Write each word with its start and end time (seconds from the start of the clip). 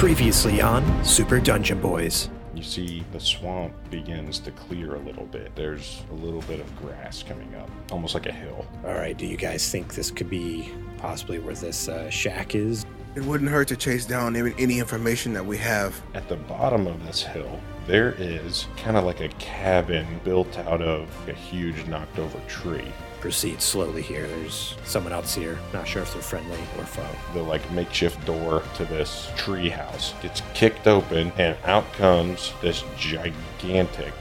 Previously 0.00 0.62
on 0.62 1.04
Super 1.04 1.38
Dungeon 1.38 1.78
Boys. 1.78 2.30
You 2.54 2.62
see 2.62 3.04
the 3.12 3.20
swamp 3.20 3.74
begins 3.90 4.38
to 4.38 4.50
clear 4.50 4.94
a 4.94 4.98
little 5.00 5.26
bit. 5.26 5.54
There's 5.54 6.02
a 6.10 6.14
little 6.14 6.40
bit 6.40 6.58
of 6.58 6.76
grass 6.80 7.22
coming 7.22 7.54
up, 7.56 7.68
almost 7.92 8.14
like 8.14 8.24
a 8.24 8.32
hill. 8.32 8.64
All 8.86 8.94
right, 8.94 9.14
do 9.14 9.26
you 9.26 9.36
guys 9.36 9.70
think 9.70 9.94
this 9.94 10.10
could 10.10 10.30
be 10.30 10.72
possibly 10.96 11.38
where 11.38 11.52
this 11.52 11.90
uh, 11.90 12.08
shack 12.08 12.54
is? 12.54 12.86
It 13.14 13.24
wouldn't 13.24 13.50
hurt 13.50 13.68
to 13.68 13.76
chase 13.76 14.06
down 14.06 14.36
any, 14.36 14.54
any 14.56 14.78
information 14.78 15.34
that 15.34 15.44
we 15.44 15.58
have. 15.58 16.00
At 16.14 16.30
the 16.30 16.36
bottom 16.36 16.86
of 16.86 17.04
this 17.04 17.22
hill, 17.22 17.60
there 17.86 18.14
is 18.16 18.68
kind 18.78 18.96
of 18.96 19.04
like 19.04 19.20
a 19.20 19.28
cabin 19.38 20.06
built 20.24 20.56
out 20.60 20.80
of 20.80 21.10
a 21.28 21.34
huge 21.34 21.86
knocked 21.88 22.18
over 22.18 22.40
tree. 22.48 22.90
Proceed 23.20 23.60
slowly 23.60 24.00
here. 24.00 24.26
There's 24.26 24.76
someone 24.84 25.12
else 25.12 25.34
here. 25.34 25.58
Not 25.74 25.86
sure 25.86 26.00
if 26.00 26.14
they're 26.14 26.22
friendly 26.22 26.58
or 26.78 26.86
foe. 26.86 27.06
The 27.34 27.42
like 27.42 27.70
makeshift 27.70 28.24
door 28.24 28.62
to 28.76 28.84
this 28.86 29.28
tree 29.36 29.68
house 29.68 30.14
gets 30.22 30.40
kicked 30.54 30.86
open, 30.86 31.30
and 31.36 31.54
out 31.64 31.92
comes 31.92 32.54
this 32.62 32.82
gigantic, 32.96 34.14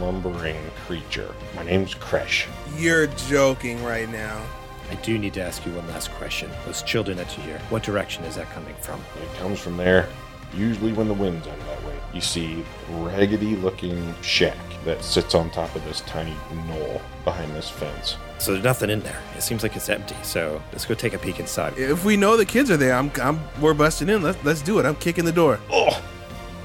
lumbering 0.00 0.58
creature. 0.84 1.32
My 1.54 1.62
name's 1.62 1.94
Kresh. 1.94 2.48
You're 2.76 3.06
joking 3.28 3.84
right 3.84 4.10
now. 4.10 4.44
I 4.90 4.96
do 4.96 5.16
need 5.16 5.34
to 5.34 5.42
ask 5.42 5.64
you 5.64 5.72
one 5.72 5.86
last 5.86 6.10
question. 6.10 6.50
Those 6.66 6.82
children 6.82 7.16
that 7.18 7.36
you 7.36 7.44
hear, 7.44 7.60
what 7.68 7.84
direction 7.84 8.24
is 8.24 8.34
that 8.34 8.50
coming 8.50 8.74
from? 8.80 9.00
It 9.22 9.32
comes 9.38 9.60
from 9.60 9.76
there, 9.76 10.08
usually 10.52 10.92
when 10.92 11.06
the 11.06 11.14
wind's 11.14 11.46
out 11.46 11.56
of 11.56 11.66
that 11.66 11.84
way. 11.84 11.94
You 12.12 12.20
see 12.20 12.64
raggedy 12.90 13.54
looking 13.54 14.12
shack 14.22 14.58
that 14.84 15.04
sits 15.04 15.36
on 15.36 15.50
top 15.50 15.72
of 15.76 15.84
this 15.84 16.00
tiny 16.00 16.34
knoll 16.66 17.00
behind 17.22 17.54
this 17.54 17.70
fence. 17.70 18.16
So 18.40 18.52
there's 18.52 18.64
nothing 18.64 18.88
in 18.88 19.00
there. 19.00 19.20
It 19.36 19.42
seems 19.42 19.62
like 19.62 19.76
it's 19.76 19.90
empty. 19.90 20.16
So 20.22 20.62
let's 20.72 20.86
go 20.86 20.94
take 20.94 21.12
a 21.12 21.18
peek 21.18 21.40
inside. 21.40 21.76
If 21.76 22.06
we 22.06 22.16
know 22.16 22.38
the 22.38 22.46
kids 22.46 22.70
are 22.70 22.78
there, 22.78 22.94
I'm, 22.94 23.12
I'm 23.20 23.38
we're 23.60 23.74
busting 23.74 24.08
in. 24.08 24.22
Let's 24.22 24.42
let's 24.44 24.62
do 24.62 24.78
it. 24.78 24.86
I'm 24.86 24.96
kicking 24.96 25.26
the 25.26 25.32
door. 25.32 25.60
Oh, 25.70 26.02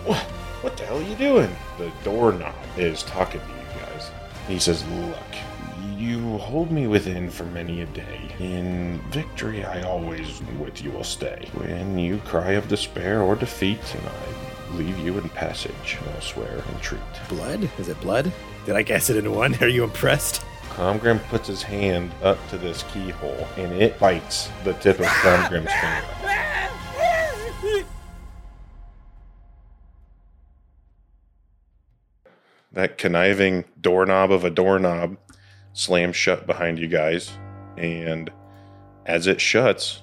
what, 0.06 0.22
what 0.64 0.77
the 0.77 0.86
hell 0.86 0.99
are 0.99 1.04
you 1.04 1.16
doing? 1.16 1.54
The 1.77 1.91
doorknob 2.05 2.55
is 2.77 3.04
talking 3.04 3.41
to 3.41 3.48
you 3.48 3.82
guys. 3.82 4.10
He 4.48 4.58
says, 4.58 4.86
Look, 4.88 5.18
you 5.98 6.38
hold 6.38 6.72
me 6.72 6.88
within 6.88 7.30
for 7.30 7.44
many 7.44 7.82
a 7.82 7.86
day. 7.88 8.21
In 8.40 9.02
victory, 9.10 9.66
I 9.66 9.82
always 9.82 10.42
with 10.58 10.82
you 10.82 10.92
will 10.92 11.04
stay. 11.04 11.49
When 11.55 11.99
you 11.99 12.20
cry 12.20 12.52
of 12.52 12.70
despair 12.70 13.21
or 13.21 13.36
defeat, 13.36 13.82
and 13.96 14.08
I 14.08 14.77
leave 14.77 14.98
you 14.99 15.18
in 15.18 15.27
passage 15.30 15.98
elsewhere 16.14 16.64
and 16.70 16.82
treat. 16.82 17.02
Blood? 17.27 17.70
Is 17.80 17.90
it 17.90 17.99
blood? 17.99 18.32
Did 18.66 18.77
I 18.77 18.82
guess 18.82 19.10
it 19.10 19.18
in 19.18 19.30
one? 19.34 19.55
Are 19.62 19.68
you 19.68 19.84
impressed? 19.84 20.46
Cromgrim 20.76 21.23
puts 21.29 21.48
his 21.48 21.63
hand 21.63 22.12
up 22.21 22.37
to 22.49 22.57
this 22.57 22.84
keyhole, 22.91 23.48
and 23.55 23.71
it 23.81 23.98
bites 23.98 24.49
the 24.65 24.73
tip 24.73 24.99
of 24.99 25.05
Cromgrim's 25.05 25.71
finger. 25.71 26.05
That 32.73 32.98
conniving 32.98 33.63
doorknob 33.79 34.34
of 34.34 34.43
a 34.43 34.49
doorknob 34.49 35.15
slams 35.71 36.18
shut 36.18 36.46
behind 36.46 36.77
you 36.77 36.90
guys, 36.90 37.31
and 37.77 38.29
as 39.05 39.27
it 39.27 39.40
shuts, 39.40 40.01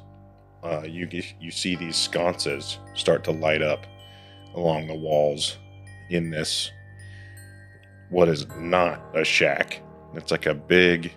uh, 0.65 0.85
you 0.89 1.07
you 1.39 1.51
see 1.51 1.77
these 1.77 1.97
sconces 1.97 2.79
start 2.95 3.25
to 3.25 3.31
light 3.31 3.61
up 3.61 3.87
along 4.55 4.87
the 4.87 4.95
walls 4.95 5.59
in 6.09 6.31
this 6.31 6.71
what 8.09 8.31
is 8.31 8.47
not 8.57 9.03
a 9.15 9.23
shack. 9.23 9.83
It's 10.15 10.31
like 10.31 10.47
a 10.47 10.55
big, 10.55 11.13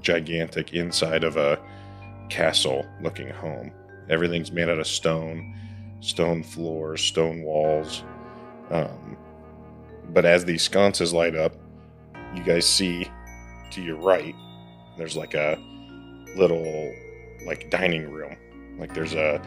gigantic 0.00 0.72
inside 0.72 1.24
of 1.24 1.36
a 1.36 1.58
castle 2.28 2.84
looking 3.00 3.28
home. 3.28 3.72
Everything's 4.08 4.52
made 4.52 4.68
out 4.68 4.78
of 4.78 4.86
stone, 4.86 5.56
stone 6.00 6.42
floors, 6.42 7.02
stone 7.02 7.42
walls. 7.42 8.04
Um, 8.70 9.16
but 10.10 10.24
as 10.24 10.44
these 10.44 10.62
sconces 10.62 11.12
light 11.12 11.36
up, 11.36 11.54
you 12.34 12.42
guys 12.42 12.68
see 12.68 13.06
to 13.70 13.82
your 13.82 13.96
right, 13.96 14.34
there's 14.98 15.16
like 15.16 15.34
a 15.34 15.58
little 16.36 16.92
like 17.46 17.70
dining 17.70 18.10
room. 18.10 18.36
Like 18.78 18.94
there's 18.94 19.14
a 19.14 19.40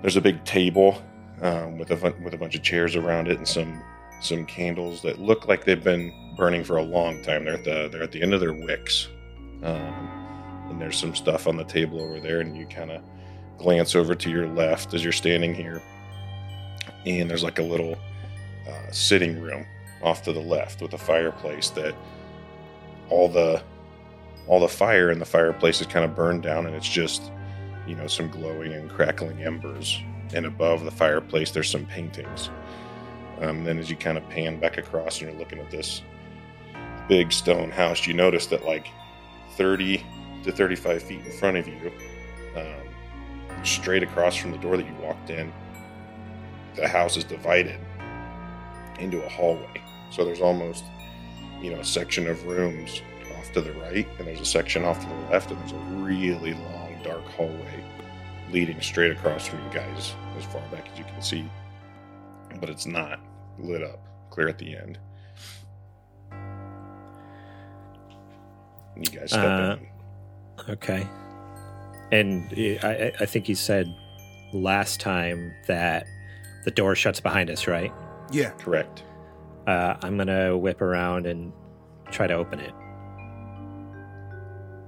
there's 0.00 0.16
a 0.16 0.20
big 0.20 0.42
table 0.44 1.02
um, 1.40 1.78
with 1.78 1.90
a 1.90 2.14
with 2.22 2.34
a 2.34 2.38
bunch 2.38 2.54
of 2.54 2.62
chairs 2.62 2.96
around 2.96 3.28
it 3.28 3.38
and 3.38 3.46
some 3.46 3.82
some 4.24 4.46
candles 4.46 5.02
that 5.02 5.18
look 5.18 5.48
like 5.48 5.64
they've 5.64 5.82
been 5.82 6.12
burning 6.36 6.64
for 6.64 6.76
a 6.76 6.82
long 6.82 7.22
time. 7.22 7.44
They're 7.44 7.54
at 7.54 7.64
the 7.64 7.88
they're 7.90 8.02
at 8.02 8.12
the 8.12 8.22
end 8.22 8.34
of 8.34 8.40
their 8.40 8.52
wicks, 8.52 9.08
um, 9.62 10.68
and 10.70 10.80
there's 10.80 10.98
some 10.98 11.14
stuff 11.14 11.46
on 11.46 11.56
the 11.56 11.64
table 11.64 12.00
over 12.00 12.20
there. 12.20 12.40
And 12.40 12.56
you 12.56 12.66
kind 12.66 12.90
of 12.90 13.02
glance 13.58 13.94
over 13.94 14.14
to 14.14 14.30
your 14.30 14.48
left 14.48 14.94
as 14.94 15.02
you're 15.02 15.12
standing 15.12 15.54
here, 15.54 15.82
and 17.06 17.30
there's 17.30 17.44
like 17.44 17.58
a 17.58 17.62
little 17.62 17.96
uh, 18.68 18.90
sitting 18.90 19.40
room 19.40 19.66
off 20.02 20.22
to 20.22 20.32
the 20.32 20.40
left 20.40 20.82
with 20.82 20.92
a 20.94 20.98
fireplace 20.98 21.70
that 21.70 21.94
all 23.08 23.28
the 23.28 23.62
all 24.48 24.60
the 24.60 24.68
fire 24.68 25.10
in 25.10 25.18
the 25.18 25.24
fireplace 25.24 25.80
is 25.80 25.86
kind 25.86 26.04
of 26.04 26.14
burned 26.14 26.42
down, 26.42 26.66
and 26.66 26.74
it's 26.74 26.88
just 26.88 27.30
you 27.86 27.94
know 27.94 28.06
some 28.06 28.28
glowing 28.30 28.72
and 28.72 28.90
crackling 28.90 29.42
embers. 29.42 30.00
And 30.34 30.46
above 30.46 30.84
the 30.84 30.90
fireplace, 30.90 31.50
there's 31.50 31.68
some 31.68 31.84
paintings. 31.84 32.48
Um, 33.42 33.64
then 33.64 33.78
as 33.78 33.90
you 33.90 33.96
kind 33.96 34.16
of 34.16 34.28
pan 34.28 34.60
back 34.60 34.78
across 34.78 35.20
and 35.20 35.28
you're 35.28 35.38
looking 35.38 35.58
at 35.58 35.68
this 35.68 36.02
big 37.08 37.32
stone 37.32 37.72
house, 37.72 38.06
you 38.06 38.14
notice 38.14 38.46
that 38.46 38.64
like 38.64 38.86
30 39.56 40.06
to 40.44 40.52
35 40.52 41.02
feet 41.02 41.26
in 41.26 41.32
front 41.32 41.56
of 41.56 41.66
you, 41.66 41.90
um, 42.56 43.64
straight 43.64 44.04
across 44.04 44.36
from 44.36 44.52
the 44.52 44.58
door 44.58 44.76
that 44.76 44.86
you 44.86 44.94
walked 45.02 45.28
in, 45.28 45.52
the 46.76 46.86
house 46.86 47.16
is 47.16 47.24
divided 47.24 47.80
into 49.00 49.20
a 49.24 49.28
hallway. 49.28 49.82
So 50.10 50.24
there's 50.24 50.40
almost, 50.40 50.84
you 51.60 51.70
know, 51.72 51.80
a 51.80 51.84
section 51.84 52.28
of 52.28 52.44
rooms 52.46 53.02
off 53.36 53.50
to 53.54 53.60
the 53.60 53.72
right, 53.72 54.06
and 54.18 54.28
there's 54.28 54.40
a 54.40 54.44
section 54.44 54.84
off 54.84 55.00
to 55.00 55.08
the 55.08 55.30
left, 55.32 55.50
and 55.50 55.60
there's 55.60 55.72
a 55.72 56.04
really 56.04 56.54
long, 56.54 56.96
dark 57.02 57.24
hallway 57.24 57.84
leading 58.52 58.80
straight 58.80 59.10
across 59.10 59.48
from 59.48 59.58
you 59.64 59.70
guys 59.72 60.14
as 60.38 60.44
far 60.44 60.62
back 60.70 60.88
as 60.92 60.98
you 60.98 61.04
can 61.04 61.20
see. 61.20 61.50
But 62.60 62.70
it's 62.70 62.86
not 62.86 63.18
lit 63.58 63.82
up, 63.82 64.00
clear 64.30 64.48
at 64.48 64.58
the 64.58 64.76
end. 64.76 64.98
You 68.96 69.18
guys 69.18 69.30
step 69.30 69.44
Uh, 69.44 69.76
in. 69.80 70.70
Okay. 70.70 71.06
And 72.12 72.52
I, 72.84 73.12
I 73.20 73.26
think 73.26 73.48
you 73.48 73.54
said 73.54 73.86
last 74.52 75.00
time 75.00 75.52
that 75.66 76.06
the 76.64 76.70
door 76.70 76.94
shuts 76.94 77.20
behind 77.20 77.48
us, 77.50 77.66
right? 77.66 77.92
Yeah. 78.30 78.50
Correct. 78.50 79.02
Uh, 79.66 79.96
I'm 80.02 80.16
gonna 80.18 80.56
whip 80.58 80.82
around 80.82 81.26
and 81.26 81.52
try 82.10 82.26
to 82.26 82.34
open 82.34 82.60
it. 82.60 82.72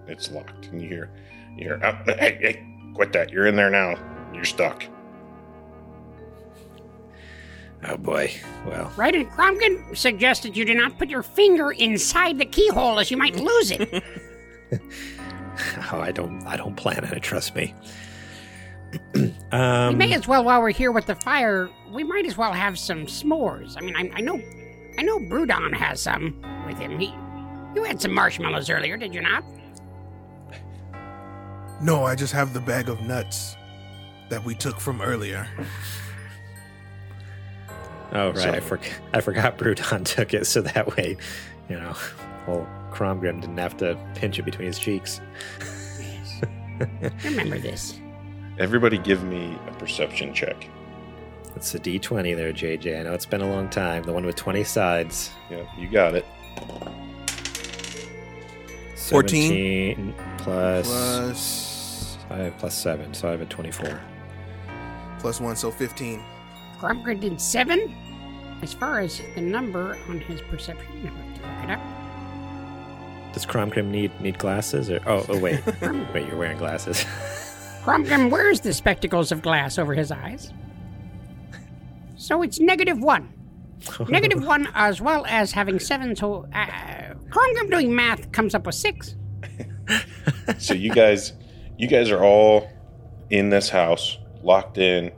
It's 0.07 0.31
locked, 0.31 0.67
and 0.67 0.83
you 0.83 0.89
hear, 0.89 1.11
you 1.57 1.65
hear, 1.65 1.81
oh, 1.83 2.13
hey, 2.15 2.39
hey, 2.41 2.67
quit 2.95 3.13
that! 3.15 3.31
You're 3.31 3.47
in 3.47 3.57
there 3.57 3.71
now. 3.71 3.95
You're 4.35 4.45
stuck. 4.45 4.85
Oh 7.87 7.97
boy. 7.97 8.33
Well, 8.67 8.93
Right, 8.97 9.15
and 9.15 9.31
Cromkin 9.31 9.97
suggested 9.97 10.57
you 10.57 10.65
do 10.65 10.75
not 10.75 10.99
put 10.99 11.11
your 11.11 11.23
finger 11.23 11.73
inside 11.73 12.39
the 12.39 12.47
keyhole 12.47 12.99
as 12.99 13.11
you 13.11 13.17
might 13.17 13.37
lose 13.37 13.71
it. 13.71 14.03
oh, 15.93 16.01
I 16.01 16.11
don't. 16.11 16.47
I 16.47 16.57
don't 16.57 16.77
plan 16.77 17.05
on 17.05 17.13
it. 17.13 17.23
Trust 17.23 17.55
me. 17.55 17.75
we 19.15 19.33
um, 19.53 19.99
may 19.99 20.13
as 20.15 20.29
well, 20.29 20.45
while 20.45 20.61
we're 20.61 20.71
here 20.71 20.93
with 20.93 21.07
the 21.07 21.15
fire, 21.17 21.69
we 21.91 22.05
might 22.05 22.27
as 22.27 22.37
well 22.37 22.53
have 22.53 22.79
some 22.79 23.07
s'mores. 23.07 23.77
I 23.77 23.81
mean, 23.81 23.97
I, 23.97 24.11
I 24.15 24.21
know, 24.21 24.41
I 24.99 25.03
know 25.03 25.19
Brudon 25.19 25.75
has 25.75 26.01
some 26.01 26.41
with 26.67 26.79
him. 26.79 26.99
He, 26.99 27.07
you 27.75 27.83
had 27.83 28.01
some 28.01 28.15
marshmallows 28.15 28.71
earlier, 28.71 28.97
did 28.97 29.13
you 29.13 29.21
not? 29.21 29.45
No, 31.83 32.05
I 32.05 32.15
just 32.15 32.33
have 32.33 32.55
the 32.55 32.61
bag 32.61 32.89
of 32.89 33.01
nuts 33.01 33.57
that 34.29 34.45
we 34.45 34.55
took 34.55 34.81
from 34.81 35.03
earlier. 35.03 35.49
Oh 38.15 38.29
right, 38.29 38.39
so, 38.39 38.51
I, 38.53 38.61
for- 38.61 38.81
I 39.13 39.21
forgot 39.21 39.59
Brudon 39.59 40.05
took 40.05 40.35
it, 40.35 40.47
so 40.47 40.63
that 40.63 40.97
way, 40.97 41.17
you 41.69 41.77
know, 41.79 41.95
well, 42.47 42.69
Cromgrim 42.93 43.41
didn't 43.41 43.59
have 43.59 43.77
to 43.79 43.99
pinch 44.15 44.39
it 44.39 44.45
between 44.45 44.67
his 44.67 44.79
cheeks. 44.79 45.21
Remember 47.25 47.59
this. 47.59 47.99
Everybody, 48.59 48.99
give 48.99 49.25
me 49.25 49.59
a 49.67 49.73
perception 49.73 50.33
check. 50.33 50.69
It's 51.57 51.75
a 51.75 51.79
D20 51.79 52.37
there, 52.37 52.53
JJ. 52.53 53.01
I 53.01 53.03
know 53.05 53.13
it's 53.13 53.27
been 53.27 53.41
a 53.41 53.49
long 53.49 53.69
time. 53.69 54.03
The 54.03 54.13
one 54.13 54.27
with 54.27 54.37
20 54.37 54.65
sides. 54.65 55.31
Yeah, 55.51 55.65
you 55.79 55.89
got 55.89 56.15
it. 56.15 56.25
14 58.97 60.15
plus, 60.39 60.87
plus 60.87 62.17
plus. 62.17 62.19
I 62.31 62.37
have 62.45 62.59
plus 62.59 62.75
7, 62.75 63.13
so 63.15 63.29
I 63.29 63.33
have 63.33 63.41
a 63.41 63.47
24. 63.47 64.01
Plus 65.19 65.41
1, 65.41 65.57
so 65.57 65.71
15. 65.71 66.23
Grubka 66.85 67.19
did 67.19 67.41
seven. 67.41 67.95
As 68.61 68.75
far 68.75 69.01
as 69.01 69.23
the 69.35 69.41
number 69.41 69.97
on 70.07 70.21
his 70.21 70.43
perception, 70.43 71.03
look 71.03 71.13
it 71.63 71.71
up. 71.71 71.81
Does 73.33 73.47
Cromgrim 73.47 73.87
need 73.87 74.21
need 74.21 74.39
glasses? 74.39 74.91
Or 74.91 75.01
oh, 75.07 75.25
oh 75.31 75.39
wait, 75.39 75.65
wait, 76.13 76.29
you're 76.29 76.37
wearing 76.37 76.59
glasses. 76.59 77.05
Cromgrim 77.85 78.31
wears 78.31 78.61
the 78.61 78.75
spectacles 78.75 79.33
of 79.33 79.41
glass 79.41 79.79
over 79.79 79.95
his 79.95 80.13
eyes, 80.13 80.53
so 82.17 82.43
it's 82.43 82.61
negative 82.61 82.99
one. 83.03 83.33
Oh. 83.99 84.05
Negative 84.05 84.45
one, 84.45 84.69
as 84.75 85.01
well 85.01 85.25
as 85.27 85.53
having 85.53 85.79
seven. 85.79 86.15
So 86.15 86.47
uh, 86.53 87.15
Cromgrim 87.31 87.71
doing 87.71 87.95
math 87.95 88.31
comes 88.33 88.55
up 88.55 88.67
with 88.67 88.75
six. 88.75 89.17
so 90.59 90.75
you 90.75 90.91
guys, 90.91 91.33
you 91.79 91.89
guys 91.89 92.11
are 92.11 92.23
all 92.23 92.71
in 93.31 93.49
this 93.49 93.71
house, 93.71 94.19
locked 94.43 94.77
in, 94.77 95.13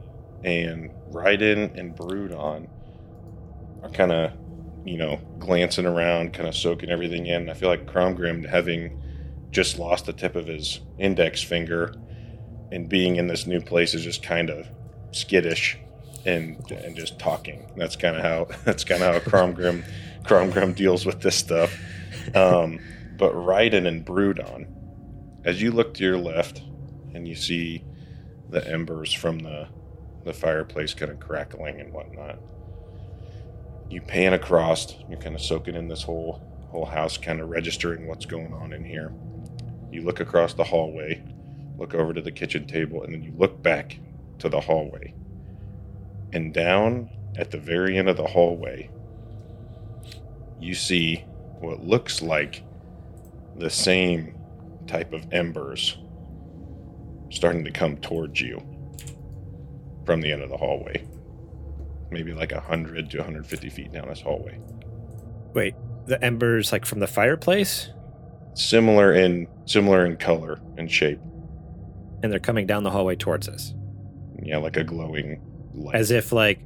and 0.45 0.91
Ryden 1.11 1.79
and 1.79 1.97
Broodon 1.97 2.69
are 3.83 3.91
kind 3.91 4.13
of 4.13 4.33
you 4.85 4.97
know 4.97 5.21
glancing 5.39 5.87
around 5.87 6.33
kind 6.33 6.49
of 6.49 6.55
soaking 6.55 6.91
everything 6.91 7.27
in. 7.27 7.51
I 7.51 7.55
feel 7.55 7.69
like 7.69 7.87
cromgrim 7.87 8.49
having 8.49 9.03
just 9.51 9.79
lost 9.79 10.07
the 10.07 10.13
tip 10.13 10.37
of 10.37 10.47
his 10.47 10.81
index 10.99 11.43
finger 11.43 11.95
and 12.73 12.89
being 12.89 13.17
in 13.17 13.27
this 13.27 13.47
new 13.47 13.61
place 13.61 13.95
is 13.95 14.03
just 14.03 14.23
kind 14.23 14.51
of 14.51 14.67
skittish 15.13 15.79
and 16.25 16.71
and 16.71 16.97
just 16.97 17.19
talking. 17.19 17.71
That's 17.77 17.97
kind 17.97 18.17
of 18.17 18.23
how 18.23 18.49
that's 18.65 18.85
kind 18.85 19.03
of 19.03 19.15
how 19.15 19.31
cromgrim 19.31 19.85
cromgrim 20.25 20.75
deals 20.75 21.07
with 21.07 21.21
this 21.21 21.37
stuff. 21.37 21.77
Um, 22.35 22.81
but 23.17 23.33
Ryden 23.33 23.87
and 23.87 24.05
Broodon, 24.05 24.67
as 25.45 25.63
you 25.63 25.71
look 25.71 25.95
to 25.95 26.05
your 26.05 26.19
left 26.19 26.63
and 27.15 27.27
you 27.27 27.35
see 27.35 27.85
the 28.51 28.67
embers 28.69 29.13
from 29.13 29.39
the 29.39 29.69
the 30.27 30.35
fireplace 30.35 30.93
kind 30.93 31.11
of 31.11 31.21
crackling 31.21 31.81
and 31.81 31.93
whatnot, 31.93 32.39
you 33.89 34.03
pan 34.03 34.35
across. 34.35 34.97
You're 35.09 35.21
kind 35.21 35.37
of 35.37 35.41
soaking 35.41 35.77
in 35.77 35.89
this 35.89 36.03
whole 36.03 36.43
whole 36.69 36.85
house, 36.85 37.17
kind 37.17 37.41
of 37.41 37.49
registering 37.49 38.09
what's 38.09 38.27
going 38.27 38.53
on 38.53 38.73
in 38.73 38.85
here. 38.85 39.13
You 39.91 40.03
look 40.03 40.19
across 40.19 40.53
the 40.53 40.65
hallway, 40.65 41.23
look 41.79 41.95
over 41.95 42.13
to 42.13 42.21
the 42.21 42.33
kitchen 42.33 42.67
table, 42.67 43.05
and 43.05 43.15
then 43.15 43.23
you 43.23 43.33
look 43.37 43.63
back 43.63 43.99
to 44.41 44.49
the 44.49 44.61
hallway. 44.61 45.15
And 46.33 46.53
down 46.53 47.09
at 47.37 47.53
the 47.53 47.59
very 47.59 47.97
end 47.97 48.09
of 48.09 48.17
the 48.17 48.27
hallway, 48.27 48.91
you 50.61 50.75
see 50.75 51.25
what 51.61 51.85
looks 51.85 52.21
like 52.21 52.65
the 53.57 53.71
same 53.71 54.37
type 54.89 55.13
of 55.13 55.33
embers 55.33 55.97
starting 57.31 57.65
to 57.65 57.71
come 57.71 57.97
towards 57.99 58.41
you 58.41 58.61
from 60.07 60.21
the 60.21 60.33
end 60.33 60.43
of 60.43 60.49
the 60.49 60.57
hallway. 60.57 61.05
Maybe 62.11 62.33
like 62.33 62.53
100 62.53 63.11
to 63.11 63.19
150 63.19 63.69
feet 63.69 63.93
down 63.93 64.09
this 64.09 64.21
hallway. 64.21 64.59
Wait, 65.53 65.75
the 66.07 66.23
embers 66.25 66.73
like 66.73 66.85
from 66.87 67.01
the 67.01 67.07
fireplace? 67.07 67.91
Similar 68.55 69.13
in 69.13 69.49
similar 69.67 70.07
in 70.07 70.17
color 70.17 70.61
and 70.79 70.91
shape. 70.91 71.19
And 72.23 72.33
they're 72.33 72.39
coming 72.39 72.67
down 72.67 72.85
the 72.85 72.91
hallway 72.91 73.17
towards 73.17 73.49
us. 73.49 73.75
Yeah, 74.43 74.59
like 74.59 74.77
a 74.77 74.85
glowing 74.85 75.41
light. 75.75 75.97
As 75.97 76.11
if 76.11 76.33
like 76.33 76.61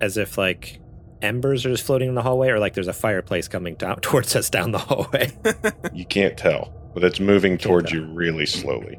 as 0.00 0.16
if 0.16 0.36
like 0.36 0.80
embers 1.22 1.64
are 1.64 1.70
just 1.70 1.84
floating 1.84 2.08
in 2.10 2.14
the 2.14 2.22
hallway 2.22 2.50
or 2.50 2.58
like 2.58 2.74
there's 2.74 2.88
a 2.88 2.92
fireplace 2.92 3.48
coming 3.48 3.74
down 3.76 3.96
towards 4.00 4.36
us 4.36 4.50
down 4.50 4.72
the 4.72 4.78
hallway. 4.78 5.32
you 5.94 6.04
can't 6.04 6.36
tell, 6.36 6.72
but 6.94 7.02
it's 7.02 7.20
moving 7.20 7.56
towards 7.56 7.90
tell. 7.90 8.00
you 8.00 8.06
really 8.12 8.46
slowly. 8.46 8.98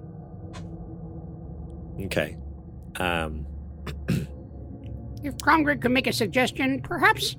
okay. 2.05 2.35
Um 2.97 3.45
If 5.23 5.37
Cromgrim 5.37 5.81
could 5.81 5.91
make 5.91 6.07
a 6.07 6.13
suggestion, 6.13 6.81
perhaps 6.81 7.35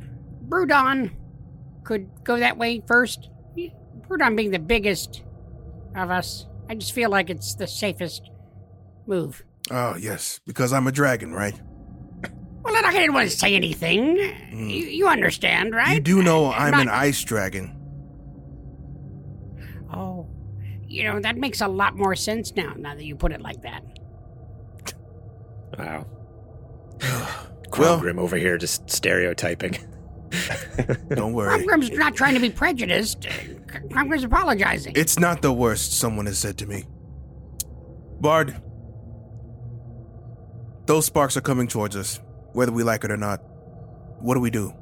Brudon 0.49 1.13
could 1.85 2.09
go 2.25 2.39
that 2.39 2.59
way 2.59 2.83
first. 2.87 3.31
Brudon 4.09 4.37
being 4.37 4.51
the 4.51 4.59
biggest 4.59 5.23
of 5.95 6.11
us, 6.11 6.47
I 6.69 6.75
just 6.75 6.93
feel 6.93 7.11
like 7.11 7.31
it's 7.31 7.55
the 7.55 7.67
safest 7.67 8.29
move. 9.07 9.45
Oh, 9.71 9.97
yes, 9.97 10.41
because 10.47 10.73
I'm 10.73 10.87
a 10.87 10.93
dragon, 10.93 11.33
right? 11.33 11.55
Well, 12.63 12.75
I 12.85 12.91
didn't 12.91 13.15
want 13.15 13.31
to 13.31 13.37
say 13.37 13.55
anything. 13.55 14.19
Hmm. 14.51 14.69
You, 14.69 14.87
you 14.87 15.09
understand, 15.09 15.73
right? 15.73 15.95
You 15.95 16.01
do 16.01 16.23
know 16.23 16.51
I'm 16.53 16.75
I'm 16.75 16.81
an 16.81 16.89
ice 16.89 17.23
dragon. 17.23 17.73
Oh, 19.95 20.29
you 20.89 21.05
know 21.05 21.21
that 21.21 21.37
makes 21.37 21.61
a 21.61 21.69
lot 21.69 21.97
more 21.97 22.17
sense 22.17 22.55
now. 22.57 22.75
Now 22.77 22.97
that 22.97 23.05
you 23.05 23.15
put 23.15 23.31
it 23.31 23.41
like 23.41 23.63
that. 23.63 23.85
wow. 25.79 26.07
Well- 27.79 28.01
Grim 28.01 28.19
over 28.19 28.37
here 28.37 28.57
just 28.57 28.89
stereotyping. 28.89 29.77
Don't 31.11 31.35
worry. 31.35 31.65
Cromgrim's 31.65 31.91
not 31.93 32.15
trying 32.17 32.35
to 32.35 32.41
be 32.41 32.51
prejudiced. 32.51 33.27
Cromgrim's 33.91 34.25
apologizing. 34.25 34.95
It's 34.97 35.19
not 35.19 35.43
the 35.43 35.53
worst 35.53 35.93
someone 35.93 36.27
has 36.27 36.39
said 36.39 36.59
to 36.59 36.67
me. 36.67 36.85
Bard, 38.21 38.61
those 40.87 41.05
sparks 41.07 41.37
are 41.37 41.41
coming 41.43 41.69
towards 41.69 41.97
us, 41.97 42.21
whether 42.53 42.73
we 42.73 42.83
like 42.83 43.05
it 43.05 43.11
or 43.11 43.17
not. 43.17 43.41
What 44.21 44.35
do 44.35 44.41
we 44.41 44.51
do? 44.51 44.73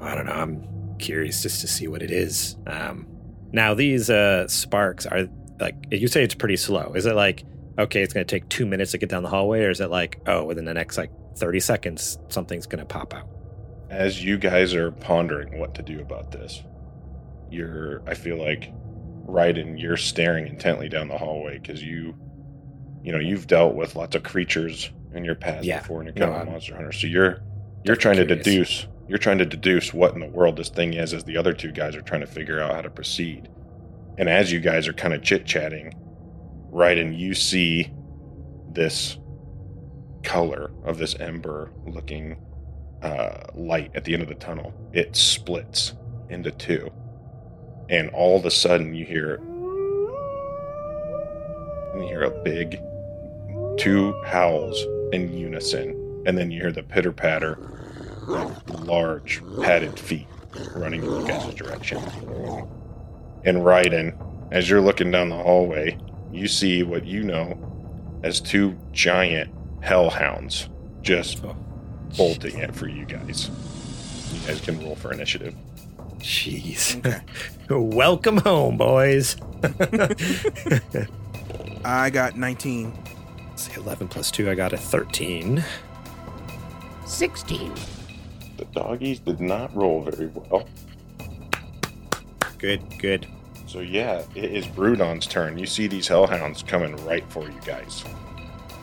I 0.00 0.14
don't 0.14 0.26
know. 0.26 0.32
I'm 0.32 0.96
curious 0.98 1.42
just 1.42 1.60
to 1.60 1.68
see 1.68 1.88
what 1.88 2.02
it 2.02 2.10
is. 2.10 2.56
Um, 2.66 3.06
now 3.52 3.74
these 3.74 4.08
uh, 4.10 4.48
sparks 4.48 5.06
are 5.06 5.28
like 5.60 5.76
you 5.90 6.08
say 6.08 6.22
it's 6.24 6.34
pretty 6.34 6.56
slow. 6.56 6.92
Is 6.94 7.06
it 7.06 7.14
like 7.14 7.44
okay, 7.78 8.02
it's 8.02 8.12
going 8.14 8.26
to 8.26 8.34
take 8.34 8.48
two 8.48 8.66
minutes 8.66 8.92
to 8.92 8.98
get 8.98 9.08
down 9.08 9.22
the 9.22 9.28
hallway, 9.28 9.62
or 9.64 9.70
is 9.70 9.80
it 9.80 9.90
like 9.90 10.20
oh, 10.26 10.44
within 10.44 10.64
the 10.64 10.74
next 10.74 10.96
like 10.98 11.10
thirty 11.36 11.60
seconds 11.60 12.18
something's 12.28 12.66
going 12.66 12.80
to 12.80 12.86
pop 12.86 13.14
out? 13.14 13.28
As 13.90 14.24
you 14.24 14.38
guys 14.38 14.74
are 14.74 14.90
pondering 14.90 15.58
what 15.58 15.74
to 15.76 15.82
do 15.82 16.00
about 16.00 16.32
this, 16.32 16.62
you're, 17.50 18.02
I 18.08 18.14
feel 18.14 18.36
like, 18.38 18.72
Ryden, 19.26 19.80
you're 19.80 19.96
staring 19.96 20.46
intently 20.48 20.88
down 20.88 21.08
the 21.08 21.18
hallway 21.18 21.58
because 21.58 21.82
you, 21.82 22.14
you 23.02 23.12
know, 23.12 23.20
you've 23.20 23.46
dealt 23.46 23.74
with 23.74 23.94
lots 23.94 24.16
of 24.16 24.22
creatures 24.22 24.90
in 25.14 25.24
your 25.24 25.34
past 25.36 25.64
Yeah. 25.64 25.78
before 25.80 26.00
and 26.00 26.08
you're 26.08 26.26
No, 26.26 26.32
kind 26.32 26.42
of 26.42 26.48
a 26.48 26.50
monster 26.50 26.74
hunter. 26.74 26.92
So 26.92 27.06
you're, 27.06 27.40
you're 27.84 27.94
trying 27.96 28.16
to 28.16 28.24
deduce, 28.24 28.88
you're 29.06 29.18
trying 29.18 29.38
to 29.38 29.46
deduce 29.46 29.94
what 29.94 30.14
in 30.14 30.20
the 30.20 30.26
world 30.26 30.56
this 30.56 30.70
thing 30.70 30.94
is 30.94 31.12
as 31.14 31.22
the 31.24 31.36
other 31.36 31.52
two 31.52 31.70
guys 31.70 31.94
are 31.94 32.02
trying 32.02 32.22
to 32.22 32.26
figure 32.26 32.60
out 32.60 32.74
how 32.74 32.80
to 32.80 32.90
proceed. 32.90 33.48
And 34.18 34.28
as 34.28 34.50
you 34.50 34.58
guys 34.60 34.88
are 34.88 34.92
kind 34.92 35.14
of 35.14 35.22
chit 35.22 35.46
chatting, 35.46 35.94
Ryden, 36.74 37.16
you 37.16 37.34
see 37.34 37.92
this 38.72 39.16
color 40.24 40.72
of 40.84 40.98
this 40.98 41.14
ember 41.20 41.70
looking 41.86 42.36
uh, 43.00 43.44
light 43.54 43.92
at 43.94 44.04
the 44.04 44.12
end 44.12 44.22
of 44.22 44.28
the 44.28 44.34
tunnel. 44.34 44.74
It 44.92 45.14
splits 45.14 45.94
into 46.30 46.50
two. 46.50 46.90
And 47.88 48.10
all 48.10 48.36
of 48.36 48.44
a 48.44 48.50
sudden 48.50 48.92
you 48.92 49.04
hear 49.04 49.40
you 51.94 52.08
hear 52.08 52.22
a 52.22 52.42
big 52.42 52.80
two 53.78 54.20
howls 54.24 54.84
in 55.12 55.32
unison. 55.32 56.24
And 56.26 56.36
then 56.36 56.50
you 56.50 56.60
hear 56.60 56.72
the 56.72 56.82
pitter 56.82 57.12
patter 57.12 57.52
of 58.26 58.80
large 58.80 59.42
padded 59.62 59.96
feet 59.96 60.26
running 60.74 61.04
in 61.04 61.10
you 61.10 61.28
guys' 61.28 61.54
direction. 61.54 61.98
And 63.44 63.58
Ryden, 63.58 64.16
as 64.50 64.68
you're 64.68 64.80
looking 64.80 65.12
down 65.12 65.28
the 65.28 65.36
hallway, 65.36 65.98
you 66.34 66.48
see 66.48 66.82
what 66.82 67.06
you 67.06 67.22
know 67.22 67.58
as 68.22 68.40
two 68.40 68.76
giant 68.92 69.52
hellhounds 69.80 70.68
just 71.02 71.44
Oh, 71.44 71.54
bolting 72.16 72.58
it 72.58 72.74
for 72.74 72.88
you 72.88 73.04
guys. 73.04 73.50
You 74.32 74.40
guys 74.46 74.60
can 74.60 74.80
roll 74.82 74.96
for 74.96 75.12
initiative. 75.12 75.54
Jeez. 76.18 77.00
Okay. 77.70 77.96
Welcome 77.96 78.36
home, 78.38 78.76
boys. 78.76 79.36
I 81.84 82.10
got 82.10 82.36
19. 82.36 82.92
See, 83.56 83.72
eleven 83.80 84.06
plus 84.06 84.30
two, 84.30 84.50
I 84.50 84.54
got 84.54 84.74
a 84.74 84.76
thirteen. 84.76 85.64
Sixteen. 87.06 87.72
The 88.58 88.66
doggies 88.66 89.20
did 89.20 89.40
not 89.40 89.74
roll 89.74 90.02
very 90.02 90.26
well. 90.26 90.68
Good, 92.58 92.82
good. 92.98 93.26
So 93.74 93.80
yeah, 93.80 94.22
it 94.36 94.52
is 94.52 94.68
Brudon's 94.68 95.26
turn. 95.26 95.58
You 95.58 95.66
see 95.66 95.88
these 95.88 96.06
hellhounds 96.06 96.62
coming 96.62 96.94
right 97.04 97.28
for 97.28 97.42
you 97.42 97.60
guys. 97.66 98.04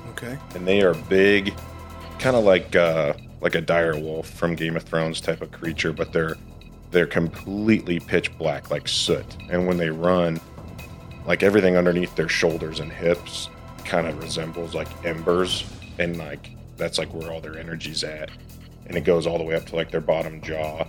Okay. 0.09 0.37
And 0.53 0.67
they 0.67 0.81
are 0.81 0.93
big, 0.93 1.53
kind 2.19 2.35
of 2.35 2.43
like 2.43 2.75
uh 2.75 3.13
like 3.39 3.55
a 3.55 3.61
dire 3.61 3.97
wolf 3.97 4.29
from 4.29 4.53
Game 4.53 4.75
of 4.75 4.83
Thrones 4.83 5.21
type 5.21 5.41
of 5.41 5.49
creature, 5.53 5.93
but 5.93 6.11
they're 6.11 6.35
they're 6.91 7.07
completely 7.07 8.01
pitch 8.01 8.37
black 8.37 8.69
like 8.69 8.85
soot. 8.85 9.37
And 9.49 9.65
when 9.65 9.77
they 9.77 9.89
run, 9.89 10.41
like 11.25 11.41
everything 11.41 11.77
underneath 11.77 12.13
their 12.17 12.27
shoulders 12.27 12.81
and 12.81 12.91
hips 12.91 13.47
kind 13.85 14.07
of 14.07 14.21
resembles 14.21 14.75
like 14.75 14.89
embers 15.05 15.63
and 15.99 16.17
like 16.17 16.49
that's 16.75 16.97
like 16.97 17.13
where 17.13 17.31
all 17.31 17.39
their 17.39 17.57
energy's 17.57 18.03
at. 18.03 18.29
And 18.87 18.97
it 18.97 19.05
goes 19.05 19.25
all 19.25 19.37
the 19.37 19.45
way 19.45 19.55
up 19.55 19.65
to 19.67 19.77
like 19.77 19.89
their 19.89 20.01
bottom 20.01 20.41
jaw. 20.41 20.85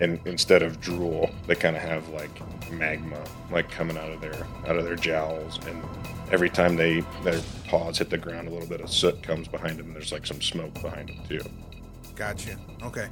And 0.00 0.20
instead 0.26 0.62
of 0.62 0.80
drool, 0.80 1.30
they 1.46 1.54
kind 1.54 1.74
of 1.76 1.82
have 1.82 2.08
like 2.10 2.30
magma 2.70 3.22
like 3.50 3.70
coming 3.70 3.96
out 3.96 4.10
of 4.10 4.20
their 4.20 4.34
out 4.66 4.76
of 4.76 4.84
their 4.84 4.96
jowls 4.96 5.58
and 5.66 5.80
every 6.32 6.50
time 6.50 6.74
they 6.74 7.00
their 7.22 7.40
paws 7.68 7.96
hit 7.98 8.10
the 8.10 8.18
ground 8.18 8.48
a 8.48 8.50
little 8.50 8.68
bit 8.68 8.80
of 8.80 8.90
soot 8.90 9.22
comes 9.22 9.46
behind 9.46 9.78
them 9.78 9.86
and 9.86 9.94
there's 9.94 10.10
like 10.12 10.26
some 10.26 10.42
smoke 10.42 10.74
behind 10.82 11.08
them 11.08 11.16
too. 11.28 11.40
Gotcha. 12.16 12.58
Okay. 12.82 13.08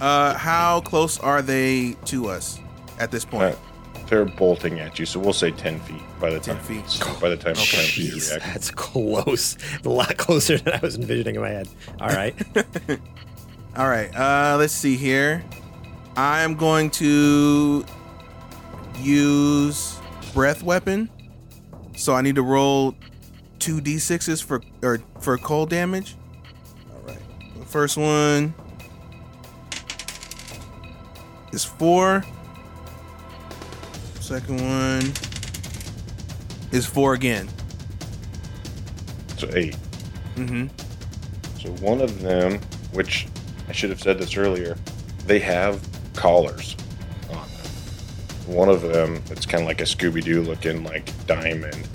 Uh, 0.00 0.34
how 0.34 0.80
close 0.82 1.18
are 1.20 1.40
they 1.42 1.96
to 2.04 2.28
us 2.28 2.60
at 2.98 3.10
this 3.10 3.24
point? 3.24 3.54
Uh, 3.54 4.00
they're 4.08 4.24
bolting 4.24 4.80
at 4.80 4.98
you, 4.98 5.06
so 5.06 5.18
we'll 5.20 5.32
say 5.32 5.50
ten 5.52 5.80
feet 5.80 6.02
by 6.20 6.30
the 6.30 6.38
10 6.40 6.56
time. 6.56 6.64
feet. 6.64 7.20
By 7.20 7.28
the 7.28 7.36
time 7.36 7.52
it's 7.52 7.70
time 7.72 7.80
you 8.04 8.12
Jeez, 8.12 8.30
react. 8.30 8.44
that's 8.44 8.70
close. 8.70 9.56
A 9.84 9.88
lot 9.88 10.16
closer 10.16 10.58
than 10.58 10.74
I 10.74 10.78
was 10.80 10.96
envisioning 10.96 11.36
in 11.36 11.40
my 11.40 11.48
head. 11.50 11.68
All 12.00 12.08
right. 12.08 12.34
All 13.76 13.88
right. 13.88 14.14
Uh, 14.14 14.56
let's 14.58 14.72
see 14.72 14.96
here. 14.96 15.44
I'm 16.16 16.54
going 16.56 16.90
to 16.90 17.84
use 18.98 19.98
breath 20.34 20.62
weapon. 20.62 21.10
So 21.96 22.14
I 22.14 22.22
need 22.22 22.36
to 22.36 22.42
roll 22.42 22.94
two 23.58 23.80
d6s 23.80 24.42
for 24.42 24.62
or 24.82 25.00
for 25.20 25.36
cold 25.38 25.70
damage. 25.70 26.16
All 26.92 27.00
right. 27.06 27.18
The 27.58 27.66
first 27.66 27.96
one 27.96 28.54
is 31.52 31.64
four. 31.64 32.24
Second 34.20 34.60
one 34.60 35.12
is 36.72 36.86
four 36.86 37.14
again. 37.14 37.48
So 39.36 39.48
eight. 39.54 39.76
Mm-hmm. 40.36 40.68
So 41.58 41.70
one 41.84 42.00
of 42.00 42.20
them, 42.22 42.60
which 42.92 43.26
I 43.68 43.72
should 43.72 43.90
have 43.90 44.00
said 44.00 44.18
this 44.18 44.36
earlier, 44.36 44.76
they 45.26 45.38
have 45.40 45.80
collars 46.20 46.76
on 47.30 47.36
them. 47.36 48.54
One 48.54 48.68
of 48.68 48.82
them, 48.82 49.22
it's 49.30 49.46
kind 49.46 49.62
of 49.62 49.68
like 49.68 49.80
a 49.80 49.84
Scooby 49.84 50.22
Doo 50.22 50.42
looking 50.42 50.84
like 50.84 51.10
diamond. 51.26 51.86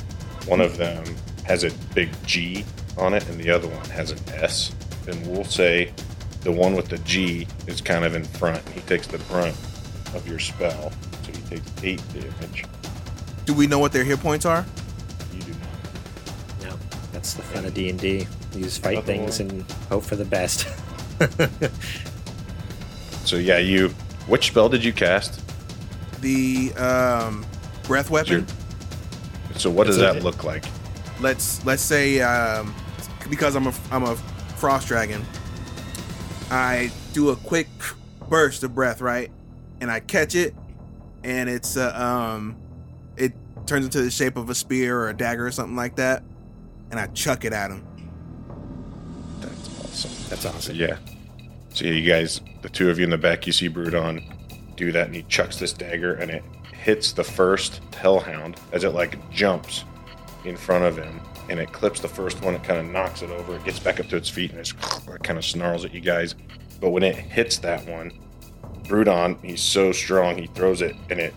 One 0.48 0.62
of 0.62 0.78
them 0.78 1.04
has 1.46 1.64
a 1.64 1.72
big 1.94 2.10
G 2.26 2.66
on 2.98 3.14
it, 3.14 3.28
and 3.30 3.40
the 3.40 3.52
other 3.52 3.68
one 3.68 3.86
has 3.90 4.10
an 4.12 4.20
S. 4.34 4.74
And 5.08 5.26
we'll 5.28 5.44
say 5.46 5.92
the 6.42 6.52
one 6.52 6.76
with 6.76 6.88
the 6.90 6.98
G 7.00 7.48
is 7.68 7.82
kind 7.82 8.04
of 8.04 8.16
in 8.16 8.24
front. 8.24 8.68
He 8.70 8.82
takes 8.82 9.06
the 9.06 9.20
brunt 9.20 9.56
of 10.16 10.28
your 10.28 10.40
spell, 10.40 10.92
so 11.24 11.32
he 11.32 11.42
takes 11.58 11.72
eight 11.84 12.02
damage. 12.14 12.66
Do 13.46 13.54
we 13.54 13.68
know 13.68 13.78
what 13.78 13.92
their 13.92 14.04
hit 14.04 14.20
points 14.22 14.46
are? 14.46 14.66
You 15.34 15.42
do 15.42 15.52
not. 15.52 16.70
no, 16.72 16.80
that's 17.12 17.36
the 17.36 17.44
fun 17.44 17.66
of 17.66 17.76
D 17.76 17.90
and 17.90 18.00
D. 18.00 18.26
You 18.56 18.64
just 18.64 18.82
fight 18.82 18.94
Another 18.94 19.06
things 19.06 19.40
one. 19.40 19.50
and 19.52 19.72
hope 19.90 20.04
for 20.04 20.16
the 20.16 20.26
best. 20.26 20.68
So 23.26 23.38
yeah, 23.38 23.58
you. 23.58 23.92
Which 24.28 24.48
spell 24.48 24.70
did 24.70 24.84
you 24.84 24.94
cast? 24.94 25.42
The 26.22 26.74
um, 26.74 27.46
breath 27.84 28.10
weapon. 28.10 28.48
So 29.56 29.70
what 29.70 29.88
does 29.88 29.98
It's 29.98 30.04
a- 30.10 30.14
that 30.14 30.24
look 30.24 30.44
like? 30.44 30.66
let's 31.22 31.66
let's 31.66 31.82
say 31.82 32.20
um, 32.20 32.76
because 33.30 33.56
I'm 33.56 33.68
a 33.68 33.74
I'm 33.92 34.04
a 34.04 34.16
frost 34.58 34.88
dragon, 34.88 35.24
I 36.52 36.92
do 37.14 37.30
a 37.30 37.36
quick 37.38 37.68
burst 38.28 38.64
of 38.64 38.76
breath, 38.76 39.00
right, 39.00 39.32
and 39.80 39.90
I 39.90 40.02
catch 40.02 40.36
it, 40.36 40.54
and 41.24 41.50
it's 41.50 41.78
uh, 41.78 41.94
um, 41.96 42.58
it 43.16 43.32
turns 43.66 43.86
into 43.86 44.02
the 44.02 44.12
shape 44.12 44.36
of 44.36 44.50
a 44.50 44.56
spear 44.56 45.00
or 45.00 45.10
a 45.10 45.14
dagger 45.14 45.48
or 45.48 45.52
something 45.52 45.76
like 45.78 45.96
that, 45.96 46.24
and 46.92 47.00
I 47.00 47.08
chuck 47.08 47.46
it 47.46 47.54
at 47.54 47.72
him. 47.72 47.86
That's 49.40 49.80
awesome. 49.80 50.12
That's 50.30 50.46
awesome. 50.46 50.76
yeah. 50.76 50.98
So 51.76 51.84
you 51.84 52.10
guys, 52.10 52.40
the 52.62 52.70
two 52.70 52.90
of 52.90 53.00
you 53.00 53.04
in 53.04 53.10
the 53.10 53.18
back, 53.18 53.46
you 53.46 53.52
see 53.52 53.68
Brudon 53.68 54.24
do 54.78 54.94
that, 54.94 55.08
and 55.08 55.16
he 55.16 55.24
chucks 55.24 55.58
this 55.58 55.74
dagger, 55.74 56.14
and 56.14 56.32
it 56.32 56.42
hits 56.72 57.12
the 57.12 57.24
first 57.24 57.82
hellhound 57.94 58.56
as 58.72 58.86
it 58.86 58.92
like 58.92 59.30
jumps 59.30 59.84
in 60.46 60.56
front 60.56 60.86
of 60.86 60.96
him, 60.96 61.20
and 61.50 61.60
it 61.60 61.74
clips 61.74 62.00
the 62.00 62.08
first 62.08 62.42
one. 62.42 62.56
It 62.56 62.64
kind 62.64 62.80
of 62.80 62.86
knocks 62.86 63.24
it 63.24 63.30
over. 63.30 63.58
It 63.58 63.66
gets 63.66 63.80
back 63.80 64.00
up 64.00 64.08
to 64.08 64.16
its 64.16 64.30
feet, 64.30 64.52
and 64.52 64.60
it 64.62 64.74
kind 65.24 65.38
of 65.38 65.44
snarls 65.44 65.84
at 65.84 65.94
you 65.94 66.00
guys. 66.00 66.34
But 66.80 66.92
when 66.92 67.04
it 67.04 67.14
hits 67.14 67.58
that 67.58 67.86
one, 67.86 68.14
Brudon, 68.84 69.38
he's 69.44 69.62
so 69.62 69.92
strong, 69.92 70.38
he 70.38 70.48
throws 70.48 70.82
it, 70.82 70.96
and 71.10 71.20
it. 71.20 71.34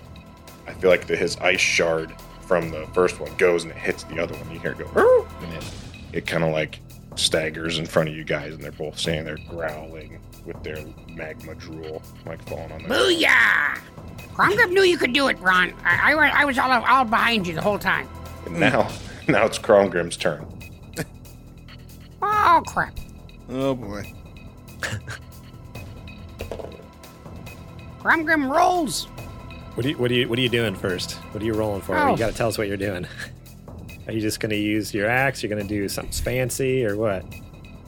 I 0.68 0.72
feel 0.74 0.90
like 0.90 1.08
the, 1.08 1.16
his 1.16 1.36
ice 1.38 1.58
shard 1.58 2.14
from 2.42 2.70
the 2.70 2.86
first 2.94 3.18
one 3.18 3.34
goes 3.38 3.64
and 3.64 3.72
it 3.72 3.78
hits 3.78 4.04
the 4.04 4.22
other 4.22 4.36
one. 4.36 4.52
You 4.52 4.60
hear 4.60 4.70
it 4.70 4.78
go, 4.78 5.26
and 5.42 5.52
it 5.54 5.64
it 6.12 6.26
kind 6.28 6.44
of 6.44 6.52
like 6.52 6.78
staggers 7.16 7.80
in 7.80 7.86
front 7.86 8.08
of 8.08 8.14
you 8.14 8.22
guys, 8.22 8.54
and 8.54 8.62
they're 8.62 8.70
both 8.70 8.96
standing 8.96 9.24
there 9.24 9.38
growling 9.48 10.20
with 10.48 10.64
their 10.64 10.78
magma 11.14 11.54
drool 11.54 12.02
like 12.26 12.42
falling 12.48 12.72
on 12.72 12.82
their. 12.82 12.88
Booyah! 12.88 13.78
Kromgrim 14.34 14.72
knew 14.72 14.82
you 14.82 14.96
could 14.96 15.12
do 15.12 15.28
it, 15.28 15.38
Ron. 15.40 15.74
I, 15.84 16.14
I, 16.14 16.42
I 16.42 16.44
was 16.44 16.58
all, 16.58 16.70
all 16.70 17.04
behind 17.04 17.46
you 17.46 17.54
the 17.54 17.60
whole 17.60 17.78
time. 17.78 18.08
And 18.46 18.58
now, 18.58 18.90
now 19.28 19.44
it's 19.44 19.58
Kromgrim's 19.58 20.16
turn. 20.16 20.46
Oh, 22.20 22.62
crap. 22.66 22.98
Oh 23.50 23.74
boy! 23.74 24.12
Kromgrim 28.00 28.50
rolls. 28.50 29.04
What 29.74 29.84
do 29.84 29.90
you 29.90 29.98
what 29.98 30.08
do 30.08 30.14
you 30.16 30.28
what 30.28 30.38
are 30.38 30.42
you 30.42 30.48
doing 30.48 30.74
first? 30.74 31.12
What 31.32 31.42
are 31.42 31.46
you 31.46 31.54
rolling 31.54 31.80
for? 31.80 31.96
Oh. 31.96 32.10
You 32.10 32.16
got 32.16 32.32
to 32.32 32.36
tell 32.36 32.48
us 32.48 32.58
what 32.58 32.68
you're 32.68 32.76
doing. 32.76 33.06
Are 34.06 34.12
you 34.12 34.22
just 34.22 34.40
going 34.40 34.50
to 34.50 34.56
use 34.56 34.94
your 34.94 35.06
axe? 35.06 35.42
You're 35.42 35.50
going 35.50 35.62
to 35.62 35.68
do 35.68 35.86
something 35.86 36.12
fancy 36.12 36.82
or 36.86 36.96
what? 36.96 37.26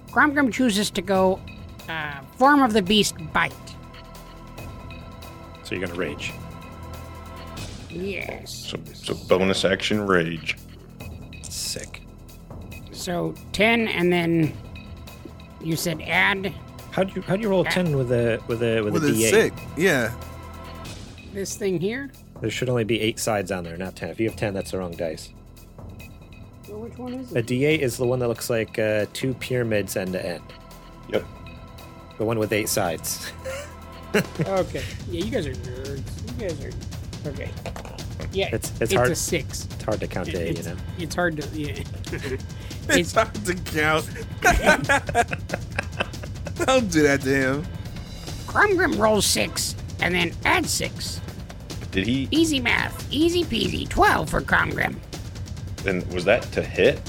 Kromgrim 0.09 0.53
chooses 0.53 0.91
to 0.91 1.01
go 1.01 1.41
uh, 1.91 2.23
form 2.37 2.63
of 2.63 2.73
the 2.73 2.83
beast 2.83 3.15
bite. 3.33 3.53
So 5.63 5.75
you're 5.75 5.87
going 5.87 5.93
to 5.93 5.99
rage. 5.99 6.33
Yes. 7.91 8.55
So, 8.55 8.79
so 8.95 9.15
bonus 9.29 9.65
action 9.65 10.07
rage. 10.07 10.57
Sick. 11.43 12.03
So 12.93 13.35
10 13.53 13.89
and 13.89 14.13
then 14.13 14.57
you 15.63 15.77
said 15.77 16.01
add 16.03 16.55
How'd 16.93 17.15
you 17.15 17.23
how'd 17.23 17.41
you 17.41 17.49
roll 17.49 17.65
a 17.65 17.71
ten 17.71 17.97
with 17.97 18.11
a 18.11 18.43
with 18.49 18.63
a 18.63 18.81
with, 18.81 18.95
With 18.95 19.05
a 19.05 19.09
a 19.09 19.11
D8? 19.13 19.31
sick, 19.31 19.53
yeah. 19.77 20.13
this 21.33 21.57
thing 21.57 21.81
here. 21.81 22.11
There 22.41 22.51
should 22.51 22.69
only 22.69 22.85
be 22.85 23.01
eight 23.01 23.19
sides 23.21 23.53
on 23.53 23.63
there, 23.63 23.77
not 23.77 23.95
ten. 23.95 24.09
If 24.11 24.19
you 24.19 24.29
have 24.29 24.37
ten, 24.37 24.55
that's 24.55 24.73
the 24.73 24.79
wrong 24.79 24.93
dice. 24.93 25.33
So 26.67 26.79
which 26.79 26.99
one 26.99 27.15
is 27.15 27.33
A 27.33 27.39
it? 27.39 27.47
D8 27.47 27.79
is 27.79 27.97
the 27.97 28.07
one 28.07 28.19
that 28.19 28.29
looks 28.29 28.51
like 28.51 28.79
uh, 28.79 29.07
two 29.13 29.35
pyramids 29.35 29.97
end 29.97 30.15
to 30.15 30.25
end. 30.25 30.43
Yep. 31.13 31.25
The 32.21 32.27
one 32.27 32.39
with 32.39 32.53
eight 32.53 32.69
sides. 32.69 33.33
okay. 34.15 34.83
Yeah, 35.11 35.25
you 35.25 35.31
guys 35.31 35.47
are 35.47 35.55
nerds. 35.55 36.03
You 36.39 36.49
guys 36.49 36.63
are 36.67 36.71
okay. 37.31 37.49
Yeah, 38.31 38.49
It's- 38.55 38.71
it's 38.79 38.93
hard- 38.93 39.11
a 39.13 39.17
six. 39.17 39.65
It's 39.71 39.83
hard 39.85 40.01
to 40.01 40.07
count 40.07 40.29
It- 40.29 40.33
to 40.33 40.39
eight, 40.39 40.59
you 40.59 40.65
know. 40.65 40.77
it's 40.99 41.15
hard 41.15 41.41
to 41.41 41.49
yeah. 41.59 41.83
It's 42.13 42.45
it's 42.91 43.15
hard 43.15 43.35
to 43.47 43.55
count. 43.55 44.05
Don't 46.67 46.91
do 46.93 47.03
that 47.05 47.23
to 47.23 47.35
him. 47.35 47.67
Kromgrim 48.47 48.99
rolls 48.99 49.25
six 49.25 49.75
and 50.03 50.15
then 50.15 50.33
add 50.45 50.67
six. 50.67 51.23
Did 51.91 52.07
he? 52.07 52.29
Easy 52.31 52.61
math. 52.61 53.11
Easy 53.11 53.45
peasy. 53.45 53.89
Twelve 53.89 54.29
for 54.29 54.43
Kromgrim. 54.43 54.97
And 55.87 56.07
was 56.13 56.27
that 56.27 56.43
to 56.53 56.63
hit? 56.63 57.01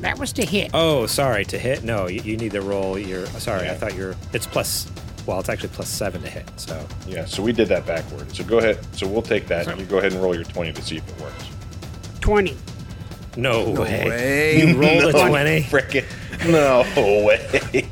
That, 0.00 0.02
that 0.02 0.18
was 0.18 0.32
to 0.34 0.44
hit. 0.44 0.70
Oh, 0.74 1.06
sorry, 1.06 1.44
to 1.46 1.58
hit? 1.58 1.84
No, 1.84 2.06
you, 2.06 2.20
you 2.22 2.36
need 2.36 2.52
to 2.52 2.60
roll 2.60 2.98
your. 2.98 3.26
Sorry, 3.26 3.68
I 3.68 3.74
thought 3.74 3.94
you're. 3.94 4.14
It's 4.32 4.46
plus. 4.46 4.90
Well, 5.26 5.40
it's 5.40 5.48
actually 5.48 5.70
plus 5.70 5.88
seven 5.88 6.22
to 6.22 6.28
hit. 6.30 6.48
So 6.58 6.86
Yeah. 7.06 7.24
So 7.24 7.42
we 7.42 7.52
did 7.52 7.68
that 7.68 7.84
backward. 7.86 8.34
So 8.34 8.44
go 8.44 8.58
ahead. 8.58 8.78
So 8.96 9.06
we'll 9.08 9.22
take 9.22 9.46
that. 9.48 9.66
and 9.66 9.80
You 9.80 9.86
go 9.86 9.98
ahead 9.98 10.12
and 10.12 10.22
roll 10.22 10.34
your 10.34 10.44
twenty 10.44 10.72
to 10.72 10.82
see 10.82 10.98
if 10.98 11.08
it 11.08 11.20
works. 11.20 11.44
Twenty. 12.20 12.56
no, 13.36 13.72
No 13.72 13.80
way. 13.82 14.04
way. 14.06 14.60
You 14.60 14.80
rolled 14.80 15.02
No 15.02 15.08
a 15.08 15.28
twenty. 15.28 15.62
Frickin' 15.62 16.04
no 16.48 16.84
way. 17.26 17.88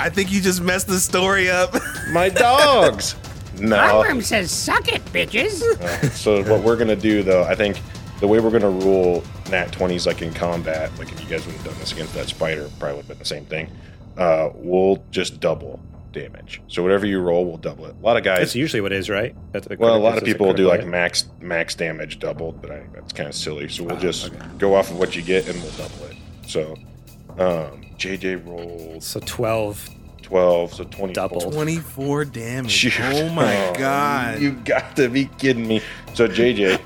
I 0.00 0.08
think 0.08 0.32
you 0.32 0.40
just 0.40 0.60
messed 0.62 0.88
the 0.88 0.98
story 0.98 1.48
up. 1.50 1.74
My 2.10 2.28
dogs. 2.30 3.14
No. 3.60 3.76
Kromgrim 3.76 4.22
says, 4.22 4.50
"Suck 4.50 4.88
it, 4.92 5.04
bitches." 5.06 5.62
Uh, 5.62 6.08
so 6.10 6.42
what 6.50 6.62
we're 6.64 6.76
gonna 6.76 6.96
do 6.96 7.22
though, 7.22 7.44
I 7.44 7.54
think 7.54 7.80
the 8.18 8.26
way 8.26 8.40
we're 8.40 8.50
gonna 8.50 8.70
rule 8.70 9.22
nat 9.50 9.72
twenties 9.72 10.06
like 10.06 10.22
in 10.22 10.32
combat, 10.32 10.90
like 10.98 11.10
if 11.12 11.20
you 11.22 11.28
guys 11.28 11.44
would 11.46 11.54
have 11.56 11.64
done 11.64 11.78
this 11.78 11.92
against 11.92 12.14
that 12.14 12.28
spider, 12.28 12.68
probably 12.78 12.96
would 12.96 13.02
have 13.06 13.08
been 13.08 13.18
the 13.18 13.24
same 13.24 13.44
thing. 13.46 13.70
Uh, 14.16 14.50
we'll 14.54 15.02
just 15.10 15.40
double 15.40 15.80
damage. 16.12 16.60
So 16.68 16.82
whatever 16.82 17.06
you 17.06 17.18
roll, 17.20 17.46
we'll 17.46 17.56
double 17.56 17.86
it. 17.86 17.94
A 18.00 18.04
lot 18.04 18.18
of 18.18 18.22
guys, 18.24 18.38
That's 18.40 18.54
usually 18.54 18.82
what 18.82 18.92
it 18.92 18.98
is, 18.98 19.08
right? 19.08 19.34
That's 19.52 19.66
the 19.66 19.76
well, 19.78 19.96
a 19.96 19.98
lot 19.98 20.18
of 20.18 20.24
people 20.24 20.46
will 20.46 20.52
do 20.54 20.64
like 20.66 20.80
critical 20.80 20.90
max 20.90 21.28
max 21.40 21.74
damage 21.74 22.18
doubled, 22.18 22.60
but 22.60 22.70
I 22.70 22.80
think 22.80 22.92
that's 22.94 23.12
kind 23.14 23.28
of 23.28 23.34
silly. 23.34 23.68
So 23.68 23.84
we'll 23.84 23.96
Oh, 23.96 24.00
just 24.00 24.26
okay. 24.32 24.38
go 24.58 24.74
off 24.74 24.90
of 24.90 24.98
what 24.98 25.16
you 25.16 25.22
get 25.22 25.48
and 25.48 25.60
we'll 25.62 25.72
double 25.72 26.04
it. 26.10 26.16
So 26.46 26.72
um, 27.38 27.82
JJ 27.98 28.20
hit. 28.20 28.44
rolls 28.44 29.06
So 29.06 29.20
twelve. 29.24 29.88
twelve, 30.20 30.74
so 30.74 30.84
twenty 30.84 31.14
Double. 31.14 31.40
24 31.50 32.26
damage. 32.26 32.70
Shoot. 32.70 32.92
Oh 33.00 33.28
my 33.30 33.72
god. 33.78 34.40
You 34.40 34.52
got 34.52 34.94
to 34.96 35.08
be 35.08 35.26
kidding 35.38 35.66
me. 35.66 35.80
So 36.14 36.28
JJ, 36.28 36.78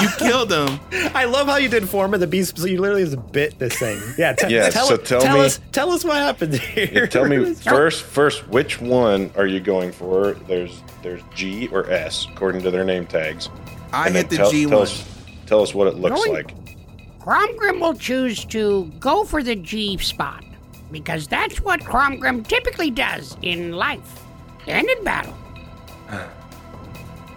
You 0.00 0.08
killed 0.18 0.52
him. 0.52 0.80
I 1.14 1.24
love 1.26 1.46
how 1.48 1.56
you 1.56 1.68
did 1.68 1.88
form 1.88 2.14
of 2.14 2.20
the 2.20 2.26
beast. 2.26 2.56
So 2.58 2.66
you 2.66 2.80
literally 2.80 3.04
just 3.04 3.32
bit 3.32 3.58
this 3.58 3.76
thing. 3.78 4.00
Yeah. 4.16 4.32
T- 4.32 4.52
Yeah, 4.54 4.70
Tell, 4.70 4.86
so 4.86 4.96
tell 4.96 5.20
tell 5.20 5.36
me- 5.38 5.44
us. 5.44 5.60
Tell 5.72 5.90
us 5.92 6.04
what 6.04 6.16
happened 6.16 6.54
here. 6.54 6.90
Yeah, 6.92 7.06
tell 7.06 7.26
me 7.26 7.54
first. 7.54 8.02
First, 8.04 8.48
which 8.48 8.80
one 8.80 9.30
are 9.36 9.46
you 9.46 9.60
going 9.60 9.92
for? 9.92 10.32
There's 10.48 10.82
there's 11.02 11.22
G 11.34 11.68
or 11.68 11.90
S 11.90 12.26
according 12.32 12.62
to 12.62 12.70
their 12.70 12.84
name 12.84 13.06
tags. 13.06 13.48
I 13.92 14.06
And 14.06 14.16
hit 14.16 14.30
the 14.30 14.36
tell, 14.36 14.50
G 14.50 14.62
tell 14.66 14.78
one. 14.78 14.82
Us, 14.86 15.04
tell 15.46 15.62
us 15.62 15.74
what 15.74 15.86
it 15.88 15.96
looks 15.96 16.24
Going- 16.24 16.32
like. 16.32 16.54
Cromgrim 17.20 17.80
will 17.80 17.94
choose 17.94 18.44
to 18.46 18.90
go 18.98 19.24
for 19.24 19.42
the 19.44 19.54
G 19.54 19.96
spot 19.98 20.42
because 20.90 21.28
that's 21.28 21.60
what 21.60 21.80
Cromgrim 21.80 22.46
typically 22.46 22.90
does 22.90 23.36
in 23.42 23.72
life 23.72 24.20
and 24.66 24.88
in 24.88 25.04
battle. 25.04 25.34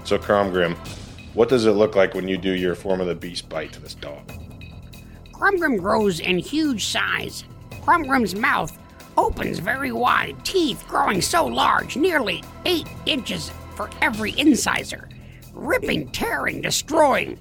So 0.04 0.18
Cromgrim, 0.18 0.76
what 1.36 1.50
does 1.50 1.66
it 1.66 1.74
look 1.74 1.96
like 1.96 2.14
when 2.14 2.28
you 2.28 2.38
do 2.38 2.52
your 2.52 2.76
form 2.76 3.02
of 3.02 3.08
the 3.08 3.16
beast 3.16 3.50
bite 3.50 3.74
to 3.74 3.82
this 3.82 3.94
dog? 3.94 4.32
Crumgrim 5.34 5.78
grows 5.78 6.22
in 6.22 6.40
huge 6.40 6.86
size. 6.86 7.44
Crumgrim's 7.84 8.36
mouth 8.36 8.76
opens 9.18 9.60
very 9.60 9.92
wide, 9.92 10.44
teeth 10.46 10.84
growing 10.88 11.22
so 11.22 11.46
large, 11.46 11.98
nearly 11.98 12.42
eight 12.66 12.88
inches 13.06 13.52
for 13.76 13.90
every 14.02 14.38
incisor, 14.40 15.10
ripping, 15.54 16.10
tearing, 16.12 16.62
destroying, 16.62 17.38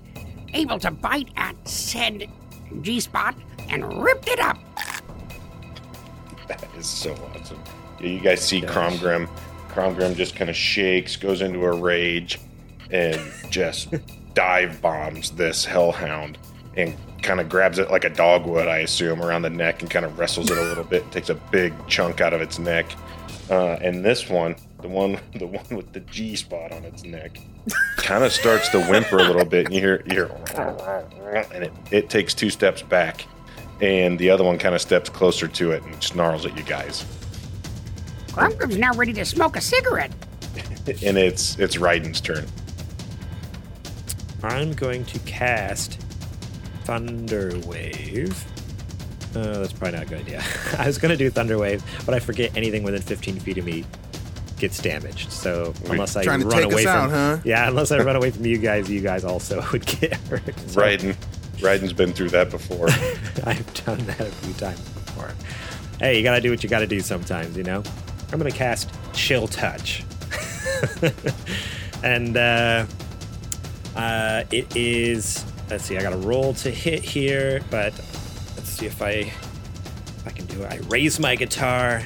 able 0.54 0.78
to 0.80 0.90
bite 0.90 1.30
at 1.36 1.56
said 1.66 2.28
G 2.82 2.98
spot 2.98 3.36
and 3.68 4.02
ripped 4.02 4.28
it 4.28 4.40
up. 4.40 4.58
That 6.48 6.64
is 6.76 6.86
so 6.86 7.14
awesome. 7.34 7.62
Yeah, 8.00 8.08
you 8.08 8.20
guys 8.20 8.40
see 8.40 8.60
Cromgrim. 8.60 9.28
Cromgrim 9.68 10.16
just 10.16 10.34
kind 10.34 10.50
of 10.50 10.56
shakes, 10.56 11.16
goes 11.16 11.42
into 11.42 11.64
a 11.64 11.72
rage, 11.72 12.38
and 12.90 13.20
just 13.50 13.88
dive 14.34 14.80
bombs 14.82 15.30
this 15.32 15.64
hellhound 15.64 16.38
and 16.76 16.96
kind 17.22 17.40
of 17.40 17.48
grabs 17.48 17.78
it 17.78 17.90
like 17.90 18.04
a 18.04 18.10
dog 18.10 18.46
would, 18.46 18.68
I 18.68 18.78
assume, 18.78 19.22
around 19.22 19.42
the 19.42 19.50
neck 19.50 19.82
and 19.82 19.90
kind 19.90 20.04
of 20.04 20.18
wrestles 20.18 20.50
it 20.50 20.58
a 20.58 20.62
little 20.62 20.84
bit, 20.84 21.10
takes 21.10 21.30
a 21.30 21.34
big 21.34 21.72
chunk 21.88 22.20
out 22.20 22.32
of 22.32 22.42
its 22.42 22.58
neck. 22.58 22.86
Uh, 23.50 23.72
and 23.80 24.04
this 24.04 24.28
one, 24.28 24.56
the 24.80 24.88
one, 24.88 25.18
the 25.34 25.46
one 25.46 25.64
with 25.70 25.92
the 25.92 26.00
G 26.00 26.36
spot 26.36 26.72
on 26.72 26.84
its 26.84 27.04
neck, 27.04 27.38
kind 27.96 28.24
of 28.24 28.32
starts 28.32 28.68
to 28.70 28.84
whimper 28.84 29.18
a 29.18 29.22
little 29.22 29.44
bit, 29.44 29.66
and 29.66 29.74
you 29.74 29.80
hear, 29.80 30.02
you 30.06 30.12
hear, 30.14 31.46
and 31.52 31.64
it, 31.64 31.72
it 31.90 32.10
takes 32.10 32.34
two 32.34 32.50
steps 32.50 32.82
back, 32.82 33.26
and 33.80 34.18
the 34.18 34.30
other 34.30 34.44
one 34.44 34.58
kind 34.58 34.74
of 34.74 34.80
steps 34.80 35.08
closer 35.08 35.48
to 35.48 35.72
it 35.72 35.82
and 35.84 36.02
snarls 36.02 36.44
at 36.44 36.56
you 36.56 36.62
guys. 36.64 37.04
Crumgrim's 38.28 38.76
now 38.76 38.92
ready 38.94 39.12
to 39.12 39.24
smoke 39.24 39.56
a 39.56 39.60
cigarette. 39.60 40.12
And 41.02 41.16
it's 41.16 41.58
it's 41.58 41.76
Raiden's 41.76 42.20
turn. 42.20 42.44
I'm 44.44 44.72
going 44.72 45.04
to 45.06 45.18
cast 45.20 46.00
Thunder 46.84 47.58
Wave. 47.66 48.44
Oh, 49.36 49.60
that's 49.60 49.72
probably 49.72 49.98
not 49.98 50.06
a 50.06 50.06
good 50.06 50.20
idea. 50.20 50.42
I 50.78 50.86
was 50.86 50.98
going 50.98 51.10
to 51.10 51.16
do 51.16 51.28
Thunder 51.30 51.58
Wave, 51.58 51.82
but 52.06 52.14
I 52.14 52.18
forget 52.20 52.56
anything 52.56 52.82
within 52.82 53.02
15 53.02 53.40
feet 53.40 53.58
of 53.58 53.64
me 53.64 53.84
gets 54.58 54.78
damaged. 54.80 55.32
So 55.32 55.74
unless 55.86 56.16
I 56.16 56.24
Trying 56.24 56.40
to 56.40 56.46
run 56.46 56.62
take 56.62 56.72
away 56.72 56.86
us 56.86 56.92
from 56.92 57.04
out, 57.04 57.10
huh? 57.10 57.38
yeah, 57.44 57.68
unless 57.68 57.90
I 57.90 57.98
run 57.98 58.16
away 58.20 58.30
from 58.30 58.46
you 58.46 58.58
guys, 58.58 58.88
you 58.90 59.00
guys 59.00 59.24
also 59.24 59.64
would 59.72 59.86
get 59.86 60.14
hurt. 60.14 60.42
So 60.68 60.80
Raiden, 60.80 61.16
Raiden's 61.56 61.92
been 61.92 62.12
through 62.12 62.30
that 62.30 62.50
before. 62.50 62.88
I've 63.44 63.84
done 63.84 64.04
that 64.06 64.20
a 64.20 64.24
few 64.30 64.54
times 64.54 64.80
before. 64.80 65.32
Hey, 65.98 66.16
you 66.18 66.22
gotta 66.22 66.40
do 66.40 66.50
what 66.50 66.62
you 66.62 66.68
gotta 66.68 66.86
do 66.86 67.00
sometimes, 67.00 67.56
you 67.56 67.62
know? 67.64 67.82
I'm 68.32 68.38
gonna 68.38 68.50
cast 68.50 68.90
Chill 69.12 69.48
Touch. 69.48 70.04
and 72.02 72.36
uh, 72.36 72.86
uh, 73.96 74.44
it 74.50 74.76
is. 74.76 75.44
Let's 75.70 75.84
see, 75.84 75.96
I 75.96 76.02
got 76.02 76.12
a 76.12 76.18
roll 76.18 76.54
to 76.54 76.70
hit 76.70 77.02
here, 77.02 77.60
but 77.70 77.92
let's 78.56 78.68
see 78.68 78.86
if 78.86 79.00
I, 79.00 79.10
if 79.10 80.26
I 80.26 80.30
can 80.30 80.46
do 80.46 80.62
it. 80.62 80.72
I 80.72 80.76
raise 80.88 81.18
my 81.18 81.36
guitar. 81.36 82.02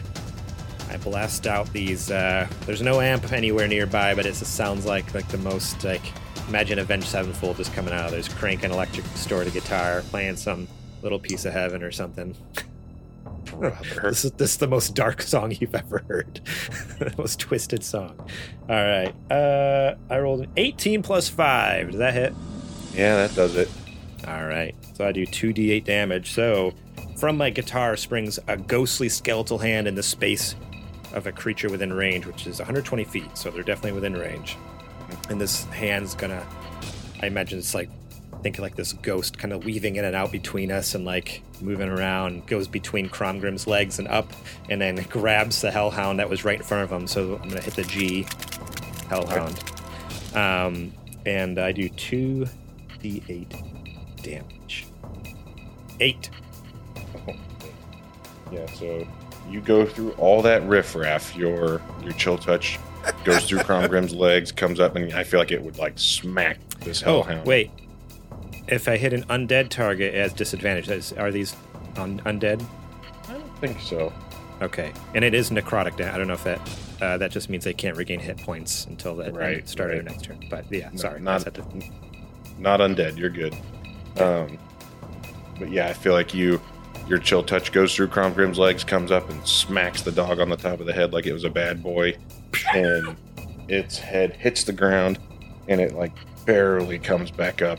I 0.90 0.97
blast 0.99 1.47
out 1.47 1.71
these. 1.73 2.11
Uh, 2.11 2.49
there's 2.66 2.83
no 2.83 3.00
amp 3.00 3.33
anywhere 3.33 3.68
nearby, 3.68 4.14
but 4.14 4.26
it 4.26 4.35
sounds 4.35 4.87
like 4.87 5.14
like 5.14 5.28
the 5.28 5.38
most 5.38 5.85
like. 5.85 6.02
Imagine 6.49 6.78
Avenged 6.78 7.07
Sevenfold 7.07 7.59
just 7.59 7.75
coming 7.75 7.92
out. 7.92 8.11
There's 8.11 8.28
crank 8.28 8.64
an 8.64 8.71
electric 8.71 9.04
distorted 9.12 9.52
guitar, 9.52 10.02
playing 10.09 10.37
some 10.37 10.66
little 11.02 11.18
piece 11.18 11.45
of 11.45 11.52
heaven 11.52 11.83
or 11.83 11.92
something. 11.92 12.35
This 14.02 14.25
is, 14.25 14.33
this 14.33 14.52
is 14.52 14.57
the 14.59 14.69
most 14.69 14.95
dark 14.95 15.23
song 15.23 15.52
you've 15.59 15.75
ever 15.75 16.05
heard. 16.09 16.40
the 16.99 17.14
most 17.19 17.38
twisted 17.38 17.85
song. 17.85 18.19
All 18.69 18.76
right. 18.76 19.14
Uh, 19.31 19.95
I 20.11 20.19
rolled 20.19 20.40
an 20.40 20.52
18 20.57 21.02
plus 21.02 21.28
5. 21.28 21.90
Does 21.90 21.99
that 21.99 22.14
hit? 22.14 22.33
Yeah, 22.95 23.17
that 23.17 23.35
does 23.35 23.57
it. 23.57 23.69
All 24.26 24.47
right. 24.47 24.75
So 24.95 25.07
I 25.07 25.12
do 25.12 25.26
2d8 25.26 25.85
damage. 25.85 26.33
So 26.33 26.73
from 27.19 27.37
my 27.37 27.50
guitar 27.50 27.97
springs 27.97 28.38
a 28.49 28.57
ghostly 28.57 29.09
skeletal 29.09 29.59
hand 29.59 29.88
in 29.88 29.95
the 29.95 30.02
space 30.02 30.55
of 31.12 31.27
a 31.27 31.33
creature 31.33 31.68
within 31.68 31.92
range, 31.92 32.27
which 32.27 32.46
is 32.46 32.59
120 32.59 33.05
feet. 33.05 33.37
So 33.37 33.51
they're 33.51 33.62
definitely 33.62 33.92
within 33.92 34.14
range. 34.14 34.57
And 35.31 35.40
this 35.40 35.64
hand's 35.64 36.14
gonna, 36.14 36.46
I 37.23 37.27
imagine 37.27 37.59
it's 37.59 37.75
like, 37.75 37.88
think 38.42 38.59
like 38.59 38.77
this 38.77 38.92
ghost 38.92 39.38
kind 39.38 39.53
of 39.53 39.64
weaving 39.64 39.96
in 39.96 40.05
and 40.05 40.14
out 40.16 40.33
between 40.33 40.70
us 40.72 40.94
and 40.94 41.05
like 41.05 41.42
moving 41.61 41.88
around, 41.88 42.46
goes 42.46 42.68
between 42.68 43.09
Cromgrim's 43.09 43.66
legs 43.66 43.98
and 43.98 44.09
up, 44.09 44.33
and 44.68 44.81
then 44.81 44.96
grabs 45.11 45.61
the 45.61 45.70
Hellhound 45.70 46.18
that 46.20 46.29
was 46.31 46.44
right 46.44 46.59
in 46.59 46.64
front 46.64 46.85
of 46.85 46.92
him. 46.92 47.07
So 47.07 47.38
I'm 47.42 47.48
gonna 47.48 47.61
hit 47.61 47.74
the 47.74 47.85
G, 47.85 48.27
Hellhound. 49.09 49.62
Um, 50.35 50.92
and 51.27 51.59
I 51.59 51.72
do 51.72 51.88
2d8 51.90 54.22
damage. 54.22 54.87
Eight. 56.01 56.31
Yeah, 58.53 58.66
so 58.72 59.07
you 59.51 59.61
go 59.61 59.85
through 59.85 60.12
all 60.12 60.40
that 60.42 60.62
riffraff. 60.66 61.35
Your 61.37 61.83
your 62.03 62.12
chill 62.12 62.38
touch 62.38 62.79
goes 63.24 63.44
through 63.46 63.59
Cromgrim's 63.61 64.14
legs, 64.14 64.53
comes 64.53 64.81
up, 64.81 64.96
and 64.96 65.12
I 65.12 65.24
feel 65.24 65.40
like 65.40 65.51
it 65.51 65.62
would 65.62 65.79
like 65.79 65.98
smack 65.98 66.59
this 66.81 67.03
Oh, 67.03 67.22
hellhound. 67.22 67.46
wait. 67.46 67.70
If 68.68 68.87
I 68.88 68.96
hit 68.96 69.12
an 69.12 69.22
undead 69.24 69.68
target, 69.70 70.14
as 70.14 70.33
disadvantage. 70.33 70.88
Is- 70.88 71.12
Are 71.14 71.31
these 71.31 71.57
un- 71.96 72.20
undead? 72.26 72.64
I 73.28 73.33
don't 73.33 73.59
think 73.61 73.81
so. 73.81 74.12
Okay, 74.61 74.92
and 75.14 75.24
it 75.24 75.35
is 75.35 75.50
necrotic. 75.50 75.96
da- 75.96 76.12
I 76.12 76.18
don't 76.18 76.26
know 76.26 76.35
if 76.35 76.42
that 76.44 76.61
uh, 77.00 77.16
that 77.18 77.31
just 77.31 77.48
means 77.48 77.62
they 77.64 77.72
can't 77.72 77.96
regain 77.96 78.18
hit 78.18 78.38
points 78.38 78.87
until 78.87 79.14
the 79.14 79.31
Right, 79.33 79.68
start 79.68 79.90
of 79.92 79.96
right. 79.98 80.04
their 80.04 80.12
next 80.12 80.24
turn. 80.24 80.44
But 80.50 80.64
yeah, 80.70 80.88
No, 80.92 80.96
sorry, 80.98 81.20
not- 81.20 81.42
to- 81.54 81.64
Not 82.59 82.81
undead. 82.81 83.16
You're 83.16 83.31
good. 83.31 83.54
Um, 84.18 84.59
but 85.61 85.70
yeah, 85.70 85.87
I 85.88 85.92
feel 85.92 86.12
like 86.12 86.35
you 86.35 86.61
your 87.07 87.18
chill 87.18 87.42
touch 87.44 87.70
goes 87.72 87.94
through 87.94 88.09
Cromgrim's 88.09 88.59
legs, 88.59 88.83
comes 88.85 89.11
up 89.12 89.31
and 89.31 89.46
smacks 89.46 90.02
the 90.02 90.12
dog 90.12 90.40
on 90.40 90.50
the 90.50 90.57
top 90.57 90.81
of 90.81 90.87
the 90.87 90.92
head 90.92 91.12
like 91.12 91.24
it 91.24 91.33
was 91.33 91.44
a 91.44 91.50
bad 91.50 91.83
boy, 91.83 92.14
and 92.74 93.16
its 93.68 93.96
head 93.96 94.33
hits 94.35 94.64
the 94.64 94.72
ground, 94.72 95.18
and 95.68 95.81
it 95.81 95.94
like 95.94 96.12
barely 96.46 96.98
comes 96.98 97.31
back 97.31 97.62
up 97.62 97.78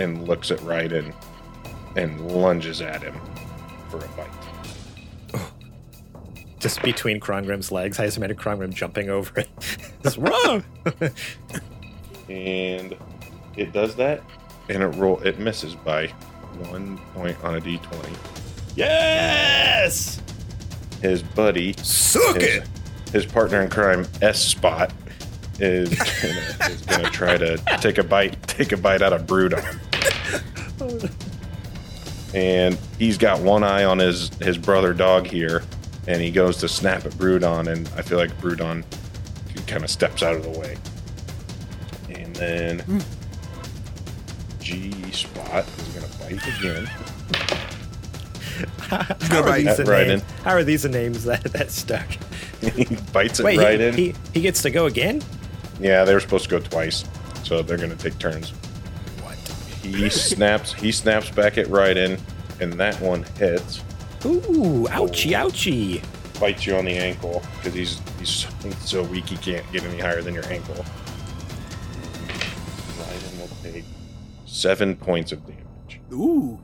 and 0.00 0.26
looks 0.26 0.50
at 0.50 0.58
Raiden 0.60 1.14
and 1.94 2.32
lunges 2.32 2.80
at 2.80 3.02
him 3.02 3.14
for 3.88 3.98
a 3.98 4.08
bite. 4.08 5.40
just 6.58 6.82
between 6.82 7.20
Cromgrim's 7.20 7.70
legs. 7.70 8.00
I 8.00 8.06
just 8.06 8.18
made 8.18 8.30
a 8.30 8.34
Cromgrim 8.34 8.72
jumping 8.74 9.10
over 9.10 9.40
it. 9.40 9.48
It's 10.02 10.16
wrong. 10.16 10.64
and 12.30 12.96
it 13.54 13.70
does 13.74 13.94
that, 13.96 14.22
and 14.70 14.82
it 14.82 14.86
roll 14.86 15.18
it 15.18 15.38
misses 15.38 15.74
by 15.74 16.06
one 16.70 16.96
point 17.12 17.36
on 17.44 17.56
a 17.56 17.60
d20. 17.60 18.16
yes. 18.76 20.22
His 21.02 21.22
buddy, 21.22 21.74
Suck 21.74 22.40
his, 22.40 22.62
his 23.12 23.26
partner 23.26 23.60
in 23.60 23.68
crime, 23.68 24.06
S 24.22 24.42
Spot, 24.42 24.90
is 25.58 25.90
gonna, 25.90 26.72
is 26.72 26.80
gonna 26.86 27.10
try 27.10 27.36
to 27.36 27.58
take 27.82 27.98
a 27.98 28.02
bite, 28.02 28.42
take 28.44 28.72
a 28.72 28.78
bite 28.78 29.02
out 29.02 29.12
of 29.12 29.26
Broodon. 29.26 29.78
And 32.32 32.78
he's 32.98 33.18
got 33.18 33.40
one 33.40 33.64
eye 33.64 33.84
on 33.84 33.98
his 33.98 34.28
his 34.40 34.56
brother 34.56 34.92
dog 34.94 35.26
here, 35.26 35.62
and 36.06 36.20
he 36.22 36.30
goes 36.30 36.58
to 36.58 36.68
snap 36.68 37.04
at 37.04 37.12
Broodon, 37.12 37.66
and 37.72 37.88
I 37.96 38.02
feel 38.02 38.18
like 38.18 38.30
Broodon 38.40 38.84
kind 39.66 39.82
of 39.84 39.90
steps 39.90 40.22
out 40.22 40.36
of 40.36 40.42
the 40.42 40.58
way. 40.58 40.76
And 42.08 42.34
then 42.36 43.02
G 44.60 44.92
Spot 45.12 45.66
is 45.66 45.88
gonna 45.88 46.08
bite 46.20 46.58
again. 46.58 46.86
How, 48.78 49.02
gonna 49.28 49.40
are 49.40 49.42
bite 49.44 49.64
these 49.64 49.76
that 49.78 49.88
right 49.88 50.06
names? 50.08 50.22
in. 50.22 50.28
How 50.44 50.50
are 50.52 50.64
these 50.64 50.82
the 50.82 50.88
names 50.88 51.24
that 51.24 51.42
that 51.44 51.70
stuck? 51.70 52.06
he 52.60 52.84
bites 53.12 53.40
it 53.40 53.44
Wait, 53.44 53.58
right 53.58 53.80
he, 53.80 53.86
in. 53.86 53.94
he 53.94 54.14
he 54.34 54.40
gets 54.40 54.62
to 54.62 54.70
go 54.70 54.86
again. 54.86 55.22
Yeah, 55.80 56.04
they 56.04 56.14
were 56.14 56.20
supposed 56.20 56.44
to 56.44 56.50
go 56.50 56.58
twice, 56.60 57.04
so 57.42 57.62
they're 57.62 57.78
gonna 57.78 57.96
take 57.96 58.18
turns. 58.18 58.52
He 59.96 60.08
snaps. 60.08 60.72
He 60.72 60.92
snaps 60.92 61.30
back 61.30 61.58
at 61.58 61.66
Raiden, 61.66 62.20
and 62.60 62.72
that 62.74 63.00
one 63.00 63.24
hits. 63.38 63.82
Ooh, 64.24 64.86
ouchie, 64.88 65.32
ouchie. 65.32 66.04
Bites 66.38 66.66
you 66.66 66.76
on 66.76 66.84
the 66.84 66.96
ankle 66.96 67.42
because 67.56 67.74
he's 67.74 68.00
he's 68.18 68.46
so, 68.80 69.02
weak 69.02 69.26
he 69.26 69.36
can't 69.36 69.70
get 69.72 69.82
any 69.84 69.98
higher 69.98 70.22
than 70.22 70.34
your 70.34 70.46
ankle. 70.46 70.74
Raiden 72.98 73.40
will 73.40 73.48
take 73.62 73.84
seven 74.46 74.96
points 74.96 75.32
of 75.32 75.44
damage, 75.44 76.00
Ooh. 76.12 76.58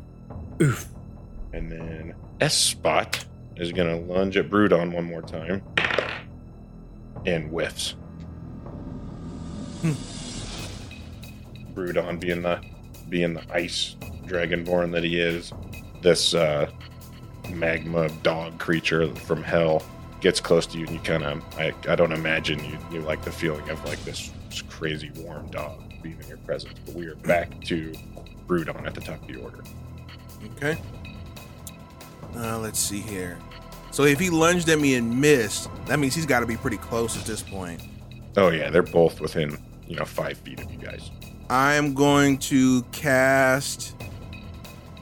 Oof. 0.63 0.89
and 1.53 1.71
then 1.71 2.15
S 2.41 2.57
Spot 2.57 3.25
is 3.57 3.73
gonna 3.73 3.99
lunge 3.99 4.37
at 4.37 4.49
Broodon 4.49 4.93
one 4.93 5.05
more 5.05 5.23
time, 5.23 5.63
and 7.27 7.51
whiffs. 7.51 7.97
Hmm. 9.83 9.93
Broodon 11.75 12.19
being 12.19 12.41
the 12.41 12.61
being 13.09 13.35
the 13.35 13.43
ice 13.53 13.97
dragonborn 14.25 14.93
that 14.93 15.05
he 15.05 15.21
is, 15.21 15.53
this 16.03 16.35
uh, 16.35 16.71
magma 17.51 18.09
dog 18.23 18.59
creature 18.59 19.13
from 19.15 19.43
hell 19.43 19.83
gets 20.21 20.41
close 20.41 20.67
to 20.67 20.79
you 20.79 20.87
and 20.87 20.95
you 20.95 21.01
kind 21.01 21.23
of 21.23 21.43
I, 21.59 21.73
I 21.89 21.95
don't 21.95 22.13
imagine 22.13 22.59
you 22.65 22.79
you 22.91 23.01
like 23.01 23.23
the 23.23 23.31
feeling 23.31 23.69
of 23.69 23.85
like 23.85 24.03
this 24.05 24.33
crazy 24.69 25.11
warm 25.17 25.47
dog 25.51 25.81
being 26.03 26.19
in 26.21 26.29
your 26.29 26.39
presence. 26.39 26.79
But 26.85 26.95
we 26.95 27.07
are 27.07 27.15
back 27.17 27.61
to 27.65 27.93
Brudon 28.47 28.87
at 28.87 28.95
the 28.95 29.01
top 29.01 29.21
of 29.23 29.29
the 29.29 29.37
order. 29.37 29.63
Okay. 30.57 30.79
Uh, 32.35 32.59
let's 32.59 32.79
see 32.79 33.01
here. 33.01 33.39
So 33.91 34.05
if 34.05 34.19
he 34.19 34.29
lunged 34.31 34.69
at 34.69 34.79
me 34.79 34.95
and 34.97 35.21
missed, 35.21 35.71
that 35.87 35.99
means 35.99 36.15
he's 36.15 36.27
got 36.27 36.41
to 36.41 36.47
be 36.47 36.57
pretty 36.57 36.77
close 36.77 37.19
at 37.19 37.25
this 37.25 37.43
point. 37.43 37.81
Oh 38.37 38.51
yeah, 38.51 38.69
they're 38.71 38.83
both 38.83 39.21
within 39.21 39.57
you 39.87 39.97
know 39.97 40.05
five 40.05 40.37
feet 40.39 40.61
of 40.61 40.71
you 40.71 40.79
guys. 40.79 41.11
I'm 41.49 41.95
going 41.95 42.39
to 42.39 42.83
cast 42.93 43.95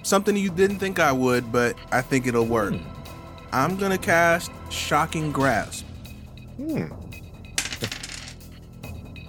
something 0.02 0.36
you 0.36 0.50
didn't 0.50 0.78
think 0.78 0.98
I 0.98 1.10
would, 1.12 1.50
but 1.50 1.76
I 1.90 2.02
think 2.02 2.26
it'll 2.26 2.44
work. 2.44 2.74
I'm 3.52 3.76
gonna 3.76 3.98
cast 3.98 4.50
Shocking 4.70 5.32
Grasp. 5.32 5.86
Hmm. 6.56 6.86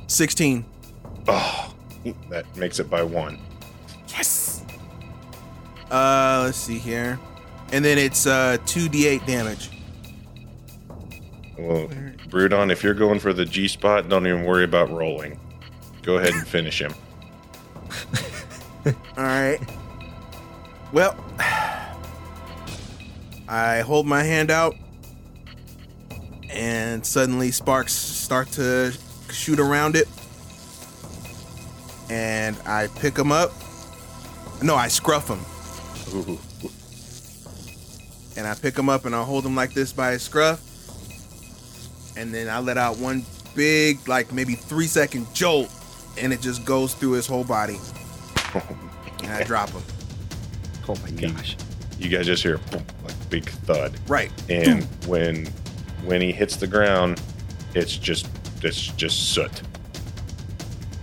16. 0.07 0.65
Oh, 1.27 1.73
that 2.29 2.45
makes 2.55 2.79
it 2.79 2.89
by 2.89 3.03
one. 3.03 3.39
Yes. 4.09 4.63
Uh, 5.89 6.41
let's 6.45 6.57
see 6.57 6.77
here, 6.77 7.19
and 7.71 7.83
then 7.83 7.97
it's 7.97 8.25
uh 8.27 8.57
2d8 8.65 9.25
damage. 9.25 9.69
Well, 11.57 11.87
Brudon, 12.27 12.71
if 12.71 12.83
you're 12.83 12.93
going 12.93 13.19
for 13.19 13.31
the 13.31 13.45
G 13.45 13.67
spot, 13.67 14.09
don't 14.09 14.27
even 14.27 14.43
worry 14.43 14.65
about 14.65 14.89
rolling. 14.89 15.39
Go 16.01 16.17
ahead 16.17 16.33
and 16.33 16.45
finish 16.45 16.81
him. 16.81 16.93
All 19.17 19.23
right. 19.23 19.59
Well, 20.91 21.15
I 23.47 23.79
hold 23.79 24.05
my 24.05 24.23
hand 24.23 24.51
out, 24.51 24.75
and 26.51 27.05
suddenly 27.05 27.51
sparks 27.51 27.93
start 27.93 28.47
to 28.53 28.93
shoot 29.31 29.59
around 29.59 29.95
it. 29.95 30.07
And 32.09 32.55
I 32.65 32.87
pick 32.99 33.15
them 33.15 33.31
up. 33.31 33.51
No, 34.61 34.75
I 34.75 34.87
scruff 34.87 35.27
them. 35.27 35.43
Ooh. 36.13 36.39
And 38.37 38.45
I 38.45 38.53
pick 38.53 38.77
him 38.77 38.89
up 38.89 39.05
and 39.05 39.15
I 39.15 39.23
hold 39.23 39.45
him 39.45 39.55
like 39.55 39.73
this 39.73 39.91
by 39.91 40.11
his 40.11 40.21
scruff. 40.21 40.61
And 42.17 42.33
then 42.33 42.47
I 42.49 42.59
let 42.59 42.77
out 42.77 42.97
one 42.97 43.25
big, 43.55 44.07
like 44.07 44.31
maybe 44.31 44.53
three 44.55 44.87
second 44.87 45.33
jolt, 45.33 45.69
and 46.17 46.31
it 46.31 46.41
just 46.41 46.65
goes 46.65 46.93
through 46.93 47.11
his 47.11 47.25
whole 47.25 47.43
body. 47.43 47.79
And 49.23 49.31
I 49.31 49.43
drop 49.43 49.69
him. 49.69 49.81
Oh 50.87 50.95
my 51.01 51.09
gosh. 51.09 51.57
You 51.97 52.09
guys 52.09 52.27
just 52.27 52.43
hear 52.43 52.59
boom, 52.69 52.83
like 53.03 53.29
big 53.31 53.49
thud. 53.49 53.97
Right. 54.07 54.31
and 54.51 54.83
when 55.07 55.47
when 56.03 56.21
he 56.21 56.31
hits 56.31 56.57
the 56.57 56.67
ground, 56.67 57.19
it's 57.73 57.97
just 57.97 58.27
it's 58.61 58.87
just 58.89 59.33
soot, 59.33 59.63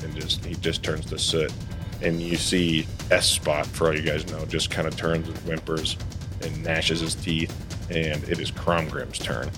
and 0.04 0.14
just 0.14 0.44
he 0.44 0.54
just 0.54 0.84
turns 0.84 1.06
to 1.06 1.18
soot, 1.18 1.52
and 2.00 2.20
you 2.22 2.36
see 2.36 2.86
S 3.10 3.28
Spot 3.28 3.66
for 3.66 3.88
all 3.88 3.96
you 3.96 4.02
guys 4.02 4.24
know 4.30 4.44
just 4.46 4.70
kind 4.70 4.86
of 4.86 4.96
turns 4.96 5.26
and 5.26 5.36
whimpers 5.38 5.96
and 6.42 6.62
gnashes 6.62 7.00
his 7.00 7.16
teeth, 7.16 7.52
and 7.90 8.22
it 8.28 8.38
is 8.38 8.52
Cromgrim's 8.52 9.18
turn. 9.18 9.50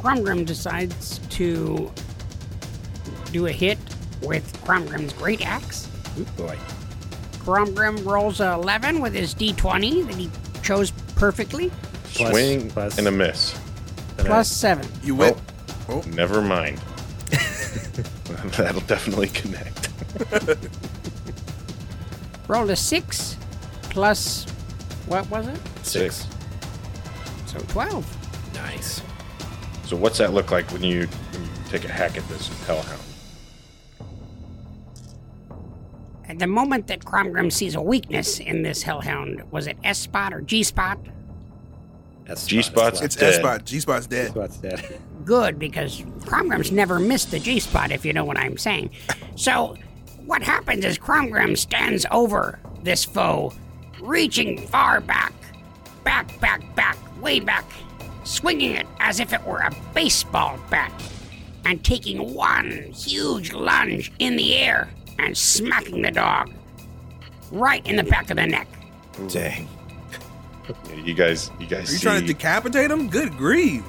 Cromgrim 0.00 0.44
decides 0.44 1.20
to 1.30 1.90
do 3.32 3.46
a 3.46 3.50
hit 3.52 3.78
with 4.20 4.52
Cromgrim's 4.62 5.14
great 5.14 5.40
axe. 5.46 5.88
Ooh, 6.18 6.24
boy. 6.36 6.56
Cromgrim 7.38 8.04
rolls 8.04 8.40
a 8.40 8.52
11 8.54 9.00
with 9.00 9.14
his 9.14 9.34
d20 9.34 10.06
that 10.06 10.16
he 10.16 10.30
chose 10.62 10.90
perfectly, 11.14 11.70
Plus- 12.14 12.30
Swing 12.30 12.70
plus- 12.70 12.98
and 12.98 13.06
a 13.06 13.10
miss. 13.10 13.58
plus 14.18 14.48
7. 14.50 14.86
You 15.02 15.14
win. 15.14 15.34
Oh, 15.88 16.02
oh. 16.04 16.08
Never 16.10 16.42
mind. 16.42 16.78
That'll 18.56 18.80
definitely 18.82 19.28
connect. 19.28 19.88
Rolled 22.48 22.70
a 22.70 22.76
6 22.76 23.36
plus, 23.90 24.44
what 25.06 25.28
was 25.30 25.46
it? 25.48 25.58
Six. 25.82 26.26
So 27.46 27.58
12. 27.68 28.54
Nice. 28.54 29.02
So 29.84 29.96
what's 29.96 30.18
that 30.18 30.32
look 30.32 30.50
like 30.50 30.70
when 30.72 30.82
you, 30.82 31.06
when 31.32 31.42
you 31.42 31.48
take 31.68 31.84
a 31.84 31.92
hack 31.92 32.16
at 32.16 32.26
this 32.28 32.48
hellhound? 32.66 33.00
At 36.28 36.40
the 36.40 36.46
moment 36.46 36.88
that 36.88 37.04
Cromgrim 37.04 37.52
sees 37.52 37.76
a 37.76 37.82
weakness 37.82 38.40
in 38.40 38.62
this 38.62 38.82
hellhound, 38.82 39.42
was 39.52 39.66
it 39.68 39.78
S 39.84 39.98
spot 39.98 40.34
or 40.34 40.40
G 40.40 40.62
spot? 40.62 40.98
G 42.46 42.62
spot's 42.62 43.00
It's 43.00 43.14
Dead. 43.14 43.34
S 43.34 43.36
spot. 43.36 43.64
G 43.64 43.78
spot's 43.78 44.06
dead. 44.06 44.30
Spot's 44.30 44.56
dead. 44.56 45.00
Good, 45.24 45.58
because 45.60 46.00
Cromgrim's 46.00 46.72
never 46.72 46.98
missed 46.98 47.30
the 47.30 47.38
G 47.38 47.60
spot, 47.60 47.92
if 47.92 48.04
you 48.04 48.12
know 48.12 48.24
what 48.24 48.36
I'm 48.36 48.58
saying. 48.58 48.90
So, 49.36 49.76
what 50.24 50.42
happens 50.42 50.84
is 50.84 50.98
Cromgrim 50.98 51.56
stands 51.56 52.04
over 52.10 52.58
this 52.82 53.04
foe, 53.04 53.52
reaching 54.00 54.58
far 54.66 55.00
back, 55.00 55.32
back, 56.02 56.40
back, 56.40 56.74
back, 56.74 56.98
way 57.22 57.38
back, 57.38 57.64
swinging 58.24 58.72
it 58.72 58.86
as 58.98 59.20
if 59.20 59.32
it 59.32 59.44
were 59.44 59.58
a 59.58 59.70
baseball 59.94 60.58
bat, 60.70 60.92
and 61.64 61.84
taking 61.84 62.34
one 62.34 62.70
huge 62.92 63.52
lunge 63.52 64.12
in 64.18 64.34
the 64.34 64.56
air 64.56 64.88
and 65.18 65.36
smacking 65.36 66.02
the 66.02 66.10
dog 66.10 66.50
right 67.52 67.86
in 67.86 67.96
the 67.96 68.04
back 68.04 68.30
of 68.30 68.36
the 68.36 68.46
neck. 68.46 68.68
Dang. 69.28 69.68
Yeah, 70.88 70.96
You 70.96 71.14
guys, 71.14 71.50
you 71.60 71.66
guys 71.66 71.88
Are 71.88 71.92
you 71.92 71.98
see, 71.98 72.02
trying 72.02 72.20
to 72.22 72.26
decapitate 72.26 72.90
him? 72.90 73.08
Good 73.08 73.36
grief. 73.36 73.84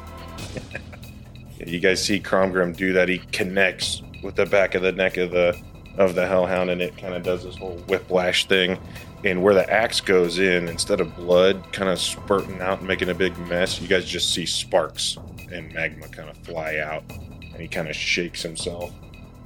you 1.65 1.79
guys 1.79 2.03
see 2.03 2.19
Cromgrim 2.19 2.75
do 2.75 2.93
that. 2.93 3.09
He 3.09 3.17
connects 3.31 4.01
with 4.23 4.35
the 4.35 4.45
back 4.45 4.75
of 4.75 4.81
the 4.81 4.91
neck 4.91 5.17
of 5.17 5.31
the 5.31 5.59
of 5.97 6.13
the 6.13 6.27
hellhound, 6.27 6.69
and 6.69 6.79
it 6.79 6.95
kind 6.95 7.15
of 7.15 7.23
does 7.23 7.43
this 7.43 7.57
whole 7.57 7.77
whiplash 7.87 8.45
thing. 8.47 8.77
And 9.23 9.41
where 9.41 9.55
the 9.55 9.67
axe 9.67 9.99
goes 9.99 10.37
in, 10.37 10.67
instead 10.67 11.01
of 11.01 11.15
blood 11.15 11.73
kind 11.73 11.89
of 11.89 11.99
spurting 11.99 12.61
out 12.61 12.79
and 12.79 12.87
making 12.87 13.09
a 13.09 13.15
big 13.15 13.35
mess, 13.47 13.81
you 13.81 13.87
guys 13.87 14.05
just 14.05 14.31
see 14.31 14.45
sparks 14.45 15.17
and 15.51 15.73
magma 15.73 16.07
kind 16.09 16.29
of 16.29 16.37
fly 16.37 16.77
out. 16.77 17.03
And 17.41 17.55
he 17.59 17.67
kind 17.67 17.87
of 17.89 17.95
shakes 17.95 18.43
himself 18.43 18.93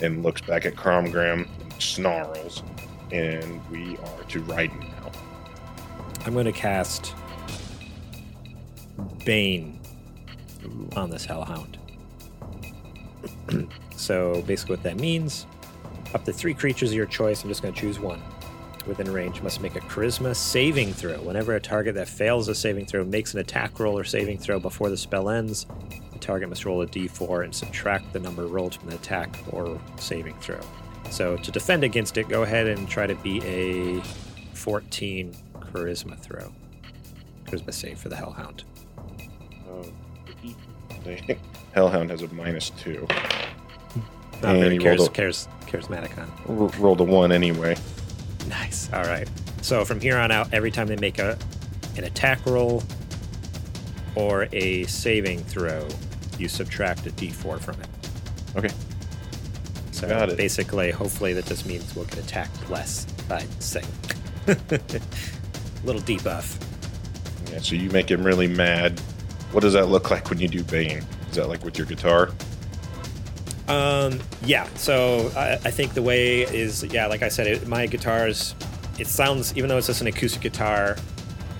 and 0.02 0.24
looks 0.24 0.41
back 0.41 0.65
at 0.65 0.76
Cromgrim 0.76 1.48
and 1.62 1.71
snarls. 1.82 2.63
And 3.12 3.62
we 3.70 3.98
are 3.98 4.24
to 4.30 4.41
Raiden 4.44 4.80
now. 4.80 5.12
I'm 6.26 6.34
going 6.34 6.46
to 6.46 6.52
cast 6.52 7.13
Bane 9.26 9.80
on 10.96 11.10
this 11.10 11.26
Hellhound. 11.26 11.78
so 13.96 14.41
basically, 14.44 14.76
what 14.76 14.84
that 14.84 14.98
means 14.98 15.46
up 16.13 16.26
to 16.26 16.34
three 16.34 16.54
creatures 16.54 16.91
of 16.91 16.96
your 16.96 17.06
choice, 17.06 17.44
I'm 17.44 17.50
just 17.50 17.62
going 17.62 17.74
to 17.74 17.80
choose 17.80 18.00
one. 18.00 18.22
Within 18.88 19.12
range, 19.12 19.41
must 19.41 19.62
make 19.62 19.76
a 19.76 19.80
charisma 19.82 20.36
saving 20.36 20.94
throw. 20.94 21.22
Whenever 21.22 21.56
a 21.56 21.60
target 21.60 21.96
that 21.96 22.08
fails 22.08 22.48
a 22.48 22.56
saving 22.56 22.86
throw 22.88 23.04
makes 23.04 23.34
an 23.34 23.39
attack 23.39 23.80
roll 23.80 23.98
or 23.98 24.04
saving 24.04 24.39
throw 24.39 24.60
before 24.60 24.89
the 24.89 24.98
spell 24.98 25.30
ends, 25.30 25.67
the 26.12 26.20
target 26.20 26.50
must 26.50 26.65
roll 26.65 26.82
a 26.82 26.88
d4 26.88 27.44
and 27.44 27.54
subtract 27.54 28.12
the 28.12 28.20
number 28.20 28.48
rolled 28.48 28.76
from 28.76 28.89
the 28.89 28.96
attack 28.96 29.38
or 29.52 29.80
saving 29.98 30.36
throw. 30.39 30.60
So 31.12 31.38
to 31.38 31.52
defend 31.52 31.84
against 31.84 32.17
it, 32.17 32.28
go 32.30 32.43
ahead 32.43 32.67
and 32.67 32.88
try 32.89 33.06
to 33.06 33.15
beat 33.15 33.43
a 33.43 34.02
14 34.54 35.36
charisma 35.60 36.17
throw. 36.17 36.52
Charisma 37.45 37.74
save 37.74 38.00
for 38.00 38.10
the 38.10 38.15
Hellhound. 38.15 38.63
Oh, 39.69 39.86
the 41.04 41.38
Hellhound 41.74 42.10
has 42.10 42.21
a 42.21 42.28
minus 42.34 42.69
two. 42.71 43.06
Not 44.41 44.56
And 44.56 44.60
very 44.62 44.74
he 44.74 44.80
charis- 44.80 45.00
rolled 45.00 45.13
charis- 45.13 45.47
charismatic, 45.67 46.12
huh? 46.12 46.26
R- 46.47 46.82
rolled 46.82 47.02
a 47.02 47.04
one 47.04 47.32
anyway. 47.32 47.76
Nice. 48.47 48.91
All 48.93 49.04
right. 49.04 49.30
So 49.62 49.86
from 49.86 50.00
here 50.00 50.17
on 50.17 50.32
out, 50.32 50.52
every 50.54 50.71
time 50.71 50.88
they 50.88 50.95
make 50.95 51.19
a 51.19 51.38
an 51.97 52.06
attack 52.06 52.43
roll 52.45 52.82
or 54.15 54.47
a 54.54 54.84
saving 54.86 55.39
throw, 55.43 55.88
you 56.39 56.47
subtract 56.47 57.06
a 57.06 57.12
d4 57.12 57.60
from 57.60 57.76
it. 57.82 57.88
Okay. 58.56 58.69
So 60.02 60.08
Got 60.08 60.30
it. 60.30 60.38
basically, 60.38 60.90
hopefully, 60.90 61.34
that 61.34 61.46
just 61.46 61.68
means 61.68 61.96
we'll 61.96 62.06
get 62.06 62.18
attacked 62.18 62.68
less 62.72 63.06
by 63.30 63.46
saying. 63.60 63.86
Little 65.84 66.02
debuff. 66.02 66.60
Yeah, 67.52 67.60
so 67.60 67.76
you 67.76 67.92
make 67.92 68.10
him 68.10 68.24
really 68.24 68.48
mad. 68.48 69.00
What 69.52 69.60
does 69.60 69.74
that 69.74 69.90
look 69.90 70.10
like 70.10 70.32
when 70.32 70.40
you 70.40 70.48
do 70.48 70.64
Bane? 70.64 71.06
Is 71.30 71.36
that 71.36 71.50
like 71.50 71.64
with 71.64 71.78
your 71.78 71.86
guitar? 71.86 72.32
Um, 73.68 74.20
yeah. 74.44 74.68
So 74.74 75.32
I, 75.36 75.54
I 75.54 75.70
think 75.72 75.94
the 75.94 76.02
way 76.02 76.42
is, 76.42 76.84
yeah, 76.86 77.06
like 77.06 77.22
I 77.22 77.30
said, 77.30 77.46
it, 77.46 77.68
my 77.68 77.86
guitars, 77.86 78.56
it 78.98 79.06
sounds, 79.06 79.56
even 79.56 79.70
though 79.70 79.78
it's 79.78 79.86
just 79.86 80.02
an 80.02 80.08
acoustic 80.08 80.42
guitar, 80.42 80.98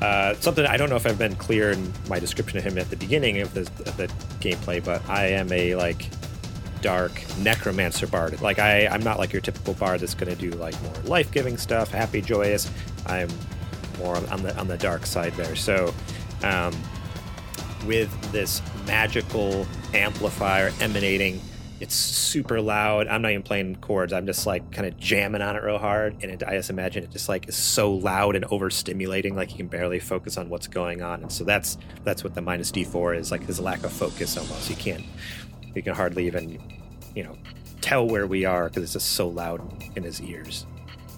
uh, 0.01 0.34
something 0.39 0.65
I 0.65 0.77
don't 0.77 0.89
know 0.89 0.95
if 0.95 1.06
I've 1.06 1.19
been 1.19 1.36
clear 1.36 1.69
in 1.69 1.93
my 2.10 2.17
description 2.17 2.58
of 2.58 2.63
him 2.63 2.80
at 2.80 2.89
the 2.89 2.97
beginning 2.97 3.39
of 3.41 3.54
the, 3.54 3.62
of 3.62 3.97
the 3.97 4.08
gameplay, 4.39 4.84
but 4.84 5.08
I 5.08 5.27
am 5.27 5.51
a 5.51 5.75
like 5.75 6.10
dark 6.82 7.12
necromancer 7.39 8.08
bard. 8.08 8.41
Like 8.41 8.60
I, 8.60 8.88
I'm 8.88 9.04
not 9.04 9.20
like 9.20 9.34
your 9.34 9.41
typical 9.41 9.74
bard 9.74 10.02
that's 10.02 10.13
going 10.13 10.36
to 10.36 10.50
do 10.50 10.52
like 10.58 10.80
more 10.84 10.94
life-giving 11.04 11.58
stuff, 11.58 11.91
happy, 11.91 12.22
joyous. 12.22 12.70
I'm 13.06 13.30
more 13.98 14.15
on- 14.15 14.44
the 14.44 14.58
on 14.58 14.67
the 14.67 14.78
dark 14.78 15.06
side 15.06 15.34
there. 15.34 15.56
So, 15.56 15.94
um, 16.44 16.76
with 17.86 18.12
this 18.32 18.62
magical 18.86 19.65
amplifier 19.94 20.72
emanating 20.80 21.41
it's 21.82 21.96
super 21.96 22.62
loud. 22.62 23.08
I'm 23.08 23.24
not 23.24 23.32
even 23.32 23.41
playing 23.41 23.78
chords. 23.78 24.13
I'm 24.13 24.28
just 24.28 24.46
like 24.46 24.72
kind 24.72 24.88
of 24.88 24.98
jamming 25.00 25.41
on 25.41 25.56
it 25.56 25.63
real 25.63 25.80
hard, 25.80 26.15
and 26.22 26.32
it, 26.32 26.44
I 26.44 26.52
just 26.52 26.70
imagine 26.70 27.04
it 27.04 27.10
just 27.10 27.28
like 27.28 27.50
is 27.50 27.56
so 27.56 27.91
loud 27.91 28.36
and 28.36 28.46
overstimulating, 28.46 29.34
like 29.34 29.50
you 29.50 29.58
can 29.58 29.67
barely 29.67 30.00
focus 30.00 30.38
on 30.38 30.48
what's 30.48 30.67
going 30.67 31.02
on. 31.02 31.24
And 31.24 31.32
so 31.32 31.44
that's 31.44 31.80
that's 32.04 32.24
what 32.24 32.36
the 32.36 32.41
minus 32.41 32.72
D4 32.72 33.17
is 33.17 33.32
like 33.32 33.44
his 33.48 33.60
lack 33.60 33.84
of 33.84 33.91
focus 33.91 34.38
almost. 34.38 34.70
You 34.70 34.76
can't 34.76 35.04
you 35.75 35.81
can 35.81 35.93
hardly 35.93 36.27
even 36.27 36.60
you 37.15 37.23
know 37.23 37.38
tell 37.81 38.07
where 38.07 38.27
we 38.27 38.45
are 38.45 38.69
because 38.69 38.84
it's 38.84 38.93
just 38.93 39.12
so 39.13 39.27
loud 39.27 39.62
in 39.95 40.03
his 40.03 40.21
ears. 40.21 40.65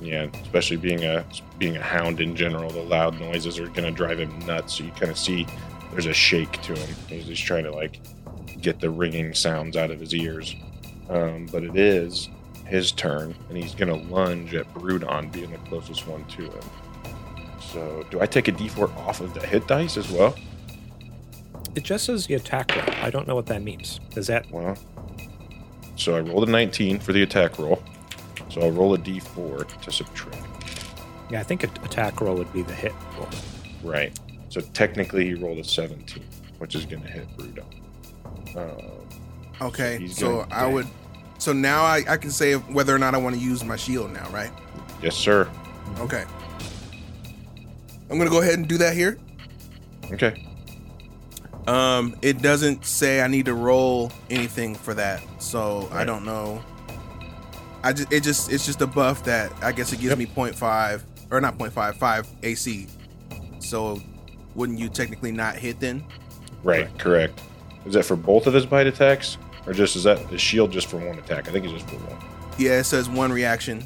Yeah, 0.01 0.27
especially 0.43 0.77
being 0.77 1.03
a 1.03 1.25
being 1.57 1.77
a 1.77 1.81
hound 1.81 2.19
in 2.19 2.35
general, 2.35 2.69
the 2.69 2.81
loud 2.81 3.19
noises 3.19 3.59
are 3.59 3.67
gonna 3.67 3.91
drive 3.91 4.19
him 4.19 4.37
nuts. 4.39 4.75
So 4.77 4.83
you 4.83 4.91
kind 4.91 5.11
of 5.11 5.17
see 5.17 5.47
there's 5.91 6.07
a 6.07 6.13
shake 6.13 6.61
to 6.63 6.75
him. 6.75 6.95
He's 7.07 7.25
just 7.25 7.43
trying 7.43 7.63
to 7.65 7.71
like 7.71 7.99
get 8.61 8.79
the 8.79 8.89
ringing 8.89 9.33
sounds 9.33 9.77
out 9.77 9.91
of 9.91 9.99
his 9.99 10.13
ears. 10.13 10.55
Um, 11.09 11.47
but 11.51 11.63
it 11.63 11.75
is 11.75 12.29
his 12.65 12.91
turn, 12.91 13.35
and 13.49 13.57
he's 13.57 13.75
gonna 13.75 13.95
lunge 13.95 14.55
at 14.55 14.71
Brudon, 14.73 15.31
being 15.31 15.51
the 15.51 15.57
closest 15.59 16.07
one 16.07 16.25
to 16.25 16.43
him. 16.43 16.69
So, 17.59 18.05
do 18.09 18.21
I 18.21 18.25
take 18.25 18.47
a 18.47 18.51
D4 18.51 18.95
off 18.97 19.21
of 19.21 19.33
the 19.33 19.45
hit 19.45 19.67
dice 19.67 19.97
as 19.97 20.09
well? 20.11 20.35
It 21.75 21.83
just 21.83 22.05
says 22.05 22.27
the 22.27 22.35
attack 22.35 22.75
roll. 22.75 22.85
I 23.03 23.09
don't 23.09 23.27
know 23.27 23.35
what 23.35 23.47
that 23.47 23.61
means. 23.61 23.99
Is 24.15 24.27
that 24.27 24.49
Well, 24.51 24.77
so 25.95 26.15
I 26.15 26.19
rolled 26.21 26.47
a 26.47 26.51
19 26.51 26.99
for 26.99 27.13
the 27.13 27.23
attack 27.23 27.57
roll. 27.59 27.81
So 28.49 28.61
I'll 28.61 28.71
roll 28.71 28.93
a 28.93 28.97
D4 28.97 29.81
to 29.81 29.91
subtract. 29.91 30.37
yeah? 31.31 31.39
I 31.39 31.43
think 31.43 31.63
a 31.63 31.67
attack 31.83 32.21
roll 32.21 32.35
would 32.35 32.51
be 32.53 32.61
the 32.61 32.73
hit 32.73 32.93
roll. 33.17 33.29
Right. 33.83 34.17
So 34.49 34.61
technically, 34.61 35.25
he 35.25 35.33
rolled 35.33 35.57
a 35.57 35.63
17, 35.63 36.23
which 36.59 36.75
is 36.75 36.85
going 36.85 37.01
to 37.03 37.09
hit 37.09 37.27
Brudon. 37.37 37.65
Um, 38.55 38.99
Okay, 39.61 39.97
he's 39.99 40.17
so 40.17 40.41
gonna- 40.43 40.53
I 40.53 40.65
would. 40.67 40.87
So 41.39 41.53
now 41.53 41.83
I, 41.83 42.03
I 42.07 42.17
can 42.17 42.31
say 42.31 42.53
whether 42.55 42.93
or 42.93 42.99
not 42.99 43.13
I 43.15 43.17
want 43.17 43.35
to 43.35 43.41
use 43.41 43.63
my 43.63 43.75
shield 43.75 44.11
now, 44.11 44.27
right? 44.29 44.51
yes, 45.01 45.15
sir. 45.15 45.49
Okay. 45.99 46.23
I'm 48.09 48.17
gonna 48.17 48.29
go 48.29 48.41
ahead 48.41 48.55
and 48.55 48.67
do 48.67 48.77
that 48.77 48.93
here. 48.95 49.17
Okay. 50.11 50.45
Um, 51.67 52.15
it 52.21 52.41
doesn't 52.41 52.85
say 52.85 53.21
I 53.21 53.27
need 53.27 53.45
to 53.45 53.53
roll 53.53 54.11
anything 54.29 54.75
for 54.75 54.93
that, 54.95 55.21
so 55.39 55.87
I 55.91 56.03
don't 56.03 56.25
know. 56.25 56.61
I 57.83 57.93
just 57.93 58.11
it 58.11 58.23
just 58.23 58.51
it's 58.51 58.65
just 58.65 58.81
a 58.81 58.87
buff 58.87 59.23
that 59.25 59.51
I 59.61 59.71
guess 59.71 59.91
it 59.93 59.97
gives 59.97 60.09
Yep. 60.09 60.17
me 60.17 60.25
0.5 60.25 61.01
or 61.31 61.39
not 61.41 61.57
0.5 61.57 61.95
5 61.95 62.27
AC. 62.43 62.87
So 63.59 64.01
wouldn't 64.55 64.79
you 64.79 64.89
technically 64.89 65.31
not 65.31 65.55
hit 65.55 65.79
then? 65.79 66.03
Right. 66.63 66.87
Correct. 66.97 67.41
Is 67.85 67.93
that 67.93 68.03
for 68.03 68.15
both 68.15 68.47
of 68.47 68.53
his 68.53 68.65
bite 68.65 68.87
attacks, 68.87 69.37
or 69.65 69.73
just 69.73 69.95
is 69.95 70.03
that 70.03 70.29
the 70.29 70.37
shield 70.37 70.71
just 70.71 70.87
for 70.87 70.97
one 70.97 71.17
attack? 71.19 71.47
I 71.47 71.51
think 71.51 71.65
it's 71.65 71.73
just 71.73 71.89
for 71.89 71.95
one. 71.97 72.23
Yeah, 72.57 72.79
it 72.79 72.83
says 72.85 73.09
one 73.09 73.31
reaction. 73.31 73.83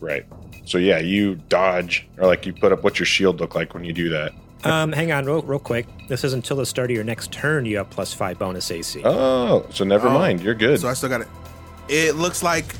Right. 0.00 0.26
So 0.66 0.76
yeah, 0.78 0.98
you 0.98 1.36
dodge 1.48 2.06
or 2.18 2.26
like 2.26 2.44
you 2.46 2.52
put 2.52 2.72
up 2.72 2.82
what 2.84 2.98
your 2.98 3.06
shield 3.06 3.40
look 3.40 3.54
like 3.54 3.72
when 3.74 3.84
you 3.84 3.92
do 3.92 4.08
that. 4.10 4.32
Um, 4.64 4.92
hang 4.92 5.12
on, 5.12 5.24
real, 5.24 5.42
real 5.42 5.58
quick. 5.58 5.86
This 6.08 6.24
is 6.24 6.32
until 6.32 6.56
the 6.56 6.66
start 6.66 6.90
of 6.90 6.94
your 6.94 7.04
next 7.04 7.30
turn. 7.32 7.64
You 7.64 7.76
have 7.78 7.90
plus 7.90 8.12
five 8.12 8.38
bonus 8.38 8.70
AC. 8.70 9.02
Oh, 9.04 9.64
so 9.70 9.84
never 9.84 10.08
Oh. 10.08 10.12
mind. 10.14 10.40
You're 10.40 10.54
good. 10.54 10.80
So 10.80 10.88
I 10.88 10.94
still 10.94 11.08
got 11.08 11.20
it. 11.20 11.28
It 11.88 12.16
looks 12.16 12.42
like, 12.42 12.74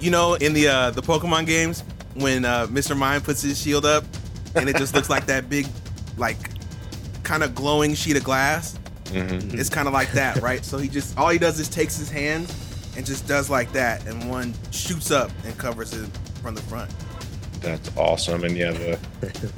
you 0.00 0.10
know, 0.10 0.34
in 0.34 0.52
the 0.52 0.68
uh, 0.68 0.90
the 0.90 1.02
Pokemon 1.02 1.46
games 1.46 1.82
when 2.14 2.44
uh, 2.44 2.66
Mr. 2.66 2.96
Mime 2.96 3.22
puts 3.22 3.42
his 3.42 3.60
shield 3.60 3.86
up, 3.86 4.04
and 4.54 4.68
it 4.68 4.76
just 4.76 4.94
looks 4.94 5.08
like 5.10 5.26
that 5.26 5.48
big, 5.48 5.66
like, 6.16 6.36
kind 7.22 7.42
of 7.42 7.54
glowing 7.54 7.94
sheet 7.94 8.16
of 8.16 8.22
glass. 8.24 8.78
Mhm. 9.06 9.54
It's 9.54 9.70
kind 9.70 9.86
of 9.88 9.94
like 9.94 10.12
that, 10.12 10.40
right? 10.42 10.64
So 10.64 10.76
he 10.78 10.88
just 10.88 11.16
all 11.18 11.28
he 11.30 11.38
does 11.38 11.58
is 11.58 11.68
takes 11.68 11.96
his 11.96 12.10
hand 12.10 12.52
and 12.96 13.04
just 13.06 13.26
does 13.26 13.48
like 13.50 13.72
that, 13.72 14.06
and 14.06 14.28
one 14.30 14.54
shoots 14.70 15.10
up 15.10 15.30
and 15.44 15.56
covers 15.56 15.92
it 15.94 16.08
from 16.42 16.54
the 16.54 16.62
front. 16.62 16.90
That's 17.64 17.96
awesome. 17.96 18.44
And 18.44 18.56
yeah, 18.56 18.72
the 18.72 18.98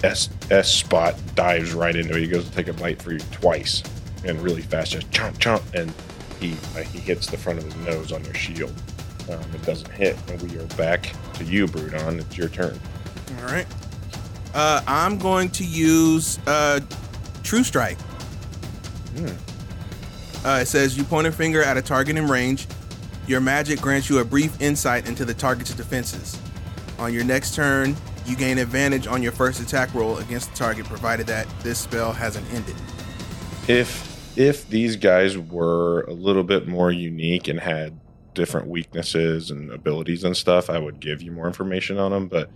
S 0.05 0.31
S 0.51 0.73
spot 0.73 1.16
dives 1.35 1.75
right 1.75 1.95
into 1.95 2.16
it. 2.16 2.21
He 2.21 2.29
goes 2.29 2.49
to 2.49 2.53
take 2.53 2.69
a 2.69 2.73
bite 2.73 3.03
for 3.03 3.12
you 3.12 3.19
twice, 3.33 3.83
and 4.25 4.40
really 4.40 4.62
fast, 4.62 4.92
just 4.92 5.11
chomp 5.11 5.35
chomp, 5.38 5.62
and 5.75 5.92
he 6.40 6.53
uh, 6.77 6.83
he 6.85 7.01
hits 7.01 7.27
the 7.27 7.37
front 7.37 7.59
of 7.59 7.64
his 7.64 7.75
nose 7.85 8.12
on 8.12 8.25
your 8.25 8.35
shield. 8.35 8.73
Um, 9.29 9.40
it 9.53 9.62
doesn't 9.64 9.90
hit, 9.90 10.16
and 10.31 10.40
we 10.40 10.57
are 10.57 10.66
back 10.77 11.12
to 11.35 11.45
you, 11.45 11.66
Brudon. 11.66 12.21
It's 12.21 12.38
your 12.38 12.49
turn. 12.49 12.79
All 13.40 13.47
right. 13.47 13.66
Uh, 14.55 14.81
I'm 14.87 15.19
going 15.19 15.51
to 15.51 15.64
use 15.64 16.38
uh, 16.47 16.79
True 17.42 17.64
Strike. 17.64 17.99
Uh, 20.45 20.61
it 20.62 20.66
says 20.66 20.97
you 20.97 21.03
point 21.03 21.27
a 21.27 21.33
finger 21.33 21.61
at 21.61 21.77
a 21.77 21.83
target 21.83 22.16
in 22.16 22.29
range. 22.29 22.69
Your 23.27 23.40
magic 23.40 23.81
grants 23.81 24.09
you 24.09 24.21
a 24.21 24.25
brief 24.25 24.61
insight 24.61 25.09
into 25.09 25.25
the 25.25 25.35
target's 25.35 25.75
defenses. 25.75 26.38
On 26.99 27.13
your 27.13 27.25
next 27.25 27.55
turn, 27.55 27.95
you 28.25 28.37
gain 28.37 28.59
advantage 28.59 29.07
on 29.07 29.23
your 29.23 29.33
first 29.33 29.61
attack 29.61 29.93
roll 29.95 30.19
against 30.19 30.51
the 30.51 30.57
target, 30.57 30.87
provided 30.87 31.27
that 31.27 31.47
this 31.61 31.79
spell 31.79 32.13
hasn't 32.13 32.51
ended. 32.53 32.75
If 33.69 34.15
if 34.39 34.69
these 34.69 34.97
guys 34.97 35.37
were 35.39 36.03
a 36.03 36.13
little 36.13 36.43
bit 36.43 36.69
more 36.69 36.91
unique 36.93 37.49
and 37.49 37.59
had 37.59 37.99
different 38.35 38.67
weaknesses 38.67 39.51
and 39.51 39.71
abilities 39.73 40.25
and 40.25 40.37
stuff, 40.37 40.69
I 40.69 40.79
would 40.79 41.01
give 41.01 41.23
you 41.23 41.33
more 41.33 41.47
information 41.47 41.99
on 41.99 42.11
them. 42.13 42.29
But 42.29 42.51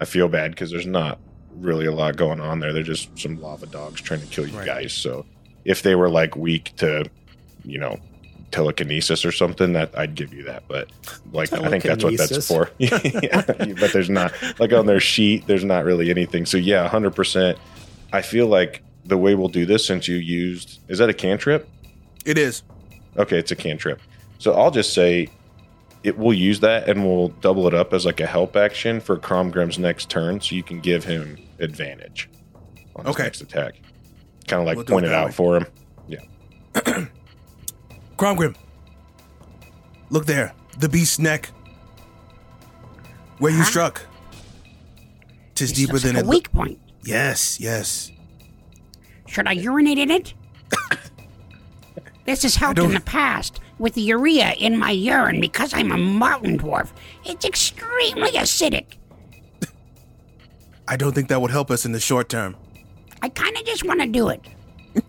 I 0.00 0.04
feel 0.06 0.28
bad 0.28 0.50
because 0.50 0.70
there's 0.70 0.86
not 0.86 1.20
really 1.54 1.86
a 1.86 1.92
lot 1.92 2.16
going 2.16 2.40
on 2.40 2.58
there. 2.58 2.72
They're 2.72 2.82
just 2.82 3.16
some 3.18 3.40
lava 3.40 3.66
dogs 3.66 4.00
trying 4.00 4.20
to 4.20 4.26
kill 4.26 4.46
you 4.46 4.56
Right. 4.56 4.66
guys. 4.66 4.92
So 4.92 5.24
if 5.64 5.82
they 5.82 5.94
were 5.94 6.10
like 6.10 6.34
weak 6.36 6.72
to, 6.78 7.08
you 7.64 7.78
know, 7.78 7.98
telekinesis 8.54 9.24
or 9.24 9.32
something, 9.32 9.72
that 9.72 9.90
I'd 9.98 10.14
give 10.14 10.32
you 10.32 10.44
that. 10.44 10.62
But 10.68 10.88
like 11.32 11.52
I 11.52 11.68
think 11.68 11.82
that's 11.82 12.04
what 12.04 12.16
that's 12.16 12.46
for. 12.48 12.70
yeah, 12.78 13.42
but 13.80 13.92
there's 13.92 14.08
not 14.10 14.32
like 14.58 14.72
on 14.72 14.86
their 14.86 15.00
sheet. 15.00 15.46
There's 15.46 15.64
not 15.64 15.84
really 15.84 16.10
anything. 16.10 16.46
So 16.46 16.56
yeah, 16.56 16.88
hundred 16.88 17.14
percent. 17.16 17.58
I 18.12 18.22
feel 18.22 18.46
like 18.46 18.82
the 19.04 19.18
way 19.18 19.34
we'll 19.34 19.48
do 19.48 19.66
this, 19.66 19.84
since 19.84 20.06
you 20.08 20.16
used, 20.16 20.80
is 20.88 20.98
that 20.98 21.10
a 21.10 21.14
cantrip? 21.14 21.68
It 22.24 22.38
is. 22.38 22.62
Okay, 23.16 23.38
it's 23.38 23.50
a 23.50 23.56
cantrip. 23.56 24.00
So 24.38 24.54
I'll 24.54 24.70
just 24.70 24.94
say 24.94 25.28
it 26.04 26.16
we'll 26.18 26.34
use 26.36 26.60
that 26.60 26.88
and 26.88 27.04
we'll 27.04 27.28
double 27.28 27.66
it 27.66 27.74
up 27.74 27.92
as 27.92 28.04
like 28.06 28.20
a 28.20 28.26
help 28.26 28.56
action 28.56 29.00
for 29.00 29.16
Cromgrim's 29.18 29.78
next 29.78 30.10
turn 30.10 30.40
so 30.40 30.54
you 30.54 30.62
can 30.62 30.78
give 30.80 31.02
him 31.04 31.38
advantage 31.58 32.28
on 32.94 33.06
his 33.06 33.14
Okay. 33.14 33.22
next 33.24 33.40
attack. 33.40 33.74
Kind 34.46 34.60
of 34.60 34.66
like 34.66 34.76
We'll 34.76 34.84
point 34.84 35.06
it 35.06 35.08
it 35.08 35.14
out 35.14 35.26
way. 35.26 35.32
for 35.32 35.56
him. 35.56 35.66
Cromgrim. 38.16 38.54
Look 40.10 40.26
there. 40.26 40.52
The 40.78 40.88
beast's 40.88 41.18
neck. 41.18 41.50
Where 43.38 43.52
you 43.52 43.58
Huh? 43.58 43.64
struck. 43.64 44.02
Tis 45.54 45.70
This 45.70 45.78
deeper 45.78 45.92
looks 45.94 46.04
than 46.04 46.14
like 46.14 46.24
it 46.24 46.26
a 46.26 46.30
weak 46.30 46.52
point. 46.52 46.78
Yes, 47.04 47.58
yes. 47.60 48.10
Should 49.26 49.46
I 49.46 49.52
urinate 49.52 49.98
in 49.98 50.10
it? 50.10 50.34
this 52.26 52.42
has 52.42 52.56
helped 52.56 52.78
in 52.78 52.84
don't- 52.86 52.94
the 52.94 53.00
past 53.00 53.60
with 53.78 53.94
the 53.94 54.00
urea 54.02 54.52
in 54.52 54.78
my 54.78 54.90
urine 54.90 55.40
because 55.40 55.74
I'm 55.74 55.90
a 55.92 55.96
mountain 55.98 56.58
dwarf. 56.58 56.90
It's 57.24 57.44
extremely 57.44 58.30
acidic. 58.32 58.84
I 60.88 60.96
don't 60.96 61.14
think 61.14 61.28
that 61.28 61.40
would 61.40 61.50
help 61.50 61.70
us 61.70 61.84
in 61.84 61.92
the 61.92 62.00
short 62.00 62.28
term. 62.28 62.56
I 63.22 63.28
kind 63.30 63.56
of 63.56 63.64
just 63.64 63.84
want 63.84 64.00
to 64.00 64.06
do 64.06 64.28
it. 64.28 64.40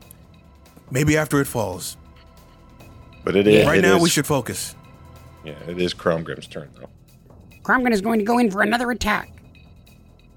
Maybe 0.91 1.17
after 1.17 1.39
it 1.41 1.45
falls. 1.47 1.97
But 3.25 3.35
it 3.35 3.47
is. 3.47 3.63
yeah. 3.63 3.67
Right 3.67 3.79
it 3.79 3.81
now, 3.81 3.97
is, 3.97 4.03
we 4.03 4.09
should 4.09 4.27
focus. 4.27 4.75
Yeah, 5.43 5.55
it 5.67 5.81
is 5.81 5.93
Cromgrim's 5.93 6.47
turn, 6.47 6.69
though. 6.79 6.89
Cromgrim 7.63 7.91
is 7.91 7.99
going 7.99 8.19
to 8.19 8.25
go 8.25 8.37
in 8.37 8.49
for 8.49 8.61
another 8.61 8.91
attack. 8.91 9.31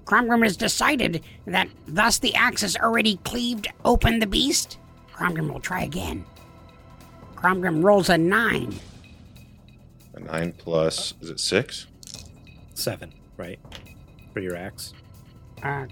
Cromgrim 0.05 0.43
has 0.43 0.57
decided 0.57 1.23
that 1.45 1.69
thus 1.87 2.17
the 2.17 2.33
axe 2.33 2.61
has 2.61 2.75
already 2.75 3.17
cleaved 3.17 3.67
open 3.85 4.19
the 4.19 4.27
beast. 4.27 4.79
Cromgrim 5.13 5.53
will 5.53 5.59
try 5.59 5.83
again. 5.83 6.25
Cromgrim 7.35 7.83
rolls 7.83 8.09
a 8.09 8.17
nine. 8.17 8.73
A 10.15 10.19
nine 10.19 10.51
plus, 10.53 11.13
is 11.21 11.29
it 11.29 11.39
six? 11.39 11.85
Seven, 12.73 13.13
right? 13.37 13.59
For 14.33 14.39
your 14.39 14.55
axe. 14.55 14.93
Uh, 15.61 15.85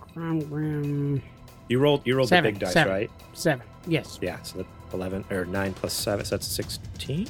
Cromgrim. 0.00 1.22
You 1.68 1.78
rolled. 1.78 2.06
You 2.06 2.16
rolled 2.16 2.28
seven, 2.28 2.52
the 2.52 2.58
big 2.58 2.60
dice, 2.60 2.74
seven, 2.74 2.92
right? 2.92 3.10
Seven. 3.32 3.66
Yes. 3.86 4.18
Yeah. 4.20 4.42
So 4.42 4.66
11 4.94 5.24
or 5.30 5.44
9 5.44 5.74
plus 5.74 5.92
7, 5.92 6.24
so 6.24 6.36
that's 6.36 6.46
16. 6.46 7.28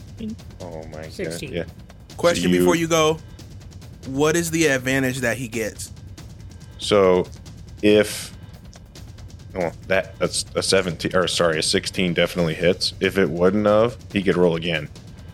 Oh 0.61 0.85
my 0.88 1.09
16. 1.09 1.48
god. 1.48 1.57
Yeah. 1.57 1.64
Question 2.16 2.44
so 2.44 2.48
you, 2.50 2.59
before 2.61 2.77
you 2.77 2.87
go 2.87 3.18
What 4.07 4.37
is 4.37 4.50
the 4.50 4.66
advantage 4.66 5.18
that 5.18 5.37
he 5.37 5.48
gets? 5.48 5.92
So 6.79 7.27
if. 7.83 8.33
Well, 9.55 9.72
that 9.87 10.18
that's 10.18 10.44
a 10.57 10.62
17 10.62 11.14
or 11.14 11.29
sorry, 11.29 11.59
a 11.61 11.62
16 11.62 12.12
definitely 12.12 12.55
hits. 12.55 12.92
If 13.00 13.18
it 13.18 13.31
wouldn't 13.31 13.66
have, 13.66 13.96
he 14.12 14.22
could 14.22 14.37
roll 14.37 14.57
again. 14.57 14.88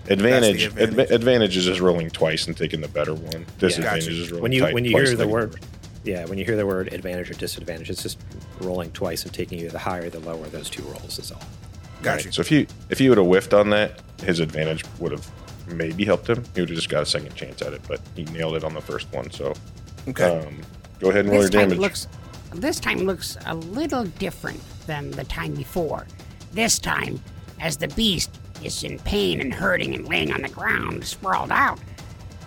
Advantage, 0.09 0.67
advantage. 0.67 1.09
Adva- 1.09 1.11
advantage. 1.11 1.57
is 1.57 1.65
just 1.65 1.81
rolling 1.81 2.11
twice 2.11 2.47
and 2.47 2.57
taking 2.57 2.81
the 2.81 2.89
better 2.89 3.15
one. 3.15 3.47
Disadvantage 3.59 4.05
yeah, 4.05 4.11
gotcha. 4.11 4.23
is 4.23 4.31
rolling 4.31 4.43
when 4.43 4.53
you 4.53 4.67
when 4.67 4.85
you 4.85 4.91
hear 4.91 5.15
the 5.15 5.27
word, 5.27 5.59
yeah, 6.05 6.25
when 6.27 6.37
you 6.39 6.45
hear 6.45 6.57
the 6.57 6.67
word 6.67 6.93
advantage 6.93 7.31
or 7.31 7.35
disadvantage, 7.35 7.91
it's 7.91 8.03
just 8.03 8.19
rolling 8.61 8.91
twice 8.93 9.25
and 9.25 9.33
taking 9.33 9.59
you 9.59 9.71
the 9.71 9.79
higher, 9.79 10.11
the 10.11 10.21
lower 10.21 10.47
those 10.49 10.69
two 10.69 10.83
rolls 10.83 11.19
is 11.19 11.33
all. 11.33 11.43
Got 12.03 12.25
Right. 12.25 12.35
So 12.35 12.41
if 12.41 12.51
you 12.51 12.67
if 12.89 13.01
you 13.01 13.11
would 13.11 13.19
have 13.19 13.27
whiffed 13.27 13.53
on 13.55 13.71
that, 13.71 14.01
his 14.23 14.41
advantage 14.41 14.85
would 14.99 15.13
have 15.13 15.29
maybe 15.69 16.05
helped 16.05 16.29
him. 16.29 16.45
He 16.55 16.61
would 16.61 16.71
have 16.71 16.77
just 16.77 16.89
got 16.89 17.03
a 17.03 17.07
second 17.07 17.35
chance 17.35 17.63
at 17.63 17.73
it, 17.73 17.83
but 17.87 18.01
he 18.17 18.25
nailed 18.25 18.57
it 18.57 18.65
on 18.65 18.75
the 18.75 18.81
first 18.81 19.13
one. 19.13 19.31
So, 19.31 19.55
Okay. 20.09 20.25
um, 20.25 20.61
go 20.99 21.11
ahead 21.11 21.25
and 21.27 21.31
roll 21.31 21.43
This 21.43 21.53
your 21.53 21.63
damage. 21.63 21.79
looks 21.79 22.09
this 22.55 22.81
time 22.81 22.99
looks 23.01 23.37
a 23.47 23.55
little 23.55 24.05
different 24.05 24.61
than 24.87 25.11
the 25.13 25.25
time 25.25 25.55
before. 25.55 26.07
This 26.53 26.79
time, 26.81 27.23
as 27.61 27.77
the 27.77 27.87
beast 27.89 28.31
is 28.65 28.83
in 28.83 28.99
pain 29.01 29.41
and 29.41 29.55
hurting 29.55 29.95
and 29.95 30.09
laying 30.09 30.33
on 30.33 30.43
the 30.43 30.49
ground, 30.49 31.05
sprawled 31.05 31.53
out, 31.53 31.79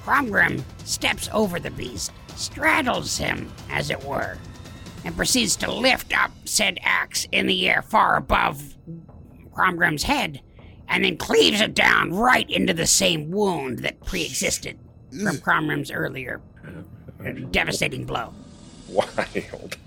Cromgrim 0.04 0.62
steps 0.84 1.30
over 1.32 1.60
the 1.60 1.72
beast, 1.72 2.12
straddles 2.36 3.18
him, 3.18 3.50
as 3.70 3.90
it 3.90 4.04
were, 4.04 4.38
and 5.06 5.16
proceeds 5.16 5.56
to 5.58 5.72
lift 5.72 6.12
up 6.18 6.32
said 6.44 6.80
axe 6.84 7.26
in 7.32 7.48
the 7.48 7.70
air 7.70 7.82
far 7.82 8.18
above 8.18 8.73
Cromgrim's 9.54 10.04
head, 10.04 10.42
and 10.88 11.04
then 11.04 11.18
cleaves 11.18 11.62
it 11.62 11.74
down 11.74 12.14
right 12.14 12.50
into 12.50 12.74
the 12.74 12.88
same 12.88 13.32
wound 13.32 13.80
that 13.80 14.04
pre-existed 14.06 14.78
from 15.10 15.38
Cromgrim's 15.38 15.92
earlier 15.92 16.42
uh, 17.26 17.32
devastating 17.52 18.06
blow. 18.06 18.34
Wild. 18.90 19.78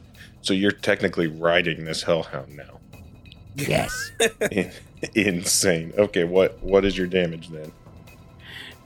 So 0.42 0.55
you're 0.55 0.70
technically 0.70 1.26
riding 1.26 1.85
this 1.85 2.02
hellhound 2.02 2.57
now. 2.57 2.81
Yes. 3.57 4.12
In- 4.50 4.70
Insane. 5.14 5.92
Okay, 5.98 6.24
what 6.24 6.62
what 6.62 6.85
is 6.85 6.96
your 6.96 7.07
damage 7.07 7.48
then? 7.48 7.70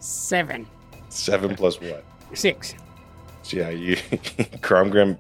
Seven. 0.01 0.66
Seven 1.09 1.55
plus 1.55 1.81
what? 1.81 2.05
Six. 2.35 2.75
So 3.43 3.59
yeah, 3.59 3.71
you 3.71 3.97
Cromgrim 4.61 5.19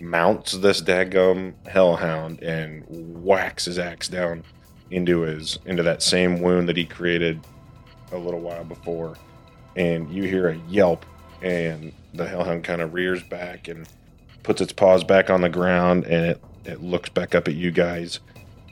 mounts 0.00 0.52
this 0.52 0.80
daggum 0.80 1.54
hellhound 1.66 2.42
and 2.42 2.84
whacks 2.88 3.66
his 3.66 3.78
axe 3.78 4.08
down 4.08 4.44
into 4.90 5.20
his 5.20 5.58
into 5.66 5.82
that 5.82 6.02
same 6.02 6.40
wound 6.40 6.68
that 6.68 6.76
he 6.76 6.84
created 6.84 7.40
a 8.12 8.18
little 8.18 8.40
while 8.40 8.64
before. 8.64 9.16
And 9.76 10.10
you 10.12 10.24
hear 10.24 10.48
a 10.48 10.56
yelp 10.68 11.06
and 11.42 11.92
the 12.12 12.26
hellhound 12.26 12.64
kind 12.64 12.82
of 12.82 12.92
rears 12.92 13.22
back 13.22 13.68
and 13.68 13.88
puts 14.42 14.60
its 14.60 14.72
paws 14.72 15.04
back 15.04 15.30
on 15.30 15.40
the 15.42 15.48
ground 15.48 16.04
and 16.04 16.26
it, 16.26 16.42
it 16.64 16.82
looks 16.82 17.08
back 17.08 17.34
up 17.34 17.46
at 17.46 17.54
you 17.54 17.70
guys 17.70 18.20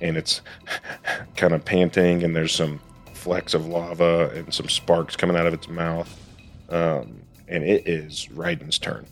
and 0.00 0.16
it's 0.16 0.42
kind 1.36 1.52
of 1.52 1.64
panting 1.64 2.22
and 2.24 2.34
there's 2.34 2.54
some 2.54 2.80
flecks 3.14 3.54
of 3.54 3.66
lava 3.66 4.30
and 4.34 4.52
some 4.52 4.68
sparks 4.68 5.16
coming 5.16 5.36
out 5.36 5.46
of 5.46 5.54
its 5.54 5.68
mouth. 5.68 6.14
Um, 6.68 7.22
and 7.46 7.64
it 7.64 7.88
is 7.88 8.28
Raiden's 8.32 8.78
turn. 8.78 9.06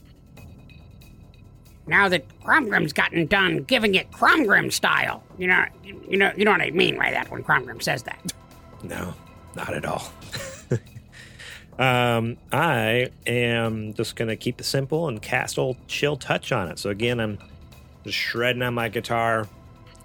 Now 1.86 2.08
that 2.08 2.24
Cromgrim's 2.42 2.92
gotten 2.92 3.26
done 3.26 3.62
giving 3.62 3.94
it 3.94 4.10
Cromgrim 4.10 4.72
style, 4.72 5.22
you 5.38 5.46
know, 5.46 5.64
you 5.84 6.16
know, 6.16 6.32
you 6.36 6.44
know 6.44 6.50
what 6.50 6.60
I 6.60 6.70
mean 6.70 6.96
by 6.98 7.10
that 7.12 7.30
when 7.30 7.44
Cromgrim 7.44 7.82
says 7.82 8.02
that. 8.04 8.32
No, 8.82 9.14
not 9.54 9.72
at 9.72 9.84
all. 9.84 10.10
um, 11.78 12.36
I 12.52 13.10
am 13.26 13.94
just 13.94 14.16
gonna 14.16 14.36
keep 14.36 14.60
it 14.60 14.64
simple 14.64 15.08
and 15.08 15.20
cast 15.22 15.58
old 15.58 15.76
chill 15.88 16.16
touch 16.16 16.50
on 16.52 16.68
it. 16.68 16.78
So 16.78 16.90
again, 16.90 17.20
I'm 17.20 17.38
just 18.04 18.16
shredding 18.18 18.62
on 18.62 18.74
my 18.74 18.88
guitar. 18.88 19.46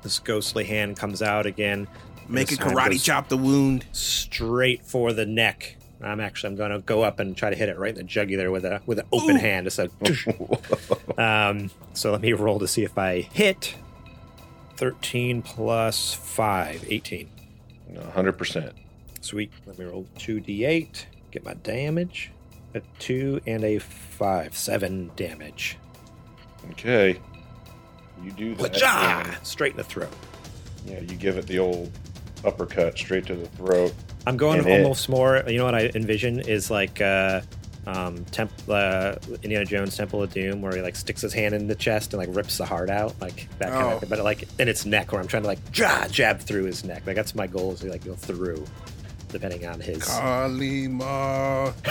This 0.04 0.20
ghostly 0.20 0.66
hand 0.66 0.98
comes 0.98 1.22
out 1.22 1.46
again. 1.46 1.88
Make 2.28 2.50
This 2.50 2.60
it 2.60 2.62
time 2.62 2.76
karate 2.76 3.04
chop 3.04 3.28
the 3.30 3.38
wound. 3.38 3.86
straight 3.92 4.84
for 4.86 5.14
the 5.14 5.26
neck. 5.26 5.76
I'm 6.04 6.20
actually 6.20 6.52
I'm 6.52 6.56
gonna 6.56 6.80
go 6.80 7.04
up 7.04 7.20
and 7.20 7.36
try 7.36 7.50
to 7.50 7.56
hit 7.56 7.70
it 7.70 7.78
right 7.78 7.92
in 7.92 7.96
the 7.96 8.04
jugular 8.04 8.52
with 8.52 8.66
a 8.66 8.82
with 8.86 9.00
an 9.00 9.06
open 9.12 9.36
Ooh. 9.36 9.40
hand. 9.40 9.68
Um, 11.18 11.70
so 11.94 12.12
let 12.12 12.22
me 12.22 12.34
roll 12.34 12.58
to 12.60 12.68
see 12.68 12.84
if 12.84 12.98
I 12.98 13.22
hit. 13.22 13.76
13 14.78 15.42
plus 15.44 16.14
5, 16.14 16.86
18. 16.90 17.30
100%. 17.94 18.74
Sweet. 19.20 19.52
Let 19.68 19.78
me 19.78 19.86
roll 19.86 20.08
2d8, 20.18 21.06
get 21.30 21.46
my 21.46 21.54
damage. 21.56 22.32
A 22.74 22.82
2 23.00 23.42
and 23.46 23.64
a 23.64 23.78
5. 23.78 24.58
7 24.58 25.12
damage. 25.16 25.78
Okay. 26.72 27.20
You 28.24 28.32
do 28.32 28.56
that. 28.56 29.40
Straight 29.44 29.72
in 29.74 29.78
the 29.78 29.84
throat. 29.84 30.14
Yeah, 30.86 31.02
you 31.02 31.16
give 31.16 31.38
it 31.38 31.46
the 31.48 31.60
old 31.60 31.92
uppercut 32.44 32.98
straight 32.98 33.26
to 33.28 33.36
the 33.36 33.48
throat. 33.50 33.94
I'm 34.28 34.38
going 34.38 34.60
And 34.60 34.68
it- 34.68 34.82
almost 34.82 35.10
more. 35.10 35.44
You 35.48 35.58
know 35.58 35.66
what 35.66 35.76
I 35.76 35.92
envision 35.96 36.40
is 36.42 36.70
like 36.70 37.02
uh, 37.02 37.42
um, 37.88 38.24
temp, 38.26 38.52
uh, 38.70 39.16
Indiana 39.44 39.66
Jones 39.66 39.98
Temple 39.98 40.22
of 40.22 40.32
Doom, 40.32 40.62
where 40.62 40.76
he 40.76 40.82
like 40.82 40.96
sticks 40.96 41.22
his 41.22 41.34
hand 41.34 41.56
in 41.56 41.68
the 41.68 41.74
chest 41.76 42.14
and 42.14 42.20
like 42.20 42.36
rips 42.36 42.58
the 42.60 42.66
heart 42.66 42.90
out, 42.92 43.16
like 43.20 43.48
that 43.58 43.70
kind 43.72 43.94
Oh. 43.94 43.98
of. 44.02 44.10
But 44.10 44.20
like 44.20 44.48
in 44.60 44.68
its 44.68 44.86
neck, 44.86 45.12
where 45.12 45.20
I'm 45.22 45.28
trying 45.28 45.44
to 45.44 45.48
like 45.48 45.72
jab, 45.72 46.12
jab 46.12 46.40
through 46.40 46.66
his 46.66 46.84
neck. 46.86 47.04
Like 47.08 47.16
that's 47.16 47.34
my 47.34 47.48
goal 47.48 47.72
is 47.74 47.80
to 47.80 47.90
like 47.90 48.06
go 48.06 48.14
through, 48.14 48.64
depending 49.30 49.66
on 49.66 49.80
his. 49.80 50.04
Kali 50.04 50.88
Ma. 50.88 51.72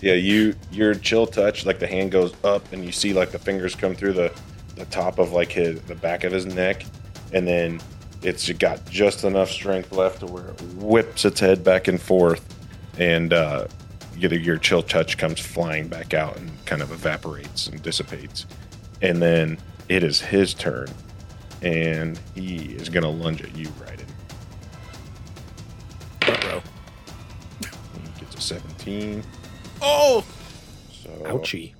Yeah, 0.00 0.14
you 0.14 0.54
your 0.70 0.94
chill 0.94 1.26
touch, 1.26 1.66
like 1.66 1.78
the 1.78 1.86
hand 1.86 2.10
goes 2.12 2.32
up 2.44 2.72
and 2.72 2.84
you 2.84 2.92
see 2.92 3.12
like 3.12 3.30
the 3.30 3.38
fingers 3.38 3.74
come 3.74 3.94
through 3.94 4.12
the 4.14 4.32
the 4.76 4.84
top 4.86 5.18
of 5.18 5.32
like 5.32 5.50
his 5.52 5.80
the 5.82 5.94
back 5.94 6.24
of 6.24 6.32
his 6.32 6.46
neck, 6.46 6.84
and 7.32 7.46
then 7.46 7.80
it's 8.22 8.50
got 8.52 8.84
just 8.88 9.24
enough 9.24 9.50
strength 9.50 9.92
left 9.92 10.20
to 10.20 10.26
where 10.26 10.46
it 10.48 10.60
whips 10.76 11.24
its 11.24 11.40
head 11.40 11.64
back 11.64 11.88
and 11.88 12.00
forth, 12.00 12.44
and 12.98 13.32
uh, 13.32 13.66
your 14.16 14.58
chill 14.58 14.82
touch 14.82 15.18
comes 15.18 15.40
flying 15.40 15.88
back 15.88 16.14
out 16.14 16.36
and 16.36 16.50
kind 16.66 16.82
of 16.82 16.92
evaporates 16.92 17.66
and 17.66 17.82
dissipates, 17.82 18.46
and 19.00 19.20
then 19.20 19.58
it 19.88 20.02
is 20.04 20.20
his 20.20 20.54
turn, 20.54 20.88
and 21.62 22.18
he 22.34 22.56
is 22.74 22.88
gonna 22.88 23.08
lunge 23.10 23.42
at 23.42 23.56
you, 23.56 23.66
Raiden. 23.66 24.08
Ruh-roh. 26.28 26.62
He 27.60 28.20
gets 28.20 28.36
a 28.36 28.40
17, 28.40 29.24
Oh, 29.80 30.24
so 30.92 31.08
Ouchie. 31.24 31.74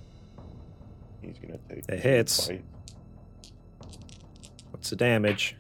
he's 1.21 1.39
gonna 1.39 1.59
take 1.69 1.85
It 1.89 2.01
hits. 2.01 2.49
bite. 2.49 2.65
What's 4.73 4.91
the 4.91 4.97
damage? 4.97 5.55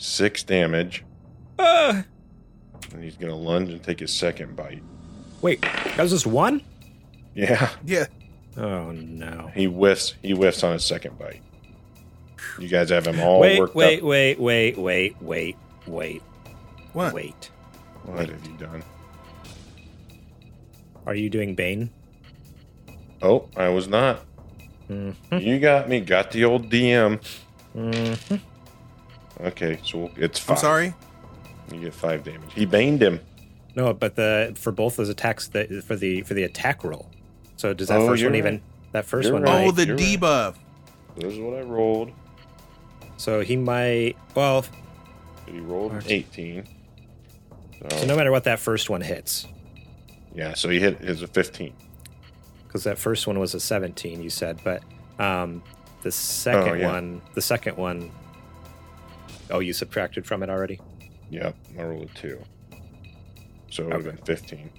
Six 0.00 0.42
damage, 0.42 1.04
Uh, 1.58 2.02
and 2.94 3.04
he's 3.04 3.16
gonna 3.16 3.34
lunge 3.36 3.68
and 3.70 3.82
take 3.82 4.00
his 4.00 4.12
second 4.12 4.56
bite. 4.56 4.82
wait, 5.42 5.60
that 5.62 5.98
was 5.98 6.10
just 6.10 6.26
one? 6.26 6.62
Yeah, 7.34 7.70
yeah. 7.84 8.06
Oh 8.56 8.90
no. 8.92 9.50
he 9.54 9.66
whiffs. 9.66 10.14
He 10.22 10.32
whiffs 10.32 10.64
on 10.64 10.72
his 10.72 10.84
second 10.84 11.18
bite. 11.18 11.42
You 12.58 12.68
guys 12.68 12.88
have 12.90 13.06
him 13.06 13.20
all 13.20 13.40
wait, 13.40 13.58
worked 13.58 13.74
wait, 13.74 13.98
up. 13.98 14.04
wait, 14.04 14.40
wait, 14.40 14.76
wait, 14.78 15.20
wait, 15.22 15.56
wait, 15.86 16.22
What? 16.94 17.12
wait. 17.14 17.50
What 18.04 18.28
have 18.28 18.46
you 18.46 18.56
done? 18.56 18.82
Are 21.06 21.14
you 21.14 21.28
doing 21.30 21.54
Bane? 21.54 21.90
Oh, 23.22 23.48
I 23.56 23.68
was 23.68 23.86
not. 23.88 24.24
Mm-hmm. 24.88 25.36
You 25.38 25.58
got 25.60 25.88
me. 25.88 26.00
Got 26.00 26.30
the 26.32 26.44
old 26.44 26.70
DM. 26.70 27.20
Mm-hmm. 27.76 28.36
Okay, 29.44 29.78
so 29.84 29.98
we'll- 29.98 30.10
it's 30.16 30.48
I'm 30.48 30.56
sorry. 30.56 30.94
You 31.72 31.80
get 31.80 31.94
five 31.94 32.24
damage. 32.24 32.52
He 32.54 32.66
baned 32.66 33.02
him. 33.02 33.20
No, 33.76 33.92
but 33.94 34.16
the 34.16 34.52
for 34.56 34.72
both 34.72 34.96
those 34.96 35.08
attacks, 35.08 35.48
the, 35.48 35.82
for 35.86 35.94
the 35.96 36.22
for 36.22 36.34
the 36.34 36.42
attack 36.42 36.82
roll. 36.84 37.08
So 37.56 37.72
does 37.72 37.88
that 37.88 38.00
Oh, 38.00 38.06
first 38.08 38.20
you're 38.22 38.30
one 38.30 38.38
even? 38.38 38.54
right. 38.54 38.62
That 38.92 39.06
1st 39.06 39.22
You're 39.24 39.32
one. 39.34 39.42
right. 39.42 39.52
might- 39.52 39.66
Oh, 39.68 39.70
the 39.70 39.86
you're 39.86 39.96
right. 39.96 40.04
debuff. 40.20 40.54
This 41.16 41.34
is 41.34 41.38
what 41.38 41.56
I 41.56 41.60
rolled. 41.62 42.10
So 43.18 43.40
he 43.40 43.56
might. 43.56 44.16
Well, 44.34 44.64
He 45.46 45.60
rolled 45.60 45.92
an 45.92 46.02
18. 46.06 46.64
So, 47.90 47.98
so 47.98 48.06
no 48.06 48.16
matter 48.16 48.32
what 48.32 48.44
that 48.44 48.58
first 48.58 48.90
one 48.90 49.00
hits, 49.00 49.46
yeah, 50.34 50.54
so 50.54 50.68
he 50.68 50.80
hit 50.80 50.98
his 50.98 51.22
a 51.22 51.26
15. 51.28 51.72
because 52.66 52.82
that 52.84 52.98
first 52.98 53.26
one 53.26 53.38
was 53.38 53.54
a 53.54 53.60
17, 53.60 54.20
you 54.22 54.30
said, 54.30 54.58
but 54.64 54.82
um, 55.18 55.62
the 56.02 56.10
second 56.12 56.68
Oh, 56.68 56.74
yeah. 56.74 56.92
one, 56.92 57.20
the 57.34 57.40
second 57.42 57.76
one, 57.76 58.10
oh, 59.50 59.58
you 59.60 59.72
subtracted 59.72 60.26
from 60.26 60.42
it 60.42 60.50
already. 60.50 60.80
Yep, 61.30 61.54
I 61.78 61.82
rolled 61.82 62.10
a 62.14 62.18
two. 62.18 62.42
So 63.70 63.82
it 63.84 63.86
would 63.86 63.92
have 63.94 64.04
been 64.04 64.16
15. 64.24 64.70